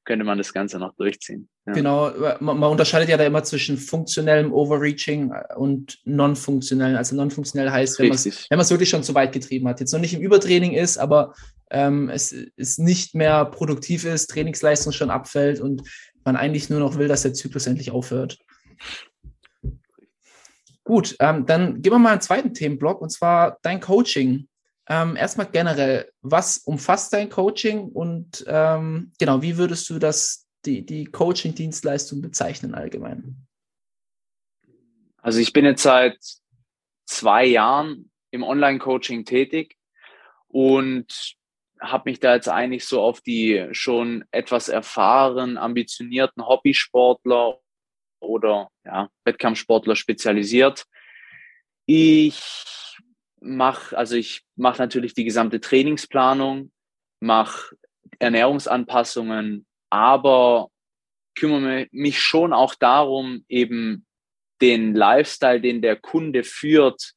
könnte 0.10 0.26
man 0.26 0.39
das 0.39 0.54
Ganze 0.54 0.80
noch 0.80 0.95
durchziehen. 0.95 1.48
Ja. 1.67 1.74
Genau, 1.74 2.12
man, 2.39 2.58
man, 2.58 2.72
unterscheidet 2.72 3.10
ja 3.10 3.17
da 3.17 3.26
immer 3.26 3.43
zwischen 3.43 3.78
funktionellem 3.78 4.52
Overreaching 4.52 5.32
und 5.56 6.00
non-funktionellen. 6.04 6.95
Also 6.95 7.15
non-funktionell 7.15 7.69
heißt, 7.69 8.00
wenn 8.00 8.08
man 8.08 8.60
es 8.60 8.72
wirklich 8.72 8.89
schon 8.89 9.04
zu 9.04 9.13
weit 9.13 9.34
getrieben 9.34 9.67
hat. 9.67 9.80
Jetzt 9.80 9.93
noch 9.93 10.00
nicht 10.00 10.15
im 10.15 10.22
Übertraining 10.22 10.72
ist, 10.72 10.98
aber 10.98 11.36
ähm, 11.69 12.10
es, 12.10 12.36
es 12.58 12.80
nicht 12.80 13.13
mehr 13.13 13.45
produktiv 13.45 14.04
ist, 14.04 14.32
Trainingsleistung 14.32 14.93
schon 14.93 15.12
abfällt 15.12 15.62
und 15.62 15.84
man 16.26 16.36
eigentlich 16.36 16.72
nur 16.72 16.80
noch 16.80 16.98
will, 16.98 17.08
dass 17.08 17.22
der 17.22 17.36
Zyklus 17.36 17.67
endlich 17.67 17.91
aufhört. 17.91 18.39
Gut, 20.84 21.15
ähm, 21.19 21.45
dann 21.45 21.84
gehen 21.84 21.93
wir 21.93 22.00
mal 22.00 22.13
einen 22.13 22.22
zweiten 22.22 22.56
Themenblock 22.56 23.00
und 23.00 23.12
zwar 23.12 23.60
dein 23.62 23.80
Coaching. 23.80 24.48
Ähm, 24.91 25.15
erstmal 25.15 25.47
generell, 25.47 26.12
was 26.21 26.58
umfasst 26.58 27.13
dein 27.13 27.30
Coaching 27.30 27.89
und 27.89 28.43
ähm, 28.47 29.13
genau, 29.19 29.43
wie 29.43 29.58
würdest 29.58 29.88
du 29.91 29.99
das, 29.99 30.47
die, 30.65 30.84
die 30.84 31.06
Coaching-Dienstleistung 31.06 32.21
bezeichnen 32.21 32.73
allgemein? 32.73 33.47
Also 35.21 35.39
ich 35.39 35.54
bin 35.54 35.65
jetzt 35.65 35.84
seit 35.84 36.17
zwei 37.06 37.45
Jahren 37.45 38.10
im 38.32 38.41
Online-Coaching 38.41 39.25
tätig 39.25 39.78
und 40.47 41.36
habe 41.80 42.10
mich 42.10 42.19
da 42.19 42.34
jetzt 42.34 42.49
eigentlich 42.49 42.86
so 42.86 43.02
auf 43.02 43.21
die 43.21 43.67
schon 43.71 44.25
etwas 44.32 44.69
erfahren, 44.69 45.58
ambitionierten 45.58 46.45
Hobbysportler 46.45 47.60
oder 48.21 48.69
ja, 48.86 49.10
Wettkampfsportler 49.23 49.95
spezialisiert. 49.95 50.86
Ich 51.86 52.88
mache, 53.41 53.97
also 53.97 54.15
ich 54.15 54.43
mache 54.56 54.82
natürlich 54.82 55.13
die 55.13 55.23
gesamte 55.23 55.60
Trainingsplanung, 55.60 56.71
mache 57.19 57.75
Ernährungsanpassungen, 58.19 59.65
aber 59.89 60.69
kümmere 61.36 61.88
mich 61.91 62.21
schon 62.21 62.54
auch 62.54 62.75
darum, 62.75 63.45
eben 63.47 64.06
den 64.62 64.93
Lifestyle, 64.93 65.62
den 65.62 65.82
der 65.82 65.95
Kunde 65.95 66.43
führt, 66.43 67.13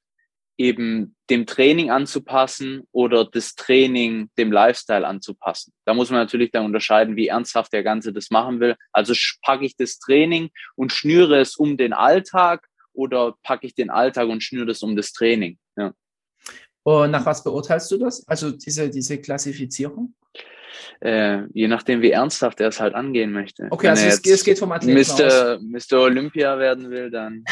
eben 0.59 1.17
dem 1.29 1.47
Training 1.47 1.91
anzupassen 1.91 2.87
oder 2.93 3.25
das 3.25 3.55
Training 3.55 4.31
dem 4.39 4.53
Lifestyle 4.53 5.07
anzupassen. 5.07 5.73
Da 5.85 5.95
muss 5.95 6.11
man 6.11 6.21
natürlich 6.21 6.51
dann 6.51 6.67
unterscheiden, 6.67 7.17
wie 7.17 7.29
ernsthaft 7.29 7.73
der 7.73 7.83
Ganze 7.83 8.13
das 8.13 8.31
machen 8.31 8.61
will. 8.61 8.77
Also 8.93 9.15
packe 9.43 9.65
ich 9.65 9.77
das 9.77 9.99
Training 9.99 10.51
und 10.77 10.93
schnüre 10.93 11.41
es 11.41 11.57
um 11.57 11.77
den 11.77 11.93
Alltag 11.93 12.69
oder 12.93 13.35
packe 13.43 13.67
ich 13.67 13.75
den 13.75 13.91
Alltag 13.91 14.29
und 14.29 14.43
schnüre 14.43 14.67
das 14.67 14.83
um 14.83 14.95
das 14.95 15.13
Training. 15.13 15.59
Und 16.85 17.11
nach 17.12 17.27
was 17.27 17.45
beurteilst 17.45 17.90
du 17.90 17.99
das? 17.99 18.27
Also 18.27 18.51
diese, 18.51 18.90
diese 18.90 19.18
Klassifizierung? 19.18 20.14
Äh, 21.01 21.47
je 21.53 21.68
nachdem, 21.68 22.01
wie 22.01 22.11
ernsthaft 22.11 22.61
er 22.61 22.68
es 22.68 22.81
halt 22.81 22.95
angehen 22.95 23.33
möchte. 23.33 23.66
Okay, 23.71 23.85
Wenn 23.85 23.90
also 23.90 24.07
es, 24.07 24.25
es, 24.25 24.45
geht 24.45 24.59
vom 24.59 24.73
Athleten 24.73 25.01
Mr. 25.01 25.57
aus. 25.57 25.90
Mr. 25.90 26.01
Olympia 26.01 26.59
werden 26.59 26.90
will, 26.90 27.11
dann, 27.11 27.45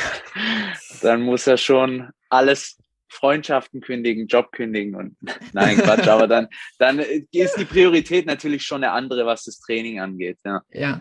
dann 1.02 1.22
muss 1.22 1.46
er 1.46 1.56
schon 1.56 2.08
alles 2.28 2.78
Freundschaften 3.08 3.80
kündigen, 3.80 4.28
Job 4.28 4.52
kündigen 4.52 4.94
und 4.94 5.16
nein, 5.52 5.76
Quatsch, 5.76 6.06
aber 6.06 6.28
dann, 6.28 6.48
dann 6.78 7.00
ist 7.00 7.56
die 7.56 7.64
Priorität 7.64 8.26
natürlich 8.26 8.62
schon 8.64 8.84
eine 8.84 8.92
andere, 8.92 9.26
was 9.26 9.44
das 9.44 9.58
Training 9.60 10.00
angeht. 10.00 10.38
Ja, 10.44 10.62
ja. 10.72 11.00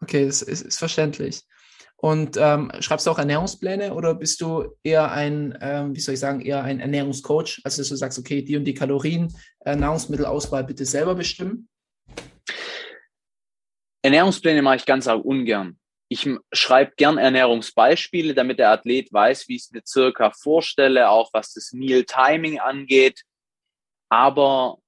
okay, 0.00 0.26
das 0.26 0.42
ist, 0.42 0.62
ist 0.62 0.78
verständlich. 0.78 1.42
Und 2.04 2.36
ähm, 2.36 2.72
schreibst 2.80 3.06
du 3.06 3.12
auch 3.12 3.18
Ernährungspläne 3.18 3.94
oder 3.94 4.16
bist 4.16 4.40
du 4.40 4.76
eher 4.82 5.12
ein, 5.12 5.56
ähm, 5.60 5.94
wie 5.94 6.00
soll 6.00 6.14
ich 6.14 6.20
sagen, 6.20 6.40
eher 6.40 6.64
ein 6.64 6.80
Ernährungscoach? 6.80 7.60
Also 7.62 7.80
dass 7.80 7.90
du 7.90 7.94
sagst, 7.94 8.18
okay, 8.18 8.42
die 8.42 8.56
und 8.56 8.64
die 8.64 8.74
Kalorien, 8.74 9.32
äh, 9.60 9.76
Nahrungsmittelauswahl 9.76 10.64
bitte 10.64 10.84
selber 10.84 11.14
bestimmen? 11.14 11.68
Ernährungspläne 14.02 14.62
mache 14.62 14.76
ich 14.76 14.86
ganz 14.86 15.06
auch 15.06 15.22
ungern. 15.22 15.78
ich 16.08 16.28
schreibe 16.52 16.92
gern 16.96 17.18
Ernährungsbeispiele, 17.18 18.34
damit 18.34 18.58
der 18.58 18.72
Athlet 18.72 19.12
weiß, 19.12 19.46
wie 19.46 19.54
ich 19.54 19.62
es 19.62 19.70
mir 19.70 19.82
circa 19.86 20.32
vorstelle, 20.32 21.08
auch 21.08 21.30
was 21.32 21.52
das 21.52 21.72
Meal 21.72 22.02
Timing 22.02 22.58
angeht. 22.58 23.22
Aber 24.10 24.78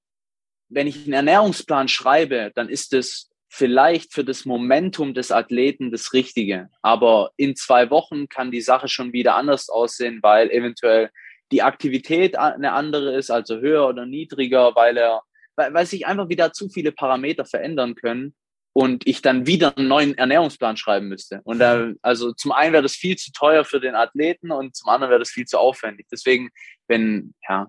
wenn 0.67 0.87
ich 0.87 1.05
einen 1.05 1.13
Ernährungsplan 1.13 1.87
schreibe, 1.87 2.51
dann 2.55 2.67
ist 2.67 2.91
es 2.91 3.31
vielleicht 3.55 4.13
für 4.13 4.25
das 4.25 4.43
Momentum 4.43 5.13
des 5.13 5.31
Athleten 5.31 5.89
das 5.89 6.11
Richtige. 6.11 6.67
Aber 6.81 7.31
in 7.37 7.55
zwei 7.55 7.89
Wochen 7.89 8.27
kann 8.27 8.51
die 8.51 8.59
Sache 8.59 8.89
schon 8.89 9.13
wieder 9.13 9.35
anders 9.35 9.69
aussehen, 9.69 10.19
weil 10.21 10.51
eventuell 10.51 11.09
die 11.53 11.61
Aktivität 11.61 12.37
eine 12.37 12.73
andere 12.73 13.15
ist, 13.15 13.31
also 13.31 13.59
höher 13.59 13.87
oder 13.87 14.05
niedriger, 14.05 14.75
weil 14.75 14.97
er, 14.97 15.21
weil, 15.55 15.73
weil 15.73 15.85
sich 15.85 16.05
einfach 16.05 16.27
wieder 16.27 16.51
zu 16.51 16.67
viele 16.67 16.91
Parameter 16.91 17.45
verändern 17.45 17.95
können 17.95 18.35
und 18.73 19.07
ich 19.07 19.21
dann 19.21 19.47
wieder 19.47 19.77
einen 19.77 19.87
neuen 19.87 20.17
Ernährungsplan 20.17 20.75
schreiben 20.75 21.07
müsste. 21.07 21.39
Und 21.45 21.59
da, 21.59 21.93
also 22.01 22.33
zum 22.33 22.51
einen 22.51 22.73
wäre 22.73 22.83
das 22.83 22.95
viel 22.95 23.15
zu 23.15 23.31
teuer 23.31 23.63
für 23.63 23.79
den 23.79 23.95
Athleten 23.95 24.51
und 24.51 24.75
zum 24.75 24.89
anderen 24.89 25.11
wäre 25.11 25.19
das 25.19 25.29
viel 25.29 25.45
zu 25.45 25.57
aufwendig. 25.57 26.07
Deswegen, 26.11 26.49
wenn, 26.89 27.33
ja, 27.47 27.67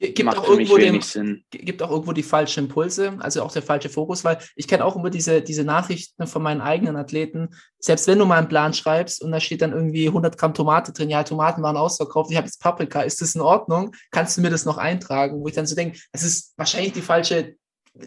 Gibt 0.00 0.28
auch, 0.28 0.48
irgendwo 0.48 0.76
den, 0.76 1.44
gibt 1.50 1.82
auch 1.82 1.90
irgendwo 1.90 2.12
die 2.12 2.22
falschen 2.22 2.66
Impulse, 2.66 3.16
also 3.18 3.42
auch 3.42 3.50
der 3.50 3.62
falsche 3.62 3.88
Fokus, 3.88 4.22
weil 4.22 4.38
ich 4.54 4.68
kenne 4.68 4.84
auch 4.84 4.94
immer 4.94 5.10
diese, 5.10 5.42
diese 5.42 5.64
Nachrichten 5.64 6.28
von 6.28 6.40
meinen 6.40 6.60
eigenen 6.60 6.94
Athleten. 6.94 7.48
Selbst 7.80 8.06
wenn 8.06 8.20
du 8.20 8.24
mal 8.24 8.38
einen 8.38 8.48
Plan 8.48 8.72
schreibst 8.74 9.20
und 9.20 9.32
da 9.32 9.40
steht 9.40 9.60
dann 9.60 9.72
irgendwie 9.72 10.06
100 10.06 10.38
Gramm 10.38 10.54
Tomate 10.54 10.92
drin, 10.92 11.10
ja, 11.10 11.24
Tomaten 11.24 11.64
waren 11.64 11.76
ausverkauft, 11.76 12.30
ich 12.30 12.36
habe 12.36 12.46
jetzt 12.46 12.62
Paprika, 12.62 13.02
ist 13.02 13.20
das 13.20 13.34
in 13.34 13.40
Ordnung? 13.40 13.92
Kannst 14.12 14.36
du 14.36 14.40
mir 14.40 14.50
das 14.50 14.64
noch 14.64 14.78
eintragen? 14.78 15.40
Wo 15.40 15.48
ich 15.48 15.54
dann 15.54 15.66
so 15.66 15.74
denke, 15.74 15.98
das 16.12 16.22
ist 16.22 16.54
wahrscheinlich 16.56 16.92
die 16.92 17.02
falsche, 17.02 17.56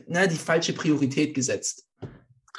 ne, 0.07 0.29
die 0.29 0.37
falsche 0.37 0.71
Priorität 0.71 1.33
gesetzt. 1.33 1.85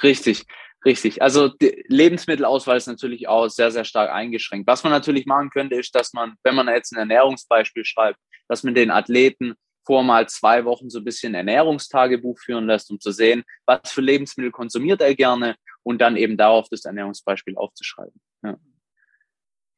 Richtig, 0.03 0.45
richtig. 0.85 1.23
Also 1.23 1.47
die 1.47 1.83
Lebensmittelauswahl 1.87 2.77
ist 2.77 2.85
natürlich 2.85 3.27
auch 3.27 3.47
sehr, 3.47 3.71
sehr 3.71 3.83
stark 3.83 4.11
eingeschränkt. 4.11 4.67
Was 4.67 4.83
man 4.83 4.91
natürlich 4.91 5.25
machen 5.25 5.49
könnte, 5.49 5.73
ist, 5.73 5.95
dass 5.95 6.13
man, 6.13 6.35
wenn 6.43 6.53
man 6.53 6.67
jetzt 6.67 6.91
ein 6.93 6.99
Ernährungsbeispiel 6.99 7.83
schreibt, 7.83 8.19
dass 8.47 8.63
man 8.63 8.75
den 8.75 8.91
Athleten 8.91 9.55
vor 9.85 10.03
mal 10.03 10.27
zwei 10.29 10.65
Wochen 10.65 10.89
so 10.89 10.99
ein 10.99 11.03
bisschen 11.03 11.35
Ernährungstagebuch 11.35 12.39
führen 12.39 12.67
lässt, 12.67 12.89
um 12.89 12.99
zu 12.99 13.11
sehen, 13.11 13.43
was 13.65 13.91
für 13.91 14.01
Lebensmittel 14.01 14.51
konsumiert 14.51 15.01
er 15.01 15.15
gerne 15.15 15.55
und 15.83 15.99
dann 15.99 16.15
eben 16.15 16.37
darauf 16.37 16.69
das 16.69 16.85
Ernährungsbeispiel 16.85 17.57
aufzuschreiben. 17.57 18.19
Ja. 18.43 18.57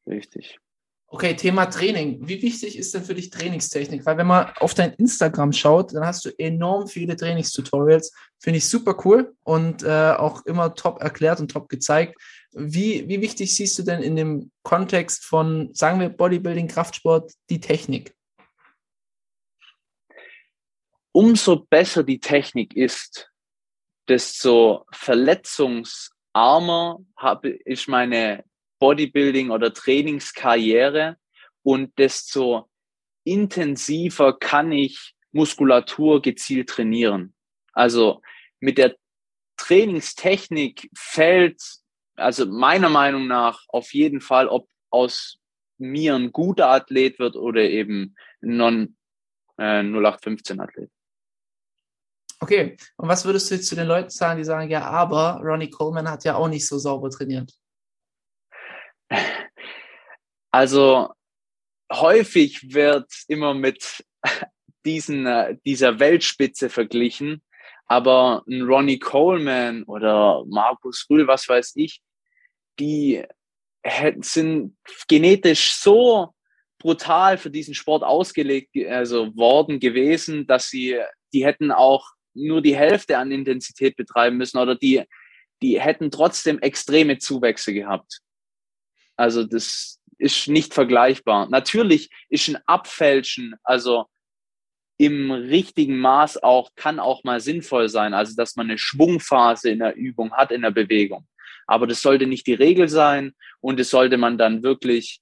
Richtig. 0.08 0.60
Okay, 1.08 1.36
Thema 1.36 1.68
Training. 1.68 2.28
Wie 2.28 2.42
wichtig 2.42 2.78
ist 2.78 2.94
denn 2.94 3.04
für 3.04 3.14
dich 3.14 3.30
Trainingstechnik? 3.30 4.06
Weil 4.06 4.18
wenn 4.18 4.28
man 4.28 4.52
auf 4.58 4.74
dein 4.74 4.94
Instagram 4.94 5.54
schaut, 5.54 5.94
dann 5.94 6.06
hast 6.06 6.26
du 6.26 6.32
enorm 6.38 6.88
viele 6.88 7.16
Trainingstutorials. 7.16 8.12
Finde 8.40 8.58
ich 8.58 8.68
super 8.68 8.98
cool 9.06 9.34
und 9.44 9.84
äh, 9.84 10.14
auch 10.18 10.46
immer 10.46 10.74
top 10.74 11.02
erklärt 11.02 11.40
und 11.40 11.52
top 11.52 11.70
gezeigt. 11.70 12.20
Wie, 12.54 13.08
wie 13.08 13.22
wichtig 13.22 13.56
siehst 13.56 13.78
du 13.78 13.84
denn 13.84 14.02
in 14.02 14.16
dem 14.16 14.52
Kontext 14.64 15.26
von, 15.26 15.70
sagen 15.74 16.00
wir, 16.00 16.10
Bodybuilding, 16.10 16.68
Kraftsport, 16.68 17.32
die 17.50 17.60
Technik? 17.60 18.15
Umso 21.16 21.56
besser 21.56 22.04
die 22.04 22.20
Technik 22.20 22.76
ist, 22.76 23.32
desto 24.10 24.86
verletzungsarmer 24.92 27.00
habe 27.16 27.58
ich 27.64 27.88
meine 27.88 28.44
Bodybuilding 28.80 29.50
oder 29.50 29.74
Trainingskarriere 29.74 31.16
und 31.64 31.98
desto 31.98 32.70
intensiver 33.24 34.38
kann 34.38 34.74
ich 34.74 35.16
Muskulatur 35.32 36.22
gezielt 36.22 36.68
trainieren. 36.68 37.34
Also 37.72 38.22
mit 38.60 38.78
der 38.78 38.98
Trainingstechnik 39.56 40.90
fällt, 40.94 41.62
also 42.18 42.46
meiner 42.46 42.90
Meinung 42.90 43.28
nach 43.28 43.64
auf 43.70 43.94
jeden 43.94 44.20
Fall, 44.20 44.50
ob 44.50 44.68
aus 44.90 45.38
mir 45.78 46.16
ein 46.16 46.34
guter 46.34 46.68
Athlet 46.68 47.20
wird 47.20 47.38
oder 47.38 47.62
eben 47.62 48.18
ein 48.44 48.58
non 48.58 48.98
äh, 49.58 49.82
0815 49.82 50.60
Athlet. 50.60 50.92
Okay, 52.40 52.78
und 52.98 53.08
was 53.08 53.26
würdest 53.26 53.50
du 53.50 53.56
jetzt 53.56 53.68
zu 53.68 53.76
den 53.76 53.88
Leuten 53.88 54.10
sagen, 54.10 54.38
die 54.38 54.44
sagen, 54.44 54.70
ja, 54.70 54.84
aber 54.84 55.40
Ronnie 55.42 55.70
Coleman 55.70 56.10
hat 56.10 56.24
ja 56.26 56.36
auch 56.36 56.48
nicht 56.48 56.68
so 56.68 56.78
sauber 56.78 57.10
trainiert? 57.10 57.54
Also 60.52 61.14
häufig 61.92 62.74
wird 62.74 63.12
immer 63.28 63.54
mit 63.54 64.04
diesen, 64.86 65.26
äh, 65.26 65.58
dieser 65.66 66.00
Weltspitze 66.00 66.70
verglichen, 66.70 67.42
aber 67.88 68.44
ein 68.48 68.62
Ronnie 68.62 69.00
Coleman 69.00 69.84
oder 69.84 70.44
Markus 70.48 71.06
Rühl, 71.10 71.28
was 71.28 71.48
weiß 71.48 71.74
ich, 71.76 72.02
die 72.80 73.24
sind 74.22 74.78
genetisch 75.08 75.74
so 75.76 76.34
brutal 76.80 77.38
für 77.38 77.52
diesen 77.52 77.76
Sport 77.76 78.04
ausgelegt 78.04 78.76
also 78.90 79.36
worden 79.36 79.80
gewesen, 79.80 80.48
dass 80.48 80.70
sie 80.70 81.00
die 81.34 81.46
hätten 81.46 81.72
auch 81.72 82.15
nur 82.36 82.62
die 82.62 82.76
Hälfte 82.76 83.18
an 83.18 83.32
Intensität 83.32 83.96
betreiben 83.96 84.38
müssen 84.38 84.58
oder 84.58 84.76
die, 84.76 85.04
die 85.62 85.80
hätten 85.80 86.12
trotzdem 86.12 86.60
extreme 86.60 87.18
Zuwächse 87.18 87.74
gehabt. 87.74 88.20
Also 89.16 89.44
das 89.44 90.00
ist 90.18 90.48
nicht 90.48 90.74
vergleichbar. 90.74 91.50
Natürlich 91.50 92.10
ist 92.30 92.48
ein 92.48 92.58
Abfälschen, 92.66 93.56
also 93.64 94.06
im 94.98 95.32
richtigen 95.32 95.98
Maß 95.98 96.42
auch, 96.44 96.72
kann 96.76 97.00
auch 97.00 97.24
mal 97.24 97.42
sinnvoll 97.42 97.90
sein. 97.90 98.14
Also, 98.14 98.34
dass 98.38 98.56
man 98.56 98.70
eine 98.70 98.78
Schwungphase 98.78 99.70
in 99.70 99.80
der 99.80 99.96
Übung 99.96 100.32
hat, 100.32 100.52
in 100.52 100.62
der 100.62 100.72
Bewegung. 100.72 101.28
Aber 101.68 101.86
das 101.86 102.02
sollte 102.02 102.28
nicht 102.28 102.48
die 102.48 102.54
Regel 102.54 102.88
sein 102.88 103.34
und 103.60 103.78
das 103.78 103.90
sollte 103.90 104.18
man 104.18 104.38
dann 104.38 104.64
wirklich 104.64 105.20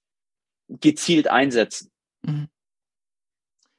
gezielt 0.67 1.27
einsetzen. 1.27 1.91
Mhm 2.23 2.49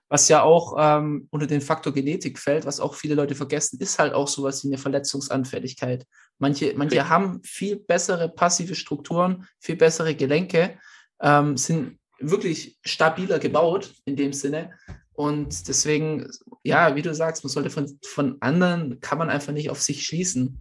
was 0.09 0.29
ja 0.29 0.43
auch 0.43 0.77
ähm, 0.79 1.29
unter 1.31 1.47
den 1.47 1.61
Faktor 1.61 1.93
Genetik 1.93 2.39
fällt, 2.39 2.67
was 2.67 2.81
auch 2.81 2.95
viele 2.95 3.15
Leute 3.15 3.35
vergessen, 3.35 3.81
ist 3.81 3.99
halt 3.99 4.13
auch 4.13 4.29
sowas 4.29 4.63
wie 4.63 4.69
eine 4.69 4.79
Verletzungsanfälligkeit. 4.79 6.07
Manche, 6.39 6.75
manche 6.77 7.01
okay. 7.01 7.09
haben 7.09 7.43
viel 7.43 7.77
bessere 7.77 8.29
passive 8.29 8.75
Strukturen, 8.75 9.47
viel 9.61 9.77
bessere 9.77 10.15
Gelenke, 10.15 10.79
ähm, 11.21 11.57
sind 11.57 11.99
wirklich 12.19 12.79
stabiler 12.85 13.39
gebaut 13.39 13.95
in 14.05 14.17
dem 14.17 14.33
Sinne. 14.33 14.73
Und 15.15 15.69
deswegen, 15.69 16.29
ja, 16.65 16.97
wie 16.97 17.03
du 17.03 17.15
sagst, 17.15 17.45
man 17.45 17.51
sollte 17.51 17.71
von, 17.71 17.99
von 18.05 18.37
anderen, 18.41 19.01
kann 19.01 19.19
man 19.19 19.31
einfach 19.31 19.53
nicht 19.53 19.71
auf 19.71 19.81
sich 19.81 20.05
schließen. 20.05 20.61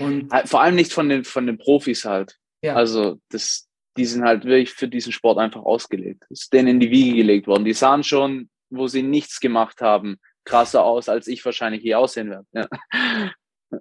Und 0.00 0.32
Vor 0.46 0.62
allem 0.62 0.74
nicht 0.74 0.92
von 0.92 1.08
den, 1.08 1.24
von 1.24 1.46
den 1.46 1.58
Profis 1.58 2.04
halt. 2.04 2.38
Ja. 2.62 2.74
Also 2.74 3.20
das, 3.28 3.68
die 3.96 4.06
sind 4.06 4.24
halt 4.24 4.44
wirklich 4.44 4.70
für 4.70 4.88
diesen 4.88 5.12
Sport 5.12 5.38
einfach 5.38 5.62
ausgelegt. 5.62 6.24
ist 6.30 6.52
denen 6.52 6.68
in 6.68 6.80
die 6.80 6.90
Wiege 6.90 7.16
gelegt 7.16 7.46
worden. 7.46 7.64
Die 7.64 7.74
sahen 7.74 8.02
schon 8.02 8.48
wo 8.76 8.88
sie 8.88 9.02
nichts 9.02 9.40
gemacht 9.40 9.80
haben, 9.80 10.16
krasser 10.44 10.84
aus, 10.84 11.08
als 11.08 11.26
ich 11.26 11.44
wahrscheinlich 11.44 11.82
hier 11.82 11.98
aussehen 11.98 12.30
werde. 12.30 12.46
Ja. 12.52 13.30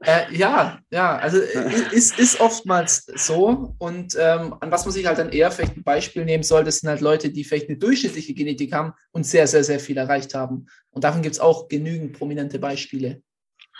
Äh, 0.01 0.35
ja, 0.35 0.79
ja, 0.91 1.17
also 1.17 1.37
ist, 1.91 2.17
ist 2.17 2.39
oftmals 2.39 3.05
so. 3.15 3.75
Und 3.77 4.15
ähm, 4.19 4.55
an 4.59 4.71
was 4.71 4.85
man 4.85 4.93
sich 4.93 5.05
halt 5.05 5.19
dann 5.19 5.29
eher 5.29 5.51
vielleicht 5.51 5.77
ein 5.77 5.83
Beispiel 5.83 6.25
nehmen 6.25 6.43
soll, 6.43 6.63
das 6.63 6.79
sind 6.79 6.89
halt 6.89 7.01
Leute, 7.01 7.29
die 7.29 7.43
vielleicht 7.43 7.69
eine 7.69 7.77
durchschnittliche 7.77 8.33
Genetik 8.33 8.73
haben 8.73 8.93
und 9.11 9.25
sehr, 9.25 9.47
sehr, 9.47 9.63
sehr 9.63 9.79
viel 9.79 9.97
erreicht 9.97 10.33
haben. 10.33 10.67
Und 10.91 11.03
davon 11.03 11.21
gibt 11.21 11.35
es 11.35 11.41
auch 11.41 11.67
genügend 11.67 12.17
prominente 12.17 12.59
Beispiele. 12.59 13.21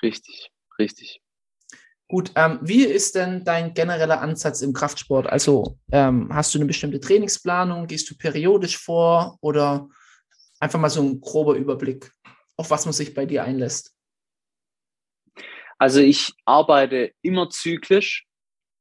Richtig, 0.02 0.52
richtig. 0.78 1.22
Gut, 2.08 2.32
ähm, 2.36 2.60
wie 2.62 2.84
ist 2.84 3.16
denn 3.16 3.44
dein 3.44 3.74
genereller 3.74 4.22
Ansatz 4.22 4.62
im 4.62 4.74
Kraftsport? 4.74 5.26
Also 5.26 5.80
ähm, 5.92 6.30
hast 6.32 6.54
du 6.54 6.60
eine 6.60 6.68
bestimmte 6.68 7.00
Trainingsplanung? 7.00 7.88
Gehst 7.88 8.10
du 8.10 8.16
periodisch 8.16 8.78
vor 8.78 9.38
oder 9.42 9.88
Einfach 10.64 10.80
mal 10.80 10.90
so 10.90 11.04
ein 11.04 11.20
grober 11.20 11.56
Überblick, 11.56 12.10
auf 12.56 12.70
was 12.70 12.86
man 12.86 12.94
sich 12.94 13.14
bei 13.14 13.26
dir 13.26 13.44
einlässt. 13.44 13.94
Also 15.78 16.00
ich 16.00 16.32
arbeite 16.46 17.12
immer 17.22 17.50
zyklisch, 17.50 18.26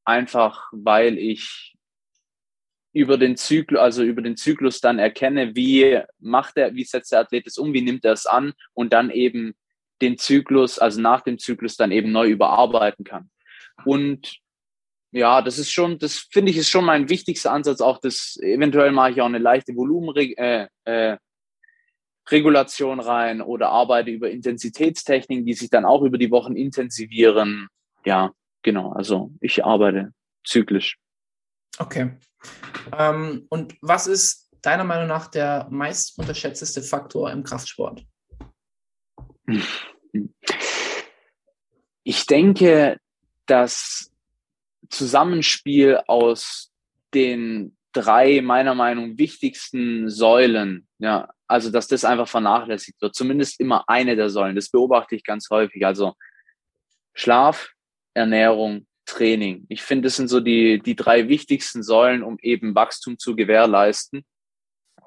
einfach 0.04 0.68
weil 0.70 1.18
ich 1.18 1.74
über 2.92 3.18
den 3.18 3.36
Zyklus, 3.36 3.80
also 3.80 4.04
über 4.04 4.22
den 4.22 4.36
Zyklus 4.36 4.78
dann 4.78 5.00
erkenne, 5.00 5.56
wie 5.56 6.00
macht 6.20 6.56
er, 6.56 6.72
wie 6.72 6.84
setzt 6.84 7.10
der 7.10 7.18
Athlet 7.18 7.48
es 7.48 7.58
um, 7.58 7.72
wie 7.72 7.82
nimmt 7.82 8.04
er 8.04 8.12
es 8.12 8.26
an 8.26 8.52
und 8.74 8.92
dann 8.92 9.10
eben 9.10 9.56
den 10.00 10.18
Zyklus, 10.18 10.78
also 10.78 11.00
nach 11.00 11.22
dem 11.22 11.40
Zyklus 11.40 11.76
dann 11.76 11.90
eben 11.90 12.12
neu 12.12 12.28
überarbeiten 12.28 13.04
kann. 13.04 13.28
Und 13.84 14.36
ja, 15.10 15.42
das 15.42 15.58
ist 15.58 15.72
schon, 15.72 15.98
das 15.98 16.28
finde 16.30 16.52
ich 16.52 16.58
ist 16.58 16.70
schon 16.70 16.84
mein 16.84 17.08
wichtigster 17.08 17.50
Ansatz. 17.50 17.80
Auch 17.80 17.98
das, 17.98 18.38
eventuell 18.40 18.92
mache 18.92 19.10
ich 19.10 19.20
auch 19.20 19.26
eine 19.26 19.38
leichte 19.38 19.74
Volumen, 19.74 20.14
äh, 20.14 20.68
äh, 20.84 21.16
Regulation 22.30 23.00
rein 23.00 23.40
oder 23.40 23.70
arbeite 23.70 24.10
über 24.10 24.30
Intensitätstechniken, 24.30 25.44
die 25.44 25.54
sich 25.54 25.70
dann 25.70 25.84
auch 25.84 26.02
über 26.02 26.18
die 26.18 26.30
Wochen 26.30 26.54
intensivieren. 26.54 27.68
Ja, 28.04 28.32
genau. 28.62 28.92
Also 28.92 29.32
ich 29.40 29.64
arbeite 29.64 30.12
zyklisch. 30.44 30.98
Okay. 31.78 32.12
Ähm, 32.96 33.46
und 33.48 33.74
was 33.80 34.06
ist 34.06 34.50
deiner 34.62 34.84
Meinung 34.84 35.08
nach 35.08 35.26
der 35.28 35.66
meist 35.70 36.18
unterschätzteste 36.18 36.82
Faktor 36.82 37.30
im 37.30 37.42
Kraftsport? 37.42 38.04
Ich 42.04 42.26
denke, 42.26 42.98
dass 43.46 44.12
Zusammenspiel 44.88 46.00
aus 46.06 46.72
den 47.14 47.76
drei 47.92 48.40
meiner 48.40 48.74
Meinung 48.74 49.10
nach 49.10 49.18
wichtigsten 49.18 50.08
Säulen, 50.08 50.88
ja, 50.98 51.28
also 51.46 51.70
dass 51.70 51.88
das 51.88 52.04
einfach 52.04 52.28
vernachlässigt 52.28 53.00
wird, 53.00 53.14
zumindest 53.14 53.60
immer 53.60 53.88
eine 53.88 54.16
der 54.16 54.30
Säulen. 54.30 54.56
Das 54.56 54.70
beobachte 54.70 55.14
ich 55.14 55.24
ganz 55.24 55.48
häufig. 55.50 55.84
Also 55.84 56.14
Schlaf, 57.14 57.72
Ernährung, 58.14 58.86
Training. 59.04 59.66
Ich 59.68 59.82
finde, 59.82 60.06
das 60.06 60.16
sind 60.16 60.28
so 60.28 60.40
die, 60.40 60.80
die 60.80 60.96
drei 60.96 61.28
wichtigsten 61.28 61.82
Säulen, 61.82 62.22
um 62.22 62.38
eben 62.40 62.74
Wachstum 62.74 63.18
zu 63.18 63.36
gewährleisten. 63.36 64.24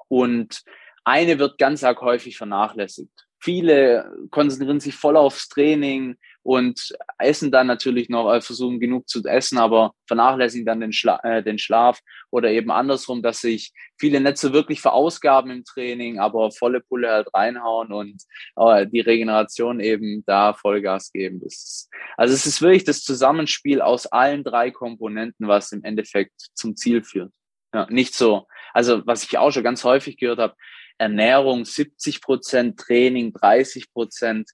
Und 0.08 0.62
eine 1.04 1.38
wird 1.38 1.58
ganz 1.58 1.82
arg 1.82 2.00
häufig 2.00 2.36
vernachlässigt. 2.36 3.26
Viele 3.40 4.12
konzentrieren 4.30 4.80
sich 4.80 4.94
voll 4.94 5.16
aufs 5.16 5.48
Training 5.48 6.16
und 6.46 6.96
essen 7.18 7.50
dann 7.50 7.66
natürlich 7.66 8.08
noch, 8.08 8.32
äh, 8.32 8.40
versuchen 8.40 8.78
genug 8.78 9.08
zu 9.08 9.20
essen, 9.24 9.58
aber 9.58 9.94
vernachlässigen 10.06 10.64
dann 10.64 10.78
den, 10.78 10.92
Schla 10.92 11.18
äh, 11.24 11.42
den 11.42 11.58
Schlaf 11.58 11.98
oder 12.30 12.50
eben 12.50 12.70
andersrum, 12.70 13.20
dass 13.20 13.40
sich 13.40 13.72
viele 13.98 14.36
so 14.36 14.52
wirklich 14.52 14.80
verausgaben 14.80 15.50
im 15.50 15.64
Training, 15.64 16.20
aber 16.20 16.52
volle 16.52 16.80
Pulle 16.80 17.10
halt 17.10 17.34
reinhauen 17.34 17.92
und 17.92 18.22
äh, 18.54 18.86
die 18.86 19.00
Regeneration 19.00 19.80
eben 19.80 20.22
da 20.24 20.54
Vollgas 20.54 21.10
geben. 21.10 21.40
Das 21.42 21.90
also 22.16 22.32
es 22.32 22.46
ist 22.46 22.62
wirklich 22.62 22.84
das 22.84 23.02
Zusammenspiel 23.02 23.80
aus 23.80 24.06
allen 24.06 24.44
drei 24.44 24.70
Komponenten, 24.70 25.48
was 25.48 25.72
im 25.72 25.82
Endeffekt 25.82 26.50
zum 26.54 26.76
Ziel 26.76 27.02
führt. 27.02 27.32
Ja, 27.74 27.88
nicht 27.90 28.14
so, 28.14 28.46
also 28.72 29.04
was 29.04 29.24
ich 29.24 29.36
auch 29.36 29.50
schon 29.50 29.64
ganz 29.64 29.82
häufig 29.82 30.16
gehört 30.16 30.38
habe, 30.38 30.54
Ernährung 30.96 31.64
70 31.64 32.22
Prozent, 32.22 32.78
Training 32.78 33.32
30 33.32 33.92
Prozent, 33.92 34.48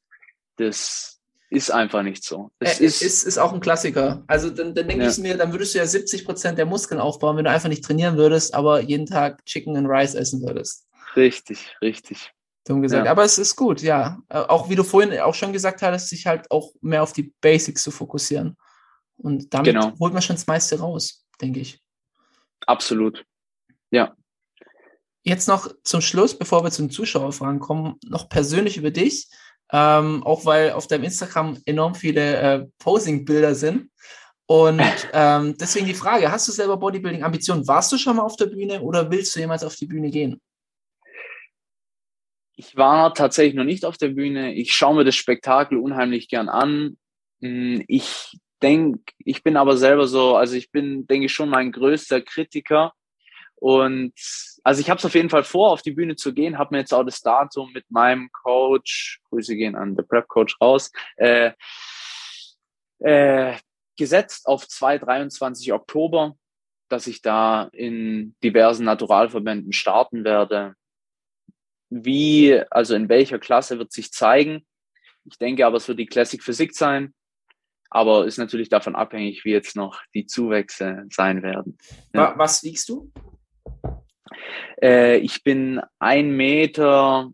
das 0.56 1.21
ist 1.52 1.70
einfach 1.70 2.02
nicht 2.02 2.24
so. 2.24 2.50
Es 2.58 2.80
äh, 2.80 2.84
ist, 2.84 3.02
ist, 3.02 3.24
ist 3.24 3.38
auch 3.38 3.52
ein 3.52 3.60
Klassiker. 3.60 4.24
Also 4.26 4.48
dann, 4.48 4.74
dann 4.74 4.88
denke 4.88 5.04
ja. 5.04 5.10
ich 5.10 5.18
mir, 5.18 5.36
dann 5.36 5.52
würdest 5.52 5.74
du 5.74 5.78
ja 5.78 5.86
70 5.86 6.24
Prozent 6.24 6.58
der 6.58 6.64
Muskeln 6.66 7.00
aufbauen, 7.00 7.36
wenn 7.36 7.44
du 7.44 7.50
einfach 7.50 7.68
nicht 7.68 7.84
trainieren 7.84 8.16
würdest, 8.16 8.54
aber 8.54 8.80
jeden 8.80 9.06
Tag 9.06 9.44
Chicken 9.44 9.76
and 9.76 9.86
Rice 9.88 10.14
essen 10.14 10.42
würdest. 10.42 10.88
Richtig, 11.14 11.76
richtig. 11.82 12.32
Dumm 12.64 12.80
gesagt. 12.80 13.04
Ja. 13.04 13.10
Aber 13.10 13.24
es 13.24 13.38
ist 13.38 13.56
gut, 13.56 13.82
ja. 13.82 14.18
Äh, 14.28 14.38
auch 14.38 14.70
wie 14.70 14.76
du 14.76 14.82
vorhin 14.82 15.18
auch 15.20 15.34
schon 15.34 15.52
gesagt 15.52 15.82
hattest, 15.82 16.08
sich 16.08 16.26
halt 16.26 16.50
auch 16.50 16.72
mehr 16.80 17.02
auf 17.02 17.12
die 17.12 17.34
Basics 17.40 17.82
zu 17.82 17.90
fokussieren. 17.90 18.56
Und 19.16 19.52
damit 19.52 19.74
genau. 19.74 19.92
holt 20.00 20.14
man 20.14 20.22
schon 20.22 20.36
das 20.36 20.46
meiste 20.46 20.78
raus, 20.78 21.26
denke 21.40 21.60
ich. 21.60 21.82
Absolut. 22.66 23.26
Ja. 23.90 24.16
Jetzt 25.22 25.48
noch 25.48 25.70
zum 25.84 26.00
Schluss, 26.00 26.36
bevor 26.36 26.64
wir 26.64 26.70
zu 26.70 26.82
den 26.82 26.90
Zuschauerfragen 26.90 27.60
kommen, 27.60 27.96
noch 28.04 28.28
persönlich 28.28 28.78
über 28.78 28.90
dich. 28.90 29.28
Ähm, 29.72 30.22
auch 30.24 30.44
weil 30.44 30.72
auf 30.72 30.86
deinem 30.86 31.04
Instagram 31.04 31.58
enorm 31.64 31.94
viele 31.94 32.36
äh, 32.36 32.66
Posing-Bilder 32.78 33.54
sind. 33.54 33.90
Und 34.46 34.80
ähm, 35.12 35.56
deswegen 35.58 35.86
die 35.86 35.94
Frage: 35.94 36.30
Hast 36.30 36.46
du 36.48 36.52
selber 36.52 36.76
Bodybuilding-Ambitionen? 36.76 37.66
Warst 37.66 37.90
du 37.92 37.98
schon 37.98 38.16
mal 38.16 38.22
auf 38.22 38.36
der 38.36 38.46
Bühne 38.46 38.82
oder 38.82 39.10
willst 39.10 39.34
du 39.34 39.40
jemals 39.40 39.64
auf 39.64 39.76
die 39.76 39.86
Bühne 39.86 40.10
gehen? 40.10 40.40
Ich 42.54 42.76
war 42.76 43.14
tatsächlich 43.14 43.54
noch 43.54 43.64
nicht 43.64 43.84
auf 43.84 43.96
der 43.96 44.08
Bühne. 44.08 44.52
Ich 44.54 44.72
schaue 44.72 44.94
mir 44.94 45.04
das 45.04 45.16
Spektakel 45.16 45.78
unheimlich 45.78 46.28
gern 46.28 46.48
an. 46.48 46.98
Hm, 47.40 47.82
ich 47.88 48.38
denke, 48.62 49.12
ich 49.18 49.42
bin 49.42 49.56
aber 49.56 49.76
selber 49.76 50.06
so, 50.06 50.36
also 50.36 50.54
ich 50.54 50.70
bin, 50.70 51.06
denke 51.06 51.26
ich, 51.26 51.32
schon 51.32 51.48
mein 51.48 51.72
größter 51.72 52.20
Kritiker. 52.20 52.92
Und 53.62 54.12
also 54.64 54.80
ich 54.80 54.90
habe 54.90 54.98
es 54.98 55.04
auf 55.04 55.14
jeden 55.14 55.30
Fall 55.30 55.44
vor, 55.44 55.70
auf 55.70 55.82
die 55.82 55.92
Bühne 55.92 56.16
zu 56.16 56.34
gehen, 56.34 56.58
habe 56.58 56.74
mir 56.74 56.80
jetzt 56.80 56.92
auch 56.92 57.04
das 57.04 57.20
Datum 57.20 57.70
mit 57.72 57.88
meinem 57.92 58.28
Coach, 58.32 59.20
Grüße 59.28 59.54
gehen 59.54 59.76
an 59.76 59.94
The 59.96 60.02
Prep 60.02 60.26
Coach 60.26 60.60
raus, 60.60 60.90
äh, 61.14 61.52
äh, 62.98 63.56
gesetzt 63.96 64.48
auf 64.48 64.66
2, 64.66 65.00
Oktober, 65.72 66.34
dass 66.88 67.06
ich 67.06 67.22
da 67.22 67.68
in 67.72 68.34
diversen 68.42 68.84
Naturalverbänden 68.84 69.72
starten 69.72 70.24
werde. 70.24 70.74
Wie, 71.88 72.60
also 72.68 72.96
in 72.96 73.08
welcher 73.08 73.38
Klasse 73.38 73.78
wird 73.78 73.92
sich 73.92 74.10
zeigen. 74.10 74.66
Ich 75.24 75.38
denke 75.38 75.64
aber, 75.66 75.76
es 75.76 75.86
wird 75.86 76.00
die 76.00 76.06
Classic 76.06 76.42
Physik 76.42 76.74
sein. 76.74 77.14
Aber 77.90 78.26
ist 78.26 78.38
natürlich 78.38 78.70
davon 78.70 78.96
abhängig, 78.96 79.44
wie 79.44 79.52
jetzt 79.52 79.76
noch 79.76 80.00
die 80.14 80.26
Zuwächse 80.26 81.04
sein 81.10 81.44
werden. 81.44 81.78
Ja. 82.12 82.34
Was 82.36 82.64
wiegst 82.64 82.88
du? 82.88 83.12
Äh, 84.80 85.18
ich 85.18 85.42
bin 85.42 85.80
ein 85.98 86.36
Meter 86.36 87.32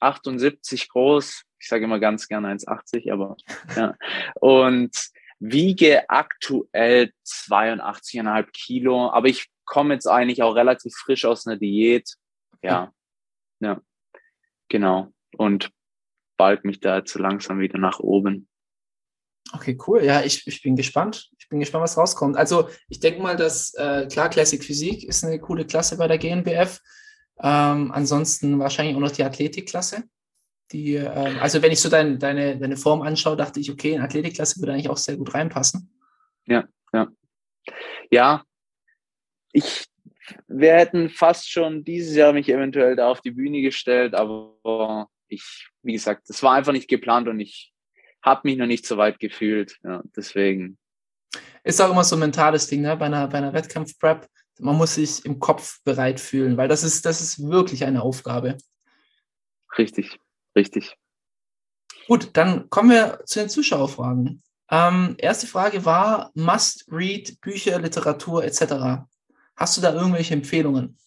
78 0.00 0.88
groß. 0.88 1.44
Ich 1.58 1.68
sage 1.68 1.84
immer 1.84 2.00
ganz 2.00 2.28
gerne 2.28 2.48
1,80, 2.48 3.12
aber 3.12 3.36
ja. 3.76 3.94
Und 4.40 4.96
wiege 5.38 6.08
aktuell 6.08 7.12
82,5 7.26 8.50
Kilo. 8.52 9.10
Aber 9.10 9.28
ich 9.28 9.48
komme 9.64 9.94
jetzt 9.94 10.06
eigentlich 10.06 10.42
auch 10.42 10.54
relativ 10.54 10.94
frisch 10.94 11.24
aus 11.24 11.46
einer 11.46 11.56
Diät. 11.56 12.14
Ja, 12.62 12.92
ja, 13.60 13.80
genau. 14.68 15.12
Und 15.36 15.70
bald 16.36 16.64
mich 16.64 16.80
da 16.80 16.98
jetzt 16.98 17.12
so 17.12 17.18
langsam 17.18 17.60
wieder 17.60 17.78
nach 17.78 18.00
oben. 18.00 18.48
Okay, 19.52 19.76
cool. 19.86 20.04
Ja, 20.04 20.22
ich, 20.22 20.46
ich 20.46 20.62
bin 20.62 20.76
gespannt. 20.76 21.30
Bin 21.50 21.60
gespannt, 21.60 21.82
was 21.82 21.98
rauskommt. 21.98 22.36
Also 22.36 22.68
ich 22.88 23.00
denke 23.00 23.20
mal, 23.20 23.36
dass 23.36 23.74
äh, 23.74 24.06
klar, 24.06 24.30
Classic 24.30 24.62
Physik 24.62 25.04
ist 25.04 25.24
eine 25.24 25.38
coole 25.38 25.66
Klasse 25.66 25.98
bei 25.98 26.06
der 26.06 26.16
GNBF. 26.16 26.80
Ähm, 27.42 27.90
ansonsten 27.92 28.58
wahrscheinlich 28.58 28.96
auch 28.96 29.00
noch 29.00 29.10
die 29.10 29.24
Athletikklasse. 29.24 30.04
Die, 30.72 30.94
äh, 30.94 31.08
also 31.08 31.60
wenn 31.60 31.72
ich 31.72 31.80
so 31.80 31.88
dein, 31.88 32.18
deine, 32.18 32.56
deine 32.56 32.76
Form 32.76 33.02
anschaue, 33.02 33.36
dachte 33.36 33.60
ich, 33.60 33.70
okay, 33.70 33.94
in 33.94 34.00
Athletikklasse 34.00 34.60
würde 34.60 34.72
eigentlich 34.72 34.88
auch 34.88 34.96
sehr 34.96 35.16
gut 35.16 35.34
reinpassen. 35.34 35.92
Ja, 36.46 36.68
ja. 36.92 37.08
Ja, 38.10 38.44
ich, 39.52 39.86
wir 40.46 40.74
hätten 40.74 41.10
fast 41.10 41.50
schon 41.50 41.84
dieses 41.84 42.14
Jahr 42.14 42.32
mich 42.32 42.48
eventuell 42.48 42.96
da 42.96 43.08
auf 43.08 43.20
die 43.20 43.32
Bühne 43.32 43.60
gestellt, 43.62 44.14
aber 44.14 45.08
ich, 45.28 45.68
wie 45.82 45.92
gesagt, 45.92 46.28
es 46.30 46.42
war 46.42 46.54
einfach 46.54 46.72
nicht 46.72 46.88
geplant 46.88 47.28
und 47.28 47.40
ich 47.40 47.72
habe 48.22 48.42
mich 48.44 48.56
noch 48.56 48.66
nicht 48.66 48.86
so 48.86 48.96
weit 48.96 49.18
gefühlt. 49.18 49.78
Ja, 49.82 50.02
deswegen. 50.16 50.78
Ist 51.62 51.80
auch 51.80 51.90
immer 51.90 52.04
so 52.04 52.16
ein 52.16 52.20
mentales 52.20 52.66
Ding, 52.66 52.82
ne? 52.82 52.96
Bei 52.96 53.06
einer, 53.06 53.28
bei 53.28 53.38
einer 53.38 53.52
Wettkampf-Prep. 53.52 54.28
Man 54.58 54.76
muss 54.76 54.94
sich 54.96 55.24
im 55.24 55.38
Kopf 55.38 55.82
bereit 55.84 56.20
fühlen, 56.20 56.56
weil 56.56 56.68
das 56.68 56.84
ist, 56.84 57.06
das 57.06 57.20
ist 57.20 57.48
wirklich 57.48 57.84
eine 57.84 58.02
Aufgabe. 58.02 58.58
Richtig, 59.78 60.18
richtig. 60.56 60.96
Gut, 62.06 62.30
dann 62.34 62.68
kommen 62.70 62.90
wir 62.90 63.20
zu 63.24 63.38
den 63.38 63.48
Zuschauerfragen. 63.48 64.42
Ähm, 64.70 65.14
erste 65.18 65.46
Frage 65.46 65.84
war 65.84 66.30
Must-Read, 66.34 67.40
Bücher, 67.40 67.80
Literatur 67.80 68.44
etc. 68.44 69.06
Hast 69.56 69.76
du 69.76 69.80
da 69.80 69.92
irgendwelche 69.92 70.34
Empfehlungen? 70.34 70.98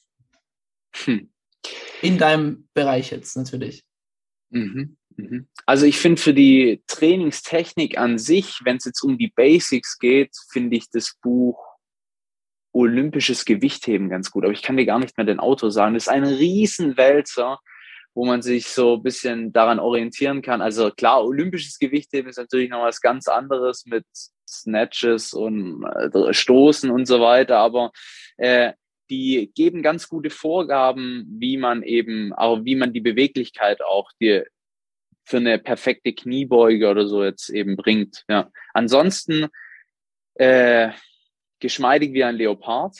Hm. 0.95 1.29
In 2.01 2.17
deinem 2.17 2.67
Bereich 2.73 3.11
jetzt 3.11 3.37
natürlich. 3.37 3.85
Mhm. 4.49 4.97
Mhm. 5.17 5.47
Also 5.65 5.85
ich 5.85 5.97
finde 5.97 6.21
für 6.21 6.33
die 6.33 6.83
Trainingstechnik 6.87 7.97
an 7.97 8.17
sich, 8.17 8.61
wenn 8.63 8.77
es 8.77 8.85
jetzt 8.85 9.03
um 9.03 9.17
die 9.17 9.31
Basics 9.35 9.97
geht, 9.99 10.31
finde 10.51 10.77
ich 10.77 10.89
das 10.89 11.15
Buch 11.21 11.59
Olympisches 12.73 13.45
Gewichtheben 13.45 14.09
ganz 14.09 14.31
gut. 14.31 14.43
Aber 14.43 14.53
ich 14.53 14.63
kann 14.63 14.77
dir 14.77 14.85
gar 14.85 14.99
nicht 14.99 15.15
mehr 15.17 15.25
den 15.25 15.39
Autor 15.39 15.71
sagen. 15.71 15.93
Das 15.93 16.03
ist 16.03 16.09
ein 16.09 16.25
Riesenwälzer, 16.25 17.59
wo 18.15 18.25
man 18.25 18.41
sich 18.41 18.67
so 18.67 18.95
ein 18.95 19.03
bisschen 19.03 19.53
daran 19.53 19.79
orientieren 19.79 20.41
kann. 20.41 20.61
Also 20.61 20.89
klar, 20.89 21.23
olympisches 21.23 21.77
Gewichtheben 21.77 22.29
ist 22.29 22.37
natürlich 22.37 22.69
noch 22.69 22.83
was 22.83 22.99
ganz 22.99 23.27
anderes 23.27 23.85
mit 23.85 24.05
Snatches 24.47 25.33
und 25.33 25.83
äh, 25.83 26.33
Stoßen 26.33 26.89
und 26.89 27.05
so 27.05 27.21
weiter. 27.21 27.59
Aber 27.59 27.91
äh, 28.37 28.73
die 29.09 29.51
geben 29.53 29.83
ganz 29.83 30.09
gute 30.09 30.29
Vorgaben, 30.29 31.25
wie 31.39 31.57
man 31.57 31.83
eben, 31.83 32.33
auch 32.33 32.63
wie 32.63 32.75
man 32.75 32.93
die 32.93 33.01
Beweglichkeit 33.01 33.83
auch 33.83 34.09
die 34.19 34.43
für 35.23 35.37
eine 35.37 35.59
perfekte 35.59 36.13
Kniebeuge 36.13 36.89
oder 36.89 37.07
so 37.07 37.23
jetzt 37.23 37.49
eben 37.49 37.75
bringt. 37.75 38.23
Ja. 38.27 38.49
Ansonsten 38.73 39.47
äh, 40.35 40.89
geschmeidig 41.59 42.13
wie 42.13 42.23
ein 42.23 42.35
Leopard. 42.35 42.95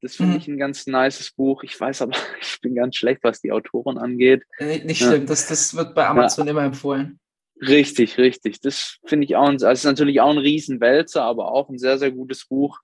Das 0.00 0.16
finde 0.16 0.32
mhm. 0.32 0.38
ich 0.38 0.48
ein 0.48 0.58
ganz 0.58 0.86
nices 0.86 1.30
Buch. 1.30 1.62
Ich 1.62 1.78
weiß 1.78 2.02
aber, 2.02 2.16
ich 2.40 2.60
bin 2.60 2.74
ganz 2.74 2.96
schlecht, 2.96 3.22
was 3.22 3.40
die 3.40 3.52
Autoren 3.52 3.98
angeht. 3.98 4.42
Nicht, 4.58 4.84
nicht 4.84 4.98
schlimm, 4.98 5.26
das, 5.26 5.46
das 5.46 5.74
wird 5.74 5.94
bei 5.94 6.06
Amazon 6.06 6.46
ja. 6.46 6.50
immer 6.50 6.64
empfohlen. 6.64 7.18
Richtig, 7.60 8.18
richtig. 8.18 8.60
Das 8.60 8.98
finde 9.04 9.24
ich 9.24 9.36
auch, 9.36 9.48
ein, 9.48 9.54
also 9.54 9.66
ist 9.66 9.84
natürlich 9.84 10.20
auch 10.20 10.30
ein 10.30 10.38
Riesenwälzer, 10.38 11.22
aber 11.22 11.52
auch 11.52 11.68
ein 11.68 11.78
sehr, 11.78 11.96
sehr 11.96 12.10
gutes 12.10 12.46
Buch. 12.46 12.80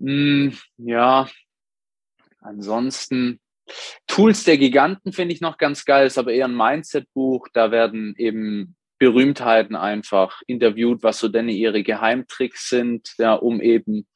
Hm, 0.00 0.56
ja, 0.78 1.28
ansonsten, 2.40 3.38
Tools 4.06 4.44
der 4.44 4.58
Giganten 4.58 5.12
finde 5.12 5.34
ich 5.34 5.40
noch 5.40 5.58
ganz 5.58 5.84
geil, 5.84 6.06
ist 6.06 6.18
aber 6.18 6.32
eher 6.32 6.46
ein 6.46 6.56
Mindset-Buch. 6.56 7.48
Da 7.52 7.70
werden 7.70 8.14
eben 8.16 8.76
Berühmtheiten 8.98 9.76
einfach 9.76 10.42
interviewt, 10.46 11.02
was 11.02 11.18
so 11.18 11.28
denn 11.28 11.48
ihre 11.48 11.82
Geheimtricks 11.82 12.68
sind, 12.68 13.14
ja, 13.18 13.34
um 13.34 13.60
eben 13.60 14.06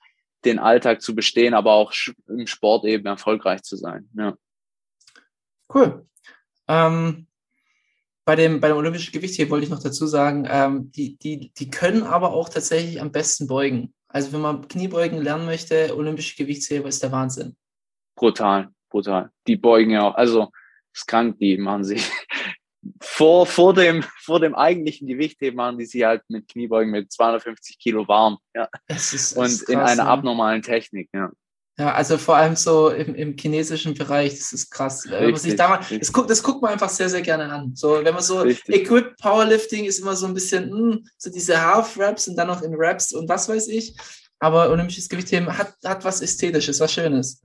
den 0.45 0.59
Alltag 0.59 1.01
zu 1.01 1.15
bestehen, 1.15 1.55
aber 1.55 1.73
auch 1.73 1.93
im 2.29 2.47
Sport 2.47 2.85
eben 2.85 3.07
erfolgreich 3.07 3.63
zu 3.63 3.77
sein. 3.77 4.09
Ja. 4.15 4.37
Cool. 5.73 6.07
Ähm, 6.69 7.27
bei 8.25 8.37
dem, 8.37 8.61
bei 8.61 8.69
dem 8.69 8.77
olympischen 8.77 9.13
Gewicht 9.13 9.35
hier 9.35 9.51
wollte 9.51 9.65
ich 9.65 9.71
noch 9.71 9.83
dazu 9.83 10.07
sagen, 10.07 10.47
ähm, 10.51 10.91
die, 10.93 11.17
die, 11.17 11.53
die 11.53 11.71
können 11.71 12.03
aber 12.03 12.33
auch 12.33 12.49
tatsächlich 12.49 13.01
am 13.01 13.13
besten 13.13 13.47
beugen. 13.47 13.95
Also 14.09 14.33
wenn 14.33 14.41
man 14.41 14.69
Kniebeugen 14.69 15.21
lernen 15.23 15.47
möchte, 15.47 15.95
olympische 15.97 16.37
Gewichtsheber 16.37 16.89
ist 16.89 17.03
der 17.03 17.13
Wahnsinn. 17.13 17.57
Brutal, 18.15 18.69
brutal. 18.95 19.31
Die 19.49 19.57
beugen 19.57 19.91
ja 19.91 20.03
auch, 20.03 20.15
also 20.15 20.51
ist 20.95 21.09
krank, 21.09 21.39
die 21.41 21.57
machen 21.59 21.83
sich 21.83 22.09
vor, 23.01 23.45
vor 23.45 23.75
dem, 23.75 24.05
vor 24.23 24.39
dem 24.39 24.55
eigentlichen 24.55 25.09
Gewichtheben 25.09 25.57
machen 25.57 25.79
die 25.79 25.87
sich 25.87 26.05
halt 26.05 26.23
mit 26.29 26.47
Kniebeugen 26.47 26.93
mit 26.93 27.13
250 27.13 27.79
Kilo 27.81 28.07
warm, 28.07 28.39
ja. 28.55 28.69
Es 28.87 29.13
ist, 29.13 29.33
es 29.33 29.37
Und 29.37 29.47
ist 29.47 29.69
in 29.69 29.79
krass, 29.79 29.91
einer 29.91 30.05
ja. 30.05 30.09
abnormalen 30.09 30.63
Technik, 30.63 31.11
ja. 31.13 31.31
Ja, 31.77 31.93
also 31.93 32.19
vor 32.19 32.37
allem 32.37 32.55
so 32.55 32.91
im, 32.91 33.17
im 33.17 33.37
chinesischen 33.37 33.95
Bereich, 33.95 34.31
das 34.39 34.53
ist 34.53 34.71
krass. 34.71 35.07
Wenn 35.09 35.25
man 35.25 35.35
sich 35.35 35.51
Richtig, 35.51 35.57
da 35.57 35.69
mal, 35.71 35.79
richtig. 35.79 35.99
das, 35.99 36.13
guckt, 36.13 36.31
das 36.31 36.41
guckt 36.41 36.63
man 36.63 36.71
einfach 36.71 36.89
sehr, 36.89 37.09
sehr 37.09 37.23
gerne 37.23 37.53
an. 37.53 37.73
So, 37.75 37.99
wenn 38.05 38.15
man 38.15 38.23
so 38.23 38.43
Richtig. 38.43 38.77
Equip 38.77 39.17
Powerlifting 39.17 39.85
ist 39.85 39.99
immer 39.99 40.15
so 40.15 40.27
ein 40.27 40.35
bisschen, 40.35 40.71
hm, 40.71 41.05
so 41.19 41.33
diese 41.33 41.61
Half-Raps 41.61 42.29
und 42.29 42.37
dann 42.37 42.47
noch 42.47 42.63
in 42.63 42.75
Raps 42.77 43.13
und 43.13 43.29
was 43.29 43.49
weiß 43.49 43.67
ich. 43.67 43.97
Aber 44.39 44.71
olympisches 44.71 45.09
Gewichtheben 45.09 45.59
hat, 45.59 45.75
hat 45.85 46.05
was 46.05 46.21
Ästhetisches, 46.21 46.79
was 46.79 46.93
Schönes. 46.93 47.43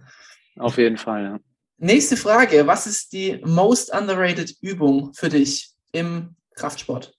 Auf 0.59 0.77
jeden 0.77 0.97
Fall, 0.97 1.23
ja. 1.23 1.39
Nächste 1.77 2.17
Frage. 2.17 2.67
Was 2.67 2.85
ist 2.85 3.13
die 3.13 3.39
most 3.45 3.93
underrated 3.93 4.53
Übung 4.61 5.13
für 5.13 5.29
dich 5.29 5.71
im 5.93 6.35
Kraftsport? 6.53 7.17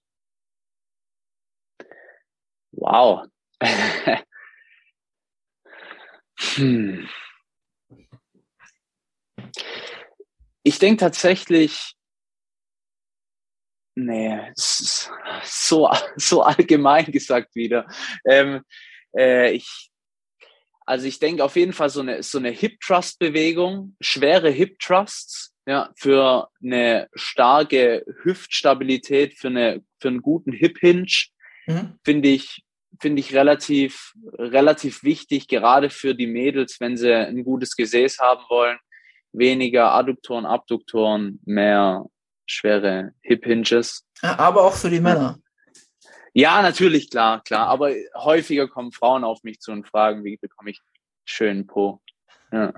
Wow. 2.72 3.26
hm. 6.54 7.08
Ich 10.62 10.78
denke 10.78 11.00
tatsächlich, 11.00 11.94
nee, 13.94 14.52
so, 14.54 15.90
so 16.16 16.42
allgemein 16.42 17.06
gesagt 17.12 17.54
wieder. 17.54 17.86
Ähm, 18.26 18.62
äh, 19.16 19.52
ich, 19.52 19.89
also 20.90 21.06
ich 21.06 21.20
denke 21.20 21.44
auf 21.44 21.54
jeden 21.54 21.72
Fall 21.72 21.88
so 21.88 22.00
eine, 22.00 22.22
so 22.22 22.38
eine 22.38 22.50
Hip-Thrust-Bewegung, 22.50 23.94
schwere 24.00 24.50
Hip-Thrusts, 24.50 25.54
ja, 25.66 25.90
für 25.96 26.48
eine 26.62 27.08
starke 27.14 28.04
Hüftstabilität, 28.22 29.34
für, 29.38 29.48
eine, 29.48 29.82
für 30.00 30.08
einen 30.08 30.20
guten 30.20 30.52
Hip-Hinge, 30.52 31.06
Mhm. 31.66 31.98
finde 32.04 32.28
ich, 32.28 32.64
finde 33.00 33.20
ich 33.20 33.34
relativ, 33.34 34.14
relativ 34.36 35.04
wichtig, 35.04 35.46
gerade 35.46 35.90
für 35.90 36.14
die 36.14 36.26
Mädels, 36.26 36.80
wenn 36.80 36.96
sie 36.96 37.14
ein 37.14 37.44
gutes 37.44 37.76
Gesäß 37.76 38.18
haben 38.18 38.42
wollen. 38.48 38.78
Weniger 39.32 39.92
Adduktoren, 39.92 40.44
Abduktoren, 40.44 41.38
mehr 41.44 42.04
schwere 42.46 43.12
Hip 43.22 43.44
Hinges. 43.44 44.04
Aber 44.22 44.64
auch 44.64 44.74
für 44.74 44.90
die 44.90 45.00
Männer. 45.00 45.38
Ja, 46.32 46.62
natürlich, 46.62 47.10
klar, 47.10 47.42
klar. 47.42 47.66
Aber 47.68 47.92
häufiger 48.14 48.68
kommen 48.68 48.92
Frauen 48.92 49.24
auf 49.24 49.42
mich 49.42 49.60
zu 49.60 49.72
und 49.72 49.86
fragen, 49.86 50.24
wie 50.24 50.36
bekomme 50.36 50.70
ich 50.70 50.78
einen 50.78 51.02
schönen 51.24 51.66
Po. 51.66 52.00
Ja. 52.52 52.72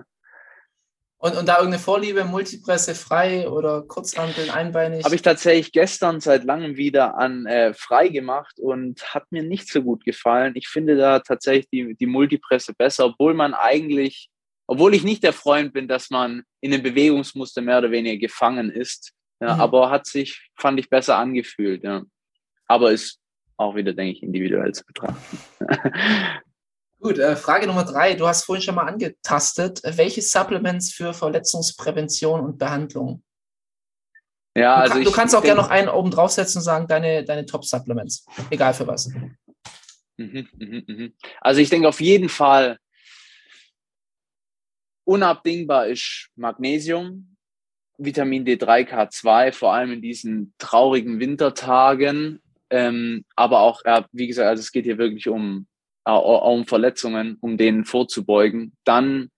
Und, 1.18 1.36
und 1.36 1.46
da 1.46 1.58
irgendeine 1.58 1.80
Vorliebe, 1.80 2.24
Multipresse 2.24 2.96
frei 2.96 3.48
oder 3.48 3.82
Kurzhanteln, 3.82 4.50
einbeinig? 4.50 5.04
Habe 5.04 5.14
ich 5.14 5.22
tatsächlich 5.22 5.70
gestern 5.70 6.18
seit 6.20 6.42
langem 6.42 6.76
wieder 6.76 7.16
an 7.16 7.46
äh, 7.46 7.74
frei 7.74 8.08
gemacht 8.08 8.58
und 8.58 9.14
hat 9.14 9.30
mir 9.30 9.44
nicht 9.44 9.70
so 9.70 9.82
gut 9.82 10.04
gefallen. 10.04 10.54
Ich 10.56 10.66
finde 10.66 10.96
da 10.96 11.20
tatsächlich 11.20 11.68
die, 11.70 11.94
die 11.94 12.06
Multipresse 12.06 12.74
besser, 12.74 13.06
obwohl 13.06 13.34
man 13.34 13.54
eigentlich, 13.54 14.30
obwohl 14.66 14.94
ich 14.94 15.04
nicht 15.04 15.22
der 15.22 15.32
Freund 15.32 15.72
bin, 15.72 15.86
dass 15.86 16.10
man 16.10 16.42
in 16.60 16.74
einem 16.74 16.82
Bewegungsmuster 16.82 17.62
mehr 17.62 17.78
oder 17.78 17.92
weniger 17.92 18.18
gefangen 18.18 18.70
ist. 18.70 19.12
Ja, 19.40 19.54
Mhm. 19.54 19.60
Aber 19.60 19.90
hat 19.90 20.06
sich, 20.06 20.50
fand 20.56 20.80
ich, 20.80 20.90
besser 20.90 21.18
angefühlt. 21.18 21.84
Ja. 21.84 22.02
Aber 22.66 22.90
ist 22.90 23.21
auch 23.56 23.74
wieder, 23.74 23.92
denke 23.92 24.12
ich, 24.12 24.22
individuell 24.22 24.72
zu 24.72 24.84
betrachten. 24.84 25.38
Gut, 27.00 27.18
äh, 27.18 27.34
Frage 27.34 27.66
Nummer 27.66 27.84
drei. 27.84 28.14
Du 28.14 28.26
hast 28.28 28.44
vorhin 28.44 28.62
schon 28.62 28.76
mal 28.76 28.86
angetastet. 28.86 29.80
Welche 29.84 30.22
Supplements 30.22 30.92
für 30.92 31.12
Verletzungsprävention 31.12 32.40
und 32.40 32.58
Behandlung? 32.58 33.22
ja, 34.56 34.76
Du, 34.76 34.80
also 34.82 34.92
kann, 34.92 35.02
ich 35.02 35.08
du 35.08 35.14
kannst 35.14 35.34
auch 35.34 35.42
gerne 35.42 35.60
noch 35.60 35.70
einen 35.70 35.88
oben 35.88 36.10
draufsetzen 36.10 36.60
und 36.60 36.64
sagen, 36.64 36.86
deine, 36.86 37.24
deine 37.24 37.46
Top-Supplements. 37.46 38.26
Egal 38.50 38.74
für 38.74 38.86
was. 38.86 39.08
Mhm, 40.16 40.48
mhm, 40.56 40.84
mhm. 40.86 41.14
Also 41.40 41.60
ich 41.60 41.70
denke 41.70 41.88
auf 41.88 42.00
jeden 42.00 42.28
Fall, 42.28 42.78
unabdingbar 45.04 45.88
ist 45.88 46.30
Magnesium, 46.36 47.36
Vitamin 47.98 48.44
D3, 48.44 48.88
K2, 48.88 49.52
vor 49.52 49.74
allem 49.74 49.92
in 49.92 50.02
diesen 50.02 50.54
traurigen 50.58 51.20
Wintertagen. 51.20 52.41
Ähm, 52.72 53.26
aber 53.36 53.60
auch, 53.60 53.82
ja, 53.84 54.06
wie 54.12 54.26
gesagt, 54.26 54.48
also 54.48 54.62
es 54.62 54.72
geht 54.72 54.86
hier 54.86 54.96
wirklich 54.96 55.28
um, 55.28 55.66
äh, 56.06 56.10
um 56.10 56.66
Verletzungen, 56.66 57.36
um 57.42 57.58
denen 57.58 57.84
vorzubeugen. 57.84 58.74
Dann 58.84 59.30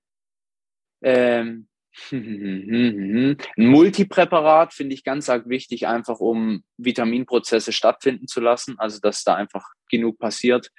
ähm, 1.03 1.66
ein 2.12 3.37
Multipräparat 3.57 4.72
finde 4.72 4.95
ich 4.95 5.03
ganz 5.03 5.28
arg 5.28 5.49
wichtig, 5.49 5.89
einfach 5.89 6.20
um 6.20 6.62
Vitaminprozesse 6.76 7.72
stattfinden 7.72 8.28
zu 8.28 8.41
lassen, 8.41 8.78
also 8.78 9.01
dass 9.01 9.24
da 9.24 9.35
einfach 9.35 9.64
genug 9.91 10.20
passiert. 10.20 10.70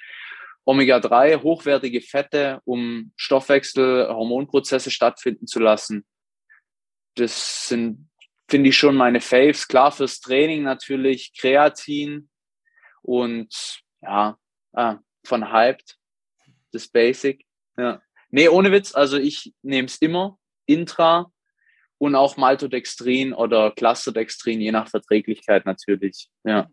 Omega-3, 0.63 1.43
hochwertige 1.43 1.99
Fette, 1.99 2.61
um 2.63 3.11
Stoffwechsel, 3.17 4.07
Hormonprozesse 4.07 4.91
stattfinden 4.91 5.45
zu 5.45 5.59
lassen. 5.59 6.05
Das 7.15 7.67
sind, 7.67 8.09
finde 8.49 8.69
ich 8.69 8.77
schon 8.77 8.95
meine 8.95 9.19
Faves. 9.19 9.67
Klar 9.67 9.91
fürs 9.91 10.21
Training 10.21 10.63
natürlich 10.63 11.33
Kreatin 11.37 12.29
und 13.05 13.81
ja, 14.01 14.37
ah, 14.73 14.97
von 15.23 15.51
Hyped, 15.51 15.97
das 16.71 16.87
Basic. 16.87 17.45
Ja. 17.77 18.01
Nee, 18.29 18.49
ohne 18.49 18.71
Witz, 18.71 18.95
also 18.95 19.17
ich 19.17 19.53
nehme 19.61 19.87
es 19.87 19.97
immer, 19.97 20.37
Intra 20.65 21.31
und 21.97 22.15
auch 22.15 22.37
Maltodextrin 22.37 23.33
oder 23.33 23.71
Clusterdextrin, 23.71 24.59
je 24.59 24.71
nach 24.71 24.89
Verträglichkeit 24.89 25.65
natürlich. 25.65 26.29
Ja. 26.43 26.69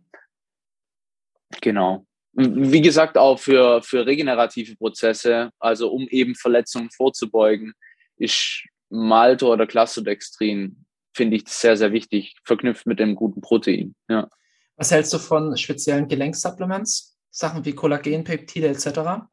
Genau. 1.61 2.07
Wie 2.33 2.80
gesagt, 2.80 3.18
auch 3.18 3.39
für, 3.39 3.83
für 3.83 4.07
regenerative 4.07 4.74
Prozesse, 4.76 5.51
also 5.59 5.93
um 5.93 6.09
eben 6.09 6.35
Verletzungen 6.35 6.91
vorzubeugen, 6.91 7.74
ist 8.16 8.64
Malto 8.89 9.53
oder 9.53 9.66
Clusterdextrin, 9.66 10.87
finde 11.14 11.37
ich 11.37 11.49
sehr, 11.49 11.76
sehr 11.76 11.93
wichtig, 11.93 12.37
verknüpft 12.45 12.87
mit 12.87 12.99
dem 12.99 13.14
guten 13.14 13.43
Protein. 13.43 13.95
Ja. 14.09 14.28
Was 14.77 14.91
hältst 14.91 15.12
du 15.12 15.18
von 15.18 15.57
speziellen 15.57 16.09
Gelenksupplements? 16.09 17.18
Sachen 17.31 17.64
wie 17.64 17.75
Kollagen, 17.75 18.25
Peptide 18.25 18.68
etc.? 18.68 19.29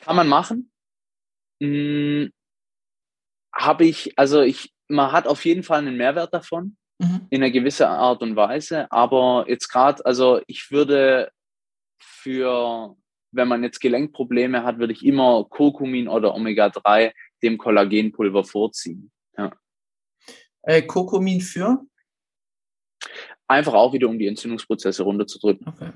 Kann 0.00 0.16
man 0.16 0.28
machen. 0.28 0.70
Hm, 1.60 2.30
Habe 3.54 3.84
ich, 3.84 4.18
also 4.18 4.42
ich, 4.42 4.74
man 4.88 5.12
hat 5.12 5.26
auf 5.26 5.44
jeden 5.44 5.62
Fall 5.62 5.78
einen 5.78 5.96
Mehrwert 5.96 6.34
davon 6.34 6.76
Mhm. 7.00 7.26
in 7.30 7.42
einer 7.42 7.50
gewissen 7.50 7.86
Art 7.86 8.22
und 8.22 8.36
Weise. 8.36 8.90
Aber 8.92 9.46
jetzt 9.48 9.68
gerade, 9.68 10.04
also 10.06 10.40
ich 10.46 10.70
würde 10.70 11.32
für, 12.00 12.96
wenn 13.32 13.48
man 13.48 13.64
jetzt 13.64 13.80
Gelenkprobleme 13.80 14.62
hat, 14.62 14.78
würde 14.78 14.92
ich 14.92 15.04
immer 15.04 15.44
Kurkumin 15.44 16.06
oder 16.06 16.34
Omega-3 16.34 17.12
dem 17.42 17.58
Kollagenpulver 17.58 18.44
vorziehen. 18.44 19.10
Äh, 20.62 20.82
Kurkumin 20.82 21.40
für? 21.40 21.84
Einfach 23.48 23.74
auch 23.74 23.92
wieder, 23.92 24.08
um 24.08 24.18
die 24.18 24.26
Entzündungsprozesse 24.26 25.02
runterzudrücken. 25.02 25.68
Okay. 25.68 25.92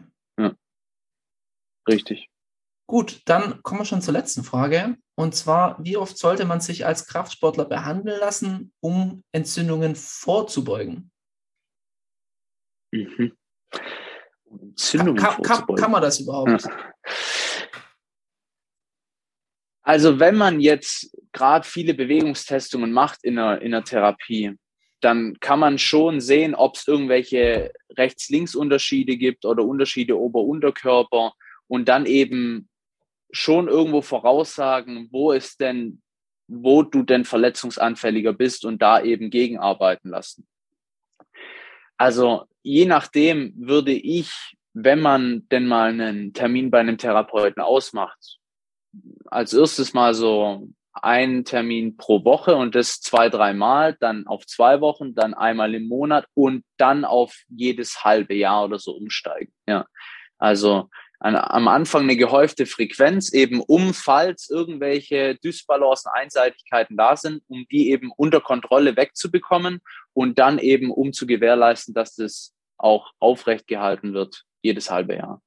Richtig. 1.88 2.28
Gut, 2.86 3.22
dann 3.24 3.62
kommen 3.62 3.80
wir 3.80 3.84
schon 3.84 4.03
zur 4.03 4.14
letzten 4.14 4.44
Frage. 4.44 4.96
Und 5.14 5.34
zwar, 5.34 5.82
wie 5.82 5.96
oft 5.96 6.16
sollte 6.16 6.44
man 6.44 6.61
sich 6.61 6.86
als 6.86 7.07
Kraftsportler 7.07 7.64
behandeln 7.64 8.20
lassen, 8.20 8.72
um 8.80 9.24
Entzündungen 9.32 9.94
vorzubeugen? 9.96 11.11
Mhm. 12.92 13.36
Kann, 13.70 14.61
Entzündungen 14.61 15.16
kann, 15.16 15.34
kann, 15.34 15.44
vorzubeugen. 15.44 15.82
kann 15.82 15.90
man 15.90 16.03
das 16.03 16.20
überhaupt? 16.20 16.62
Ja. 16.62 16.92
Also 19.82 20.20
wenn 20.20 20.36
man 20.36 20.61
jetzt 20.61 21.16
gerade 21.32 21.66
viele 21.66 21.94
Bewegungstestungen 21.94 22.92
macht 22.92 23.24
in 23.24 23.38
einer, 23.38 23.61
in 23.61 23.74
einer 23.74 23.84
Therapie, 23.84 24.57
dann 25.01 25.38
kann 25.40 25.61
man 25.61 25.78
schon 25.78 26.20
sehen, 26.20 26.55
ob 26.55 26.76
es 26.76 26.86
irgendwelche 26.88 27.72
Rechts-Links-Unterschiede 27.96 29.16
gibt 29.16 29.44
oder 29.44 29.64
Unterschiede 29.64 30.18
Ober-Unterkörper 30.18 31.32
und 31.68 31.88
dann 31.88 32.07
eben 32.07 32.68
schon 33.30 33.68
irgendwo 33.68 34.03
voraussagen, 34.03 35.09
wo 35.12 35.32
ist 35.32 35.61
denn, 35.61 36.03
wo 36.49 36.82
du 36.82 37.03
denn 37.03 37.24
verletzungsanfälliger 37.24 38.32
bist 38.32 38.64
und 38.64 38.80
da 38.80 39.03
eben 39.03 39.30
gegenarbeiten 39.30 40.11
lassen. 40.11 40.46
Also 41.96 42.44
je 42.62 42.86
nachdem 42.86 43.53
würde 43.57 43.92
ich, 43.92 44.32
wenn 44.72 45.01
man 45.01 45.49
denn 45.49 45.66
mal 45.66 45.90
einen 45.90 46.32
Termin 46.32 46.70
bei 46.70 46.80
einem 46.80 46.99
Therapeuten 46.99 47.62
ausmacht, 47.62 48.38
als 49.26 49.53
erstes 49.53 49.92
mal 49.92 50.14
so 50.14 50.68
einen 50.93 51.45
Termin 51.45 51.97
pro 51.97 52.24
Woche 52.24 52.57
und 52.57 52.74
das 52.74 53.01
zwei, 53.01 53.28
dreimal, 53.28 53.97
dann 54.01 54.26
auf 54.26 54.47
zwei 54.47 54.80
Wochen, 54.80 55.14
dann 55.14 55.34
einmal 55.34 55.74
im 55.74 55.86
Monat 55.86 56.26
und 56.34 56.64
dann 56.76 57.05
auf 57.05 57.36
jedes 57.49 58.05
halbe 58.05 58.34
Jahr 58.34 58.64
oder 58.64 58.78
so 58.78 58.93
umsteigen. 58.93 59.53
Ja. 59.66 59.86
Also 60.39 60.89
an, 61.20 61.34
am 61.36 61.68
Anfang 61.68 62.03
eine 62.03 62.16
gehäufte 62.16 62.66
Frequenz, 62.66 63.32
eben 63.32 63.61
um, 63.61 63.93
falls 63.93 64.49
irgendwelche 64.51 65.36
Dysbalancen, 65.36 66.11
Einseitigkeiten 66.14 66.97
da 66.97 67.16
sind, 67.16 67.43
um 67.49 67.66
die 67.70 67.91
eben 67.91 68.12
unter 68.16 68.41
Kontrolle 68.41 68.97
wegzubekommen 68.97 69.80
und 70.12 70.39
dann 70.39 70.59
eben 70.59 70.91
um 70.91 71.12
zu 71.12 71.26
gewährleisten, 71.26 71.95
dass 71.95 72.14
das 72.14 72.55
auch 72.76 73.11
aufrecht 73.18 73.66
gehalten 73.66 74.14
wird, 74.14 74.45
jedes 74.62 74.91
halbe 74.91 75.16
Jahr. 75.16 75.43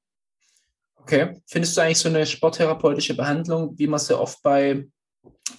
Okay. 0.96 1.40
Findest 1.46 1.76
du 1.76 1.80
eigentlich 1.80 1.98
so 1.98 2.08
eine 2.08 2.26
sporttherapeutische 2.26 3.16
Behandlung, 3.16 3.76
wie 3.78 3.86
man 3.86 3.98
sie 3.98 4.16
oft 4.16 4.42
bei 4.42 4.86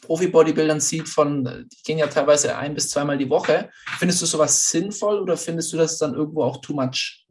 Profi-Bodybuildern 0.01 0.79
sieht, 0.79 1.07
von, 1.07 1.43
die 1.45 1.83
gehen 1.83 1.97
ja 1.97 2.07
teilweise 2.07 2.57
ein 2.57 2.73
bis 2.73 2.89
zweimal 2.89 3.17
die 3.17 3.29
Woche. 3.29 3.71
Findest 3.97 4.21
du 4.21 4.25
sowas 4.25 4.69
sinnvoll 4.69 5.19
oder 5.19 5.37
findest 5.37 5.71
du 5.73 5.77
das 5.77 5.97
dann 5.97 6.13
irgendwo 6.13 6.43
auch 6.43 6.61
too 6.61 6.73
much? 6.73 7.25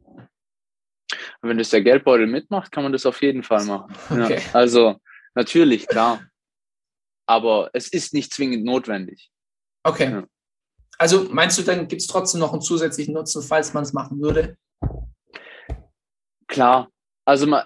Wenn 1.41 1.57
das 1.57 1.69
der 1.69 1.81
Geldbeutel 1.81 2.27
mitmacht, 2.27 2.71
kann 2.71 2.83
man 2.83 2.91
das 2.91 3.05
auf 3.05 3.21
jeden 3.21 3.43
Fall 3.43 3.65
machen. 3.65 3.95
Okay. 4.09 4.39
Ja, 4.39 4.53
also 4.53 4.95
natürlich, 5.35 5.87
klar. 5.87 6.23
Aber 7.27 7.69
es 7.73 7.87
ist 7.87 8.13
nicht 8.13 8.33
zwingend 8.33 8.65
notwendig. 8.65 9.29
Okay. 9.83 10.11
Ja. 10.11 10.23
Also 10.97 11.27
meinst 11.29 11.57
du, 11.57 11.63
dann 11.63 11.87
gibt 11.87 12.01
es 12.01 12.07
trotzdem 12.07 12.39
noch 12.39 12.53
einen 12.53 12.61
zusätzlichen 12.61 13.13
Nutzen, 13.13 13.41
falls 13.41 13.73
man 13.73 13.83
es 13.83 13.93
machen 13.93 14.21
würde? 14.21 14.57
Klar. 16.47 16.89
Also 17.25 17.47
man, 17.47 17.65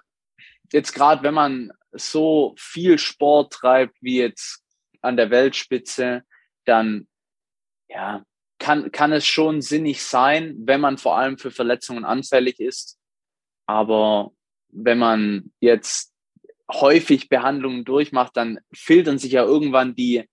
jetzt 0.71 0.93
gerade, 0.93 1.23
wenn 1.23 1.33
man 1.33 1.71
so 1.91 2.55
viel 2.57 2.97
Sport 2.97 3.53
treibt 3.53 3.95
wie 4.01 4.17
jetzt 4.17 4.63
an 5.01 5.17
der 5.17 5.29
Weltspitze, 5.29 6.23
dann 6.65 7.07
ja, 7.89 8.23
kann, 8.59 8.91
kann 8.91 9.11
es 9.13 9.25
schon 9.25 9.61
sinnig 9.61 10.03
sein, 10.03 10.55
wenn 10.59 10.81
man 10.81 10.97
vor 10.97 11.17
allem 11.17 11.37
für 11.37 11.51
Verletzungen 11.51 12.05
anfällig 12.05 12.59
ist. 12.59 12.97
Aber 13.65 14.31
wenn 14.69 14.97
man 14.97 15.51
jetzt 15.59 16.13
häufig 16.71 17.29
Behandlungen 17.29 17.85
durchmacht, 17.85 18.35
dann 18.35 18.59
filtern 18.73 19.17
sich 19.17 19.33
ja 19.33 19.43
irgendwann 19.43 19.95
die 19.95 20.25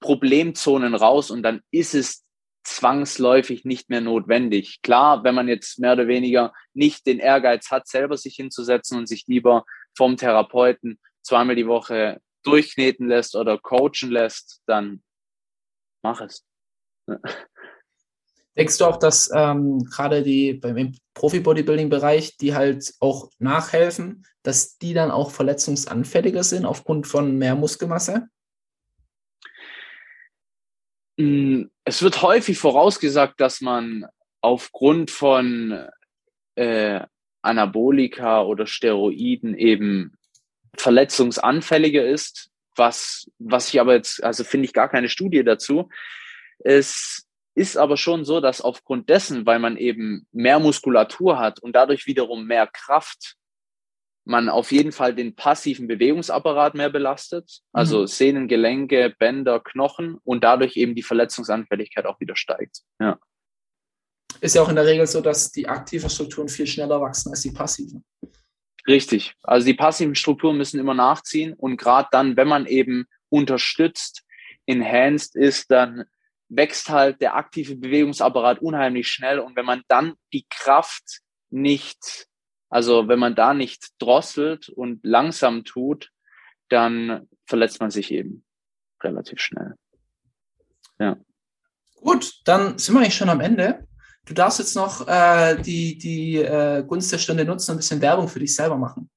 Problemzonen 0.00 0.94
raus 0.94 1.30
und 1.30 1.42
dann 1.42 1.60
ist 1.70 1.94
es 1.94 2.24
zwangsläufig 2.62 3.64
nicht 3.64 3.88
mehr 3.88 4.00
notwendig. 4.00 4.80
Klar, 4.82 5.24
wenn 5.24 5.34
man 5.34 5.48
jetzt 5.48 5.78
mehr 5.78 5.94
oder 5.94 6.06
weniger 6.06 6.52
nicht 6.74 7.06
den 7.06 7.18
Ehrgeiz 7.18 7.70
hat, 7.70 7.88
selber 7.88 8.16
sich 8.16 8.36
hinzusetzen 8.36 8.98
und 8.98 9.08
sich 9.08 9.26
lieber 9.26 9.64
vom 9.96 10.16
Therapeuten 10.16 10.98
zweimal 11.22 11.56
die 11.56 11.66
Woche 11.66 12.20
durchkneten 12.42 13.08
lässt 13.08 13.36
oder 13.36 13.58
coachen 13.58 14.10
lässt, 14.10 14.62
dann 14.66 15.02
mach 16.02 16.20
es. 16.20 16.46
Denkst 18.56 18.78
du 18.78 18.84
auch, 18.84 18.96
dass 18.96 19.30
ähm, 19.34 19.84
gerade 19.84 20.22
die 20.22 20.54
beim 20.54 20.94
Profi-Bodybuilding-Bereich, 21.14 22.36
die 22.36 22.54
halt 22.54 22.92
auch 23.00 23.30
nachhelfen, 23.38 24.26
dass 24.42 24.76
die 24.78 24.92
dann 24.92 25.10
auch 25.10 25.30
verletzungsanfälliger 25.30 26.42
sind 26.42 26.64
aufgrund 26.64 27.06
von 27.06 27.36
mehr 27.38 27.54
Muskelmasse? 27.54 28.28
Mm, 31.16 31.64
es 31.84 32.02
wird 32.02 32.22
häufig 32.22 32.58
vorausgesagt, 32.58 33.40
dass 33.40 33.60
man 33.60 34.06
aufgrund 34.40 35.10
von 35.10 35.88
äh, 36.54 37.06
Anabolika 37.42 38.42
oder 38.42 38.66
Steroiden 38.66 39.54
eben 39.56 40.16
verletzungsanfälliger 40.76 42.06
ist, 42.06 42.50
was, 42.76 43.30
was 43.38 43.68
ich 43.68 43.80
aber 43.80 43.94
jetzt, 43.94 44.22
also 44.22 44.44
finde 44.44 44.66
ich 44.66 44.72
gar 44.72 44.88
keine 44.88 45.08
Studie 45.08 45.44
dazu. 45.44 45.88
Es 46.60 47.26
ist 47.54 47.76
aber 47.76 47.96
schon 47.96 48.24
so, 48.24 48.40
dass 48.40 48.60
aufgrund 48.60 49.08
dessen, 49.08 49.44
weil 49.46 49.58
man 49.58 49.76
eben 49.76 50.26
mehr 50.32 50.58
Muskulatur 50.58 51.38
hat 51.38 51.60
und 51.60 51.74
dadurch 51.74 52.06
wiederum 52.06 52.46
mehr 52.46 52.66
Kraft, 52.66 53.36
man 54.24 54.48
auf 54.48 54.70
jeden 54.70 54.92
Fall 54.92 55.14
den 55.14 55.34
passiven 55.34 55.88
Bewegungsapparat 55.88 56.74
mehr 56.74 56.90
belastet, 56.90 57.60
also 57.72 58.02
mhm. 58.02 58.06
Sehnen, 58.06 58.48
Gelenke, 58.48 59.14
Bänder, 59.18 59.60
Knochen 59.60 60.18
und 60.24 60.44
dadurch 60.44 60.76
eben 60.76 60.94
die 60.94 61.02
Verletzungsanfälligkeit 61.02 62.06
auch 62.06 62.20
wieder 62.20 62.36
steigt. 62.36 62.82
Ja. 63.00 63.18
Ist 64.40 64.54
ja 64.54 64.62
auch 64.62 64.68
in 64.68 64.76
der 64.76 64.86
Regel 64.86 65.06
so, 65.06 65.20
dass 65.20 65.50
die 65.50 65.68
aktiven 65.68 66.08
Strukturen 66.08 66.48
viel 66.48 66.66
schneller 66.66 67.00
wachsen 67.00 67.30
als 67.30 67.42
die 67.42 67.50
passiven. 67.50 68.04
Richtig. 68.86 69.34
Also 69.42 69.66
die 69.66 69.74
passiven 69.74 70.14
Strukturen 70.14 70.56
müssen 70.56 70.80
immer 70.80 70.94
nachziehen 70.94 71.52
und 71.54 71.76
gerade 71.76 72.08
dann, 72.10 72.36
wenn 72.36 72.48
man 72.48 72.66
eben 72.66 73.06
unterstützt, 73.28 74.22
enhanced 74.66 75.36
ist, 75.36 75.70
dann 75.70 76.04
wächst 76.48 76.88
halt 76.88 77.20
der 77.20 77.36
aktive 77.36 77.76
Bewegungsapparat 77.76 78.60
unheimlich 78.60 79.08
schnell 79.08 79.38
und 79.38 79.56
wenn 79.56 79.66
man 79.66 79.82
dann 79.88 80.14
die 80.32 80.46
Kraft 80.50 81.20
nicht, 81.50 82.26
also 82.68 83.08
wenn 83.08 83.18
man 83.18 83.34
da 83.34 83.54
nicht 83.54 83.90
drosselt 83.98 84.68
und 84.68 85.00
langsam 85.04 85.64
tut, 85.64 86.10
dann 86.68 87.28
verletzt 87.46 87.80
man 87.80 87.90
sich 87.90 88.10
eben 88.10 88.44
relativ 89.02 89.40
schnell. 89.40 89.74
Ja. 90.98 91.16
Gut, 91.96 92.40
dann 92.44 92.78
sind 92.78 92.94
wir 92.94 93.00
eigentlich 93.00 93.16
schon 93.16 93.28
am 93.28 93.40
Ende. 93.40 93.86
Du 94.26 94.34
darfst 94.34 94.58
jetzt 94.58 94.76
noch 94.76 95.08
äh, 95.08 95.56
die, 95.60 95.98
die 95.98 96.36
äh, 96.36 96.84
Gunst 96.86 97.12
der 97.12 97.18
Stunde 97.18 97.44
nutzen 97.44 97.72
und 97.72 97.76
ein 97.76 97.78
bisschen 97.78 98.00
Werbung 98.00 98.28
für 98.28 98.38
dich 98.38 98.54
selber 98.54 98.76
machen. 98.76 99.10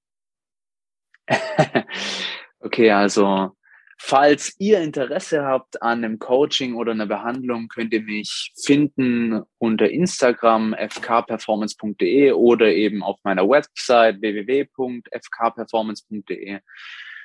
okay, 2.60 2.92
also 2.92 3.56
falls 4.00 4.56
ihr 4.60 4.82
Interesse 4.82 5.46
habt 5.46 5.82
an 5.82 6.04
einem 6.04 6.20
Coaching 6.20 6.76
oder 6.76 6.92
einer 6.92 7.06
Behandlung, 7.06 7.70
könnt 7.70 7.94
ihr 7.94 8.02
mich 8.02 8.52
finden 8.62 9.44
unter 9.60 9.90
Instagram 9.90 10.74
fkperformance.de 10.74 12.34
oder 12.34 12.68
eben 12.68 13.02
auf 13.04 13.20
meiner 13.24 13.48
Website 13.48 14.20
www.fkperformance.de. 14.22 16.60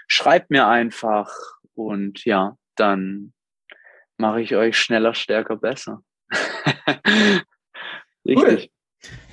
Schreibt 0.07 0.51
mir 0.51 0.67
einfach 0.67 1.31
und 1.75 2.25
ja, 2.25 2.57
dann 2.77 3.33
mache 4.17 4.41
ich 4.43 4.55
euch 4.55 4.79
schneller, 4.79 5.15
stärker, 5.15 5.57
besser. 5.57 6.03
Richtig. 8.29 8.45
Cool. 8.47 8.69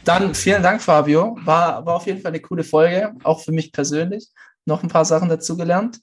Dann 0.03 0.35
vielen 0.35 0.61
Dank, 0.63 0.81
Fabio. 0.81 1.37
War, 1.43 1.85
war 1.85 1.95
auf 1.95 2.05
jeden 2.05 2.21
Fall 2.21 2.31
eine 2.31 2.39
coole 2.39 2.63
Folge, 2.63 3.13
auch 3.23 3.41
für 3.41 3.51
mich 3.51 3.71
persönlich. 3.71 4.27
Noch 4.65 4.83
ein 4.83 4.89
paar 4.89 5.05
Sachen 5.05 5.29
dazugelernt. 5.29 5.99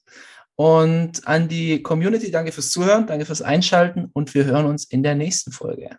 Und 0.56 1.26
an 1.26 1.48
die 1.48 1.82
Community, 1.82 2.30
danke 2.30 2.52
fürs 2.52 2.70
Zuhören, 2.70 3.06
danke 3.06 3.24
fürs 3.24 3.42
Einschalten 3.42 4.10
und 4.12 4.34
wir 4.34 4.44
hören 4.44 4.66
uns 4.66 4.84
in 4.84 5.02
der 5.02 5.14
nächsten 5.14 5.50
Folge. 5.50 5.96